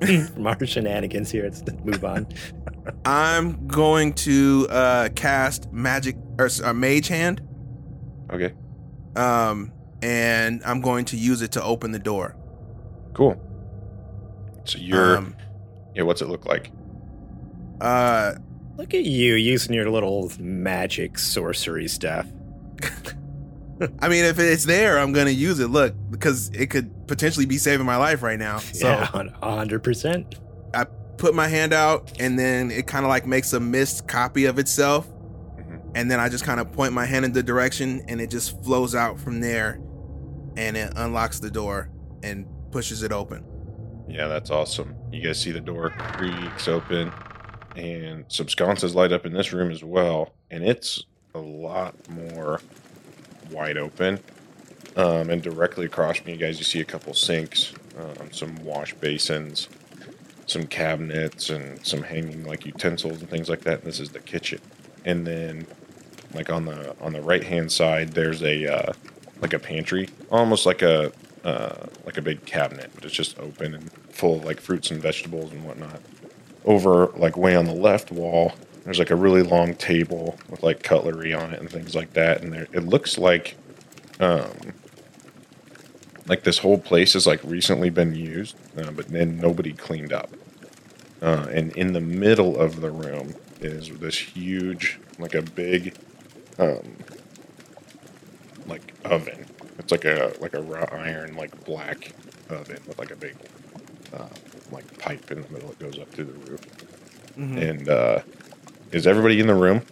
From 0.34 0.46
our 0.46 0.66
shenanigans 0.66 1.30
here, 1.30 1.44
let's 1.44 1.62
move 1.84 2.04
on. 2.04 2.26
I'm 3.04 3.66
going 3.66 4.12
to 4.14 4.66
uh 4.70 5.08
cast 5.14 5.72
magic 5.72 6.16
or 6.38 6.48
uh, 6.62 6.72
mage 6.74 7.08
hand. 7.08 7.40
okay, 8.30 8.52
Um, 9.16 9.72
and 10.02 10.62
I'm 10.64 10.80
going 10.80 11.04
to 11.06 11.16
use 11.16 11.40
it 11.42 11.52
to 11.52 11.62
open 11.62 11.92
the 11.92 11.98
door. 11.98 12.36
cool. 13.14 13.40
So 14.64 14.78
you're 14.78 15.16
Um, 15.18 15.36
yeah. 15.94 16.02
What's 16.02 16.20
it 16.22 16.28
look 16.28 16.44
like? 16.46 16.70
uh, 17.80 18.34
Look 18.76 18.92
at 18.92 19.04
you 19.04 19.34
using 19.34 19.72
your 19.74 19.88
little 19.90 20.32
magic 20.40 21.16
sorcery 21.18 21.86
stuff. 21.88 22.26
I 24.00 24.08
mean, 24.08 24.24
if 24.24 24.38
it's 24.38 24.64
there, 24.64 24.98
I'm 24.98 25.12
gonna 25.12 25.30
use 25.30 25.58
it. 25.60 25.68
Look, 25.68 25.94
because 26.10 26.48
it 26.50 26.70
could 26.70 27.06
potentially 27.08 27.46
be 27.46 27.58
saving 27.58 27.86
my 27.86 27.96
life 27.96 28.22
right 28.22 28.38
now. 28.38 28.58
So 28.58 28.88
yeah, 28.88 29.04
hundred 29.42 29.82
percent. 29.82 30.36
I 30.72 30.84
put 31.16 31.34
my 31.34 31.48
hand 31.48 31.72
out, 31.72 32.12
and 32.20 32.38
then 32.38 32.70
it 32.70 32.86
kind 32.86 33.04
of 33.04 33.08
like 33.08 33.26
makes 33.26 33.52
a 33.52 33.60
missed 33.60 34.06
copy 34.08 34.44
of 34.46 34.58
itself, 34.58 35.08
Mhm. 35.58 35.80
and 35.94 36.10
then 36.10 36.20
I 36.20 36.28
just 36.28 36.44
kind 36.44 36.60
of 36.60 36.70
point 36.72 36.92
my 36.92 37.04
hand 37.06 37.24
in 37.24 37.32
the 37.32 37.42
direction, 37.42 38.02
and 38.08 38.20
it 38.20 38.30
just 38.30 38.62
flows 38.64 38.94
out 38.94 39.18
from 39.18 39.40
there, 39.40 39.80
and 40.56 40.76
it 40.76 40.92
unlocks 40.96 41.40
the 41.40 41.50
door 41.50 41.90
and 42.22 42.46
pushes 42.70 43.02
it 43.02 43.12
open. 43.12 43.44
Yeah, 44.08 44.28
that's 44.28 44.50
awesome. 44.50 44.94
You 45.12 45.22
guys 45.22 45.38
see 45.40 45.50
the 45.52 45.60
door 45.60 45.90
creaks 45.90 46.68
open, 46.68 47.12
and 47.76 48.24
some 48.28 48.48
sconces 48.48 48.94
light 48.94 49.12
up 49.12 49.26
in 49.26 49.32
this 49.32 49.52
room 49.52 49.70
as 49.70 49.82
well, 49.82 50.32
and 50.50 50.62
it's 50.64 51.04
a 51.34 51.38
lot 51.40 51.94
more 52.10 52.60
wide 53.50 53.76
open. 53.76 54.20
Um, 54.96 55.30
and 55.30 55.42
directly 55.42 55.86
across 55.86 56.18
from 56.18 56.30
you 56.30 56.36
guys, 56.36 56.58
you 56.58 56.64
see 56.64 56.80
a 56.80 56.84
couple 56.84 57.14
sinks, 57.14 57.72
um, 57.98 58.32
some 58.32 58.54
wash 58.64 58.94
basins, 58.94 59.68
some 60.46 60.66
cabinets, 60.66 61.50
and 61.50 61.84
some 61.84 62.02
hanging 62.02 62.44
like 62.44 62.64
utensils 62.64 63.20
and 63.20 63.28
things 63.28 63.48
like 63.48 63.62
that. 63.62 63.78
And 63.78 63.84
this 63.84 63.98
is 63.98 64.10
the 64.10 64.20
kitchen. 64.20 64.60
And 65.04 65.26
then, 65.26 65.66
like 66.32 66.48
on 66.48 66.64
the 66.64 66.94
on 67.00 67.12
the 67.12 67.22
right 67.22 67.42
hand 67.42 67.72
side, 67.72 68.10
there's 68.10 68.42
a 68.42 68.72
uh, 68.72 68.92
like 69.40 69.52
a 69.52 69.58
pantry, 69.58 70.08
almost 70.30 70.64
like 70.64 70.82
a 70.82 71.12
uh, 71.44 71.86
like 72.06 72.16
a 72.16 72.22
big 72.22 72.44
cabinet, 72.46 72.90
but 72.94 73.04
it's 73.04 73.14
just 73.14 73.38
open 73.38 73.74
and 73.74 73.92
full 74.10 74.36
of 74.36 74.44
like 74.44 74.60
fruits 74.60 74.90
and 74.90 75.02
vegetables 75.02 75.52
and 75.52 75.64
whatnot. 75.64 76.00
Over 76.64 77.08
like 77.16 77.36
way 77.36 77.56
on 77.56 77.66
the 77.66 77.74
left 77.74 78.10
wall, 78.10 78.52
there's 78.84 78.98
like 78.98 79.10
a 79.10 79.16
really 79.16 79.42
long 79.42 79.74
table 79.74 80.38
with 80.48 80.62
like 80.62 80.82
cutlery 80.82 81.32
on 81.32 81.52
it 81.52 81.60
and 81.60 81.70
things 81.70 81.94
like 81.94 82.12
that. 82.12 82.42
And 82.42 82.52
there, 82.52 82.66
it 82.72 82.84
looks 82.84 83.16
like, 83.18 83.56
um, 84.20 84.74
like 86.26 86.44
this 86.44 86.58
whole 86.58 86.78
place 86.78 87.14
has 87.14 87.26
like 87.26 87.42
recently 87.44 87.90
been 87.90 88.14
used, 88.14 88.56
uh, 88.78 88.90
but 88.90 89.08
then 89.08 89.38
nobody 89.38 89.72
cleaned 89.72 90.12
up. 90.12 90.30
Uh, 91.22 91.46
and 91.50 91.72
in 91.72 91.94
the 91.94 92.00
middle 92.00 92.58
of 92.58 92.80
the 92.82 92.90
room 92.90 93.34
is 93.60 93.88
this 93.98 94.18
huge, 94.18 94.98
like 95.18 95.34
a 95.34 95.42
big, 95.42 95.96
um, 96.58 96.96
like 98.66 98.92
oven. 99.04 99.46
It's 99.78 99.90
like 99.90 100.04
a 100.04 100.32
like 100.40 100.54
a 100.54 100.62
raw 100.62 100.86
iron 100.92 101.36
like 101.36 101.64
black 101.64 102.12
oven 102.48 102.78
with 102.86 102.98
like 102.98 103.10
a 103.10 103.16
big 103.16 103.36
uh, 104.12 104.28
like 104.70 104.98
pipe 104.98 105.30
in 105.30 105.42
the 105.42 105.48
middle 105.50 105.70
that 105.70 105.78
goes 105.78 105.98
up 105.98 106.08
through 106.10 106.26
the 106.26 106.50
roof. 106.50 106.60
And 107.36 107.88
uh, 107.88 108.20
is 108.94 109.06
everybody 109.06 109.40
in 109.40 109.46
the 109.46 109.54
room? 109.54 109.82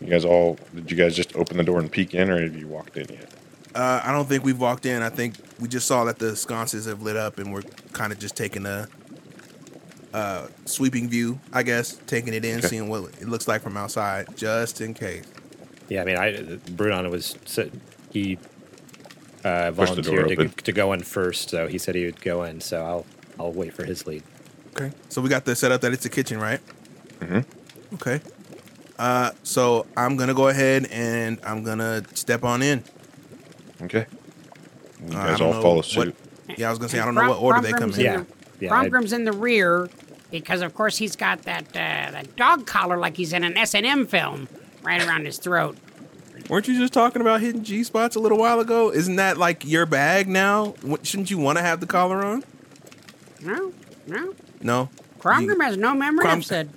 You 0.00 0.08
guys 0.08 0.24
all 0.24 0.58
did 0.74 0.90
you 0.90 0.96
guys 0.96 1.14
just 1.14 1.34
open 1.36 1.56
the 1.56 1.64
door 1.64 1.78
and 1.78 1.90
peek 1.90 2.14
in, 2.14 2.30
or 2.30 2.40
have 2.40 2.56
you 2.56 2.68
walked 2.68 2.96
in 2.96 3.06
yet? 3.08 3.30
Uh, 3.74 4.00
I 4.02 4.12
don't 4.12 4.28
think 4.28 4.44
we've 4.44 4.58
walked 4.58 4.86
in. 4.86 5.02
I 5.02 5.10
think 5.10 5.36
we 5.60 5.68
just 5.68 5.86
saw 5.86 6.04
that 6.04 6.18
the 6.18 6.34
sconces 6.36 6.86
have 6.86 7.02
lit 7.02 7.16
up, 7.16 7.38
and 7.38 7.52
we're 7.52 7.62
kind 7.92 8.12
of 8.12 8.18
just 8.18 8.36
taking 8.36 8.66
a 8.66 8.88
uh, 10.12 10.48
sweeping 10.64 11.08
view, 11.08 11.38
I 11.52 11.62
guess, 11.62 11.92
taking 12.06 12.34
it 12.34 12.44
in, 12.44 12.58
Okay. 12.58 12.66
seeing 12.68 12.88
what 12.88 13.04
it 13.20 13.28
looks 13.28 13.46
like 13.46 13.62
from 13.62 13.76
outside, 13.76 14.36
just 14.36 14.80
in 14.80 14.94
case. 14.94 15.24
Yeah, 15.88 16.02
I 16.02 16.04
mean, 16.04 16.16
I 16.16 16.32
Brudon 16.72 17.08
was 17.10 17.36
he 18.10 18.38
uh, 19.44 19.70
Pushed 19.72 19.96
the 19.96 20.02
door 20.02 20.14
volunteered 20.22 20.56
to, 20.56 20.62
to 20.64 20.72
go 20.72 20.92
in 20.92 21.00
first, 21.02 21.50
so 21.50 21.66
he 21.68 21.78
said 21.78 21.94
he 21.94 22.06
would 22.06 22.20
go 22.20 22.42
in. 22.44 22.60
So 22.60 22.84
I'll 22.84 23.06
I'll 23.38 23.52
wait 23.52 23.72
for 23.74 23.84
his 23.84 24.06
lead. 24.06 24.22
Okay. 24.76 24.92
So 25.08 25.20
we 25.20 25.28
got 25.28 25.44
the 25.44 25.54
setup 25.54 25.80
that 25.82 25.92
it's 25.92 26.04
a 26.06 26.10
kitchen, 26.10 26.38
right? 26.40 26.60
Mhm. 27.20 27.44
Okay. 27.94 28.20
Uh, 29.00 29.30
so 29.42 29.86
I'm 29.96 30.16
gonna 30.18 30.34
go 30.34 30.48
ahead 30.48 30.86
and 30.90 31.40
I'm 31.42 31.64
gonna 31.64 32.02
step 32.14 32.44
on 32.44 32.60
in. 32.60 32.84
Okay. 33.80 34.04
You 35.08 35.16
Uh, 35.16 35.26
guys 35.26 35.38
don't 35.38 35.48
all 35.48 35.54
know 35.54 35.62
follow 35.62 35.76
what- 35.76 35.84
suit. 35.86 36.14
Yeah, 36.58 36.66
I 36.66 36.70
was 36.70 36.78
gonna 36.78 36.90
say 36.90 36.98
I 36.98 37.06
don't 37.06 37.14
Crom- 37.14 37.26
know 37.28 37.32
what 37.32 37.40
order 37.42 37.60
they 37.62 37.72
come 37.72 37.90
Cromgrim's 37.92 37.98
in. 37.98 38.04
Yeah. 38.04 38.16
the- 38.18 38.66
Yeah, 38.66 38.74
I- 38.74 39.16
in 39.16 39.24
the 39.24 39.32
rear 39.32 39.88
because, 40.30 40.60
of 40.60 40.74
course, 40.74 40.98
he's 40.98 41.16
got 41.16 41.44
that 41.44 41.68
uh, 41.68 42.10
that 42.12 42.36
dog 42.36 42.66
collar 42.66 42.98
like 42.98 43.16
he's 43.16 43.32
in 43.32 43.42
an 43.42 43.56
S 43.56 43.74
and 43.74 43.86
M 43.86 44.06
film 44.06 44.48
right 44.82 45.02
around 45.02 45.24
his 45.24 45.38
throat. 45.38 45.78
Weren't 46.50 46.68
you 46.68 46.78
just 46.78 46.92
talking 46.92 47.22
about 47.22 47.40
hitting 47.40 47.62
G 47.64 47.82
spots 47.84 48.16
a 48.16 48.20
little 48.20 48.36
while 48.36 48.60
ago? 48.60 48.92
Isn't 48.92 49.16
that 49.16 49.38
like 49.38 49.64
your 49.64 49.86
bag 49.86 50.28
now? 50.28 50.74
What, 50.82 51.06
shouldn't 51.06 51.30
you 51.30 51.38
want 51.38 51.56
to 51.56 51.62
have 51.62 51.80
the 51.80 51.86
collar 51.86 52.22
on? 52.22 52.44
No, 53.40 53.72
no. 54.06 54.34
No. 54.60 54.90
Cromgrim 55.20 55.62
has 55.62 55.78
no 55.78 55.94
memory. 55.94 56.24
Crom- 56.24 56.38
I've 56.40 56.44
said 56.44 56.68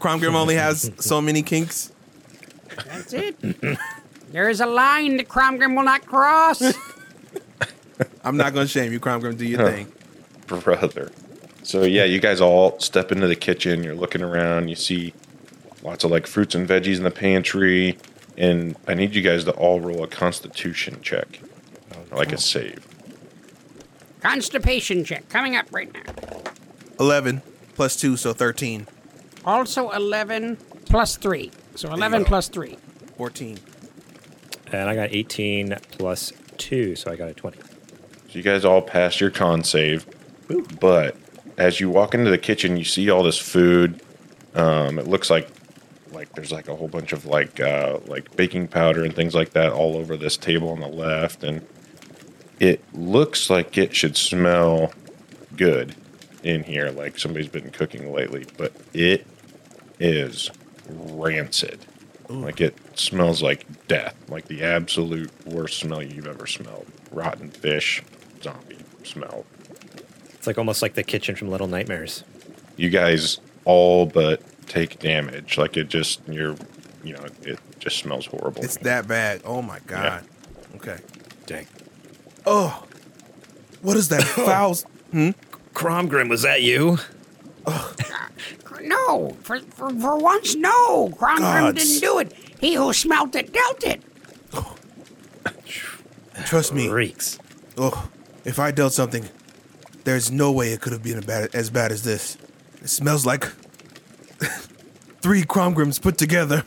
Cromgrim 0.00 0.34
only 0.34 0.54
has 0.54 0.90
so 0.98 1.20
many 1.20 1.42
kinks. 1.42 1.92
that's 2.86 3.12
it. 3.12 3.36
there 4.32 4.48
is 4.48 4.60
a 4.60 4.66
line 4.66 5.16
that 5.16 5.28
Cromgrim 5.28 5.76
will 5.76 5.82
not 5.84 6.06
cross. 6.06 6.62
I'm 8.24 8.36
not 8.36 8.54
gonna 8.54 8.68
shame 8.68 8.92
you, 8.92 9.00
Cromgrim. 9.00 9.36
Do 9.36 9.44
your 9.46 9.60
Huh. 9.60 9.70
thing. 9.70 9.92
brother. 10.46 11.10
So 11.62 11.82
yeah, 11.82 12.04
you 12.04 12.20
guys 12.20 12.40
all 12.40 12.78
step 12.80 13.10
into 13.12 13.26
the 13.26 13.36
kitchen. 13.36 13.82
You're 13.82 13.94
looking 13.94 14.22
around. 14.22 14.68
You 14.68 14.76
see 14.76 15.12
lots 15.82 16.04
of 16.04 16.10
like 16.10 16.26
fruits 16.26 16.54
and 16.54 16.68
veggies 16.68 16.96
in 16.96 17.02
the 17.02 17.10
pantry, 17.10 17.98
and 18.36 18.76
I 18.86 18.94
need 18.94 19.14
you 19.14 19.22
guys 19.22 19.44
to 19.44 19.50
all 19.52 19.80
roll 19.80 20.02
a 20.04 20.06
Constitution 20.06 21.00
check, 21.02 21.40
like 22.12 22.32
a 22.32 22.38
save. 22.38 22.86
Constipation 24.20 25.04
check 25.04 25.28
coming 25.28 25.56
up 25.56 25.66
right 25.72 25.92
now. 25.92 26.42
Eleven 26.98 27.42
plus 27.74 27.96
two, 27.96 28.16
so 28.16 28.32
thirteen. 28.32 28.86
Also 29.48 29.88
11 29.90 30.58
plus 30.84 31.16
3. 31.16 31.50
So 31.74 31.90
11 31.90 32.22
go. 32.22 32.28
plus 32.28 32.48
3. 32.48 32.76
Fourteen. 33.16 33.58
And 34.70 34.90
I 34.90 34.94
got 34.94 35.08
18 35.10 35.74
plus 35.92 36.34
two, 36.58 36.94
so 36.94 37.10
I 37.10 37.16
got 37.16 37.30
a 37.30 37.34
20. 37.34 37.58
So 37.58 37.64
you 38.32 38.42
guys 38.42 38.66
all 38.66 38.82
passed 38.82 39.22
your 39.22 39.30
con 39.30 39.64
save, 39.64 40.06
but 40.78 41.16
as 41.56 41.80
you 41.80 41.88
walk 41.88 42.12
into 42.12 42.30
the 42.30 42.36
kitchen, 42.36 42.76
you 42.76 42.84
see 42.84 43.08
all 43.08 43.22
this 43.22 43.38
food. 43.38 44.02
Um, 44.54 44.98
it 44.98 45.06
looks 45.06 45.30
like 45.30 45.48
like 46.12 46.30
there's 46.34 46.52
like 46.52 46.68
a 46.68 46.76
whole 46.76 46.88
bunch 46.88 47.12
of 47.14 47.24
like 47.24 47.58
uh, 47.58 48.00
like 48.06 48.36
baking 48.36 48.68
powder 48.68 49.02
and 49.02 49.16
things 49.16 49.34
like 49.34 49.50
that 49.54 49.72
all 49.72 49.96
over 49.96 50.16
this 50.16 50.36
table 50.36 50.68
on 50.68 50.80
the 50.80 50.88
left, 50.88 51.42
and 51.42 51.66
it 52.60 52.84
looks 52.92 53.48
like 53.48 53.78
it 53.78 53.96
should 53.96 54.16
smell 54.16 54.92
good 55.56 55.96
in 56.42 56.62
here, 56.62 56.90
like 56.90 57.18
somebody's 57.18 57.48
been 57.48 57.70
cooking 57.70 58.12
lately, 58.12 58.46
but 58.56 58.72
it 58.92 59.26
is 60.00 60.50
rancid. 60.88 61.84
Like 62.28 62.60
it 62.60 62.76
smells 62.98 63.42
like 63.42 63.88
death, 63.88 64.14
like 64.28 64.48
the 64.48 64.62
absolute 64.62 65.30
worst 65.46 65.78
smell 65.78 66.02
you've 66.02 66.26
ever 66.26 66.46
smelled. 66.46 66.86
Rotten 67.10 67.50
fish, 67.50 68.02
zombie 68.42 68.78
smell. 69.02 69.46
It's 70.34 70.46
like 70.46 70.58
almost 70.58 70.82
like 70.82 70.94
the 70.94 71.02
kitchen 71.02 71.36
from 71.36 71.48
Little 71.48 71.66
Nightmares. 71.66 72.24
You 72.76 72.90
guys 72.90 73.40
all 73.64 74.04
but 74.06 74.42
take 74.68 74.98
damage. 74.98 75.56
Like 75.56 75.76
it 75.76 75.88
just 75.88 76.20
you're 76.28 76.56
you 77.02 77.14
know, 77.14 77.24
it 77.42 77.58
just 77.78 77.98
smells 77.98 78.26
horrible. 78.26 78.62
It's 78.62 78.76
that 78.78 79.08
bad. 79.08 79.40
Oh 79.44 79.62
my 79.62 79.78
god. 79.86 80.24
Okay. 80.76 80.98
Dang. 81.46 81.66
Oh, 82.44 82.84
what 83.82 83.96
is 83.96 84.08
that 84.08 84.22
foul? 84.22 84.76
Hmm? 85.12 85.30
Cromgrim, 85.74 86.28
was 86.28 86.42
that 86.42 86.62
you? 86.62 86.98
No, 88.82 89.36
for, 89.42 89.58
for, 89.60 89.90
for 89.90 90.16
once, 90.18 90.54
no. 90.54 91.08
Cromgrim 91.10 91.38
Gods. 91.38 91.82
didn't 91.84 92.00
do 92.00 92.18
it. 92.20 92.32
He 92.60 92.74
who 92.74 92.92
smelt 92.92 93.34
it 93.34 93.52
dealt 93.52 93.84
it. 93.84 94.02
Trust 96.46 96.72
me. 96.72 96.88
Reeks. 96.88 97.38
Oh, 97.76 98.08
if 98.44 98.58
I 98.58 98.70
dealt 98.70 98.92
something, 98.92 99.28
there's 100.04 100.30
no 100.30 100.52
way 100.52 100.72
it 100.72 100.80
could 100.80 100.92
have 100.92 101.02
been 101.02 101.18
a 101.18 101.22
bad, 101.22 101.54
as 101.54 101.70
bad 101.70 101.92
as 101.92 102.02
this. 102.02 102.36
It 102.82 102.88
smells 102.88 103.26
like 103.26 103.44
three 105.20 105.42
Cromgrims 105.42 106.00
put 106.00 106.16
together. 106.16 106.64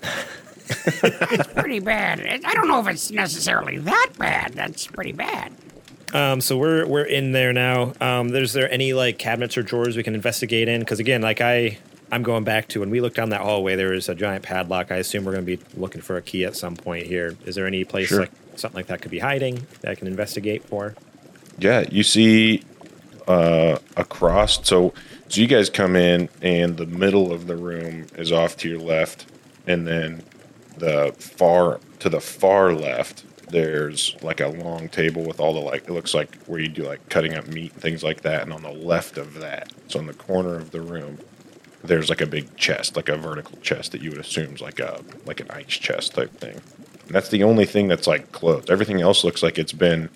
It's 0.70 1.54
pretty 1.54 1.80
bad. 1.80 2.22
I 2.46 2.54
don't 2.54 2.68
know 2.68 2.80
if 2.80 2.88
it's 2.88 3.12
necessarily 3.12 3.78
that 3.80 4.12
bad. 4.18 4.54
That's 4.54 4.88
pretty 4.88 5.12
bad. 5.12 5.54
Um, 6.14 6.42
so 6.42 6.58
we're 6.58 6.86
we're 6.86 7.06
in 7.06 7.32
there 7.32 7.54
now. 7.54 7.94
Um, 8.02 8.36
is 8.36 8.54
there 8.54 8.72
any 8.72 8.94
like 8.94 9.18
cabinets 9.18 9.58
or 9.58 9.64
drawers 9.64 9.96
we 9.96 10.04
can 10.04 10.16
investigate 10.16 10.68
in? 10.68 10.80
Because 10.82 11.00
again, 11.00 11.22
like 11.22 11.42
I 11.42 11.78
I'm 12.12 12.24
going 12.24 12.44
back 12.44 12.68
to 12.70 12.82
when 12.82 12.90
we 12.90 13.00
looked 13.00 13.16
down 13.16 13.30
that 13.30 13.42
hallway, 13.42 13.76
there 13.78 13.92
was 13.92 14.10
a 14.10 14.16
giant 14.16 14.44
padlock. 14.44 14.92
I 14.92 14.98
assume 14.98 15.24
we're 15.24 15.32
going 15.32 15.46
to 15.46 15.58
be 15.58 15.64
looking 15.80 16.02
for 16.02 16.18
a 16.18 16.22
key 16.22 16.44
at 16.44 16.58
some 16.58 16.76
point 16.76 17.08
here. 17.08 17.38
Is 17.46 17.56
there 17.56 17.66
any 17.66 17.86
place 17.86 18.10
Sure. 18.10 18.22
like 18.22 18.32
something 18.56 18.76
like 18.78 18.88
that 18.88 19.02
could 19.02 19.12
be 19.12 19.20
hiding 19.20 19.66
that 19.80 19.92
I 19.92 19.96
can 19.96 20.08
investigate 20.08 20.64
for? 20.66 20.96
Yeah, 21.58 21.86
you 21.90 22.04
see 22.04 22.64
uh, 23.28 23.78
across. 23.96 24.68
So, 24.68 24.94
so 25.30 25.40
you 25.42 25.48
guys 25.48 25.70
come 25.70 25.96
in, 25.96 26.28
and 26.42 26.76
the 26.76 26.86
middle 26.86 27.32
of 27.32 27.48
the 27.48 27.56
room 27.56 28.08
is 28.18 28.32
off 28.32 28.58
to 28.58 28.70
your 28.70 28.80
left, 28.80 29.26
and 29.66 29.88
then 29.88 30.24
the 30.78 31.14
far 31.18 31.80
to 32.00 32.10
the 32.10 32.20
far 32.20 32.74
left, 32.74 33.24
there's 33.52 34.16
like 34.22 34.40
a 34.40 34.48
long 34.48 34.90
table 34.90 35.24
with 35.24 35.40
all 35.40 35.54
the 35.54 35.60
like. 35.60 35.84
It 35.84 35.92
looks 35.92 36.14
like 36.14 36.36
where 36.46 36.60
you 36.60 36.70
do 36.70 36.84
like 36.84 37.08
cutting 37.10 37.36
up 37.36 37.48
meat 37.48 37.74
and 37.74 37.82
things 37.82 38.04
like 38.04 38.22
that. 38.22 38.44
And 38.44 38.54
on 38.54 38.64
the 38.64 38.72
left 38.72 39.18
of 39.18 39.36
that, 39.36 39.72
so 39.88 40.00
in 40.00 40.08
the 40.08 40.14
corner 40.14 40.56
of 40.56 40.72
the 40.72 40.82
room, 40.82 41.20
there's 41.84 42.10
like 42.10 42.22
a 42.22 42.26
big 42.26 42.56
chest, 42.58 42.96
like 42.96 43.10
a 43.10 43.18
vertical 43.18 43.58
chest 43.58 43.92
that 43.92 44.02
you 44.02 44.10
would 44.10 44.20
assume 44.20 44.56
is 44.56 44.62
like 44.62 44.80
a 44.80 45.02
like 45.26 45.40
an 45.40 45.52
ice 45.52 45.68
chest 45.68 46.16
type 46.16 46.32
thing. 46.38 46.62
And 47.06 47.12
that's 47.12 47.30
the 47.30 47.44
only 47.44 47.66
thing 47.66 47.88
that's 47.88 48.08
like 48.08 48.32
closed. 48.32 48.70
Everything 48.70 49.02
else 49.02 49.24
looks 49.24 49.44
like 49.44 49.58
it's 49.60 49.74
been 49.74 50.10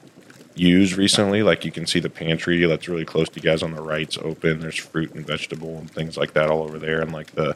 used 0.56 0.98
recently. 0.98 1.44
Like 1.44 1.66
you 1.66 1.72
can 1.72 1.86
see 1.86 2.00
the 2.00 2.10
pantry 2.10 2.66
that's 2.66 2.88
really 2.88 3.06
close 3.06 3.30
to 3.30 3.40
you 3.40 3.44
guys 3.44 3.62
on 3.62 3.74
the 3.74 3.82
right's 3.82 4.18
open. 4.18 4.60
There's 4.60 4.78
fruit 4.78 5.14
and 5.14 5.26
vegetable 5.26 5.78
and 5.78 5.92
things 5.92 6.18
like 6.18 6.34
that 6.34 6.50
all 6.50 6.64
over 6.64 6.80
there, 6.80 7.02
and 7.02 7.12
like 7.12 7.32
the 7.32 7.56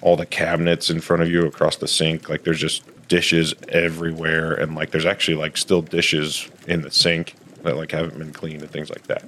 all 0.00 0.16
the 0.16 0.26
cabinets 0.26 0.90
in 0.90 1.00
front 1.00 1.22
of 1.22 1.30
you 1.30 1.46
across 1.46 1.76
the 1.76 1.88
sink. 1.88 2.28
Like 2.28 2.44
there's 2.44 2.60
just 2.60 2.82
dishes 3.08 3.54
everywhere, 3.68 4.54
and 4.54 4.74
like 4.74 4.90
there's 4.90 5.06
actually 5.06 5.36
like 5.36 5.56
still 5.56 5.82
dishes 5.82 6.48
in 6.66 6.82
the 6.82 6.90
sink 6.90 7.34
that 7.62 7.76
like 7.76 7.90
haven't 7.90 8.18
been 8.18 8.32
cleaned 8.32 8.62
and 8.62 8.70
things 8.70 8.90
like 8.90 9.06
that. 9.08 9.24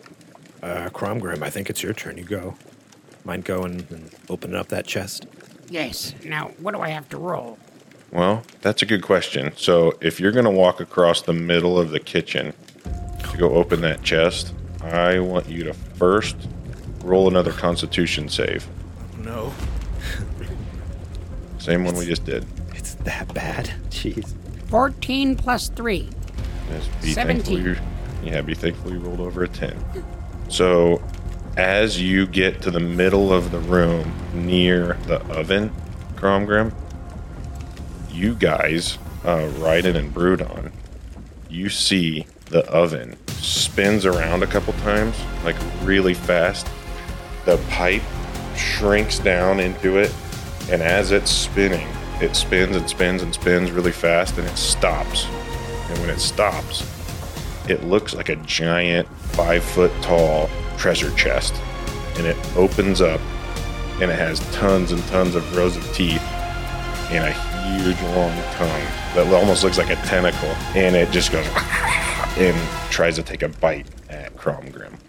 Uh, 0.63 0.91
Cromgrim, 0.91 1.43
I 1.43 1.51
think 1.51 1.71
it's 1.71 1.83
your 1.83 1.93
turn. 1.93 2.19
You 2.19 2.25
go. 2.25 2.55
Mind 3.25 3.45
going 3.45 3.87
and 3.91 4.11
opening 4.29 4.57
up 4.57 4.69
that 4.69 4.87
chest? 4.87 5.27
Yes. 5.69 6.15
Now, 6.25 6.49
what 6.59 6.75
do 6.75 6.81
I 6.81 6.89
have 6.89 7.09
to 7.11 7.19
roll? 7.19 7.59
Well, 8.13 8.43
that's 8.61 8.83
a 8.83 8.87
good 8.87 9.03
question. 9.03 9.53
So, 9.57 9.97
if 10.01 10.19
you're 10.19 10.33
going 10.33 10.45
to 10.45 10.51
walk 10.51 10.81
across 10.81 11.23
the 11.23 11.33
middle 11.33 11.79
of 11.79 11.91
the 11.91 12.01
kitchen 12.01 12.53
to 13.31 13.37
go 13.37 13.51
open 13.55 13.83
that 13.83 14.03
chest, 14.03 14.53
I 14.83 15.21
want 15.21 15.49
you 15.49 15.65
to 15.65 15.75
first 15.75 16.37
roll 17.05 17.29
another 17.29 17.53
constitution 17.53 18.29
save. 18.29 18.67
No. 19.19 19.53
Same 21.59 21.85
one 21.85 21.95
we 21.95 22.07
just 22.07 22.25
did. 22.25 22.47
It's 23.01 23.05
that 23.07 23.33
bad. 23.35 23.73
Jeez. 23.91 24.35
14 24.69 25.37
plus 25.37 25.69
3. 25.69 26.09
Just 26.69 27.03
be 27.03 27.13
17. 27.13 27.45
thankful 27.45 27.59
you, 27.59 27.77
yeah, 28.23 28.41
be 28.43 28.55
thankful 28.55 28.93
you 28.93 28.99
rolled 28.99 29.21
over 29.21 29.43
a 29.43 29.49
10. 29.49 29.77
So, 30.49 31.03
as 31.57 32.01
you 32.01 32.27
get 32.27 32.63
to 32.63 32.71
the 32.71 32.81
middle 32.81 33.33
of 33.33 33.51
the 33.51 33.59
room 33.59 34.13
near 34.35 34.95
the 35.07 35.21
oven, 35.27 35.73
Cromgrim, 36.15 36.73
you 38.11 38.35
guys, 38.35 38.99
uh, 39.25 39.49
Ryden 39.59 39.97
and 39.97 40.15
Brudon, 40.15 40.71
you 41.49 41.69
see 41.69 42.27
the 42.47 42.65
oven 42.71 43.17
spins 43.29 44.05
around 44.05 44.43
a 44.43 44.47
couple 44.47 44.73
times, 44.75 45.17
like 45.45 45.57
really 45.83 46.15
fast. 46.15 46.69
The 47.47 47.57
pipe 47.71 48.03
shrinks 48.57 49.19
down 49.19 49.59
into 49.59 49.99
it, 49.99 50.15
and 50.71 50.83
as 50.83 51.11
it's 51.11 51.31
spinning, 51.31 51.89
it 52.23 52.37
spins 52.37 52.77
and 52.77 52.89
spins 52.89 53.23
and 53.23 53.33
spins 53.33 53.71
really 53.71 53.93
fast, 53.93 54.39
and 54.39 54.47
it 54.47 54.57
stops. 54.57 55.27
And 55.89 55.99
when 56.01 56.11
it 56.11 56.21
stops, 56.21 56.87
it 57.69 57.85
looks 57.85 58.15
like 58.15 58.29
a 58.29 58.37
giant 58.37 59.09
five 59.33 59.65
foot 59.65 59.93
tall 60.03 60.49
treasure 60.77 61.15
chest. 61.17 61.55
And 62.17 62.27
it 62.27 62.37
opens 62.57 63.01
up 63.01 63.21
and 64.01 64.11
it 64.11 64.19
has 64.19 64.41
tons 64.55 64.93
and 64.93 65.03
tons 65.09 65.35
of 65.35 65.57
rows 65.57 65.77
of 65.77 65.85
teeth 65.95 66.23
and 67.11 67.25
a 67.25 67.33
huge 67.33 68.01
long 68.15 68.31
tongue 68.53 68.87
that 69.15 69.27
almost 69.33 69.65
looks 69.65 69.79
like 69.79 69.91
a 69.91 69.97
tentacle. 70.07 70.49
And 70.75 70.95
it 70.97 71.11
just 71.11 71.33
goes 71.33 71.47
and 72.37 72.57
tries 72.91 73.17
to 73.17 73.23
take 73.23 73.43
a 73.43 73.49
bite 73.49 73.87
at 74.09 74.37
Cromgrim. 74.37 75.00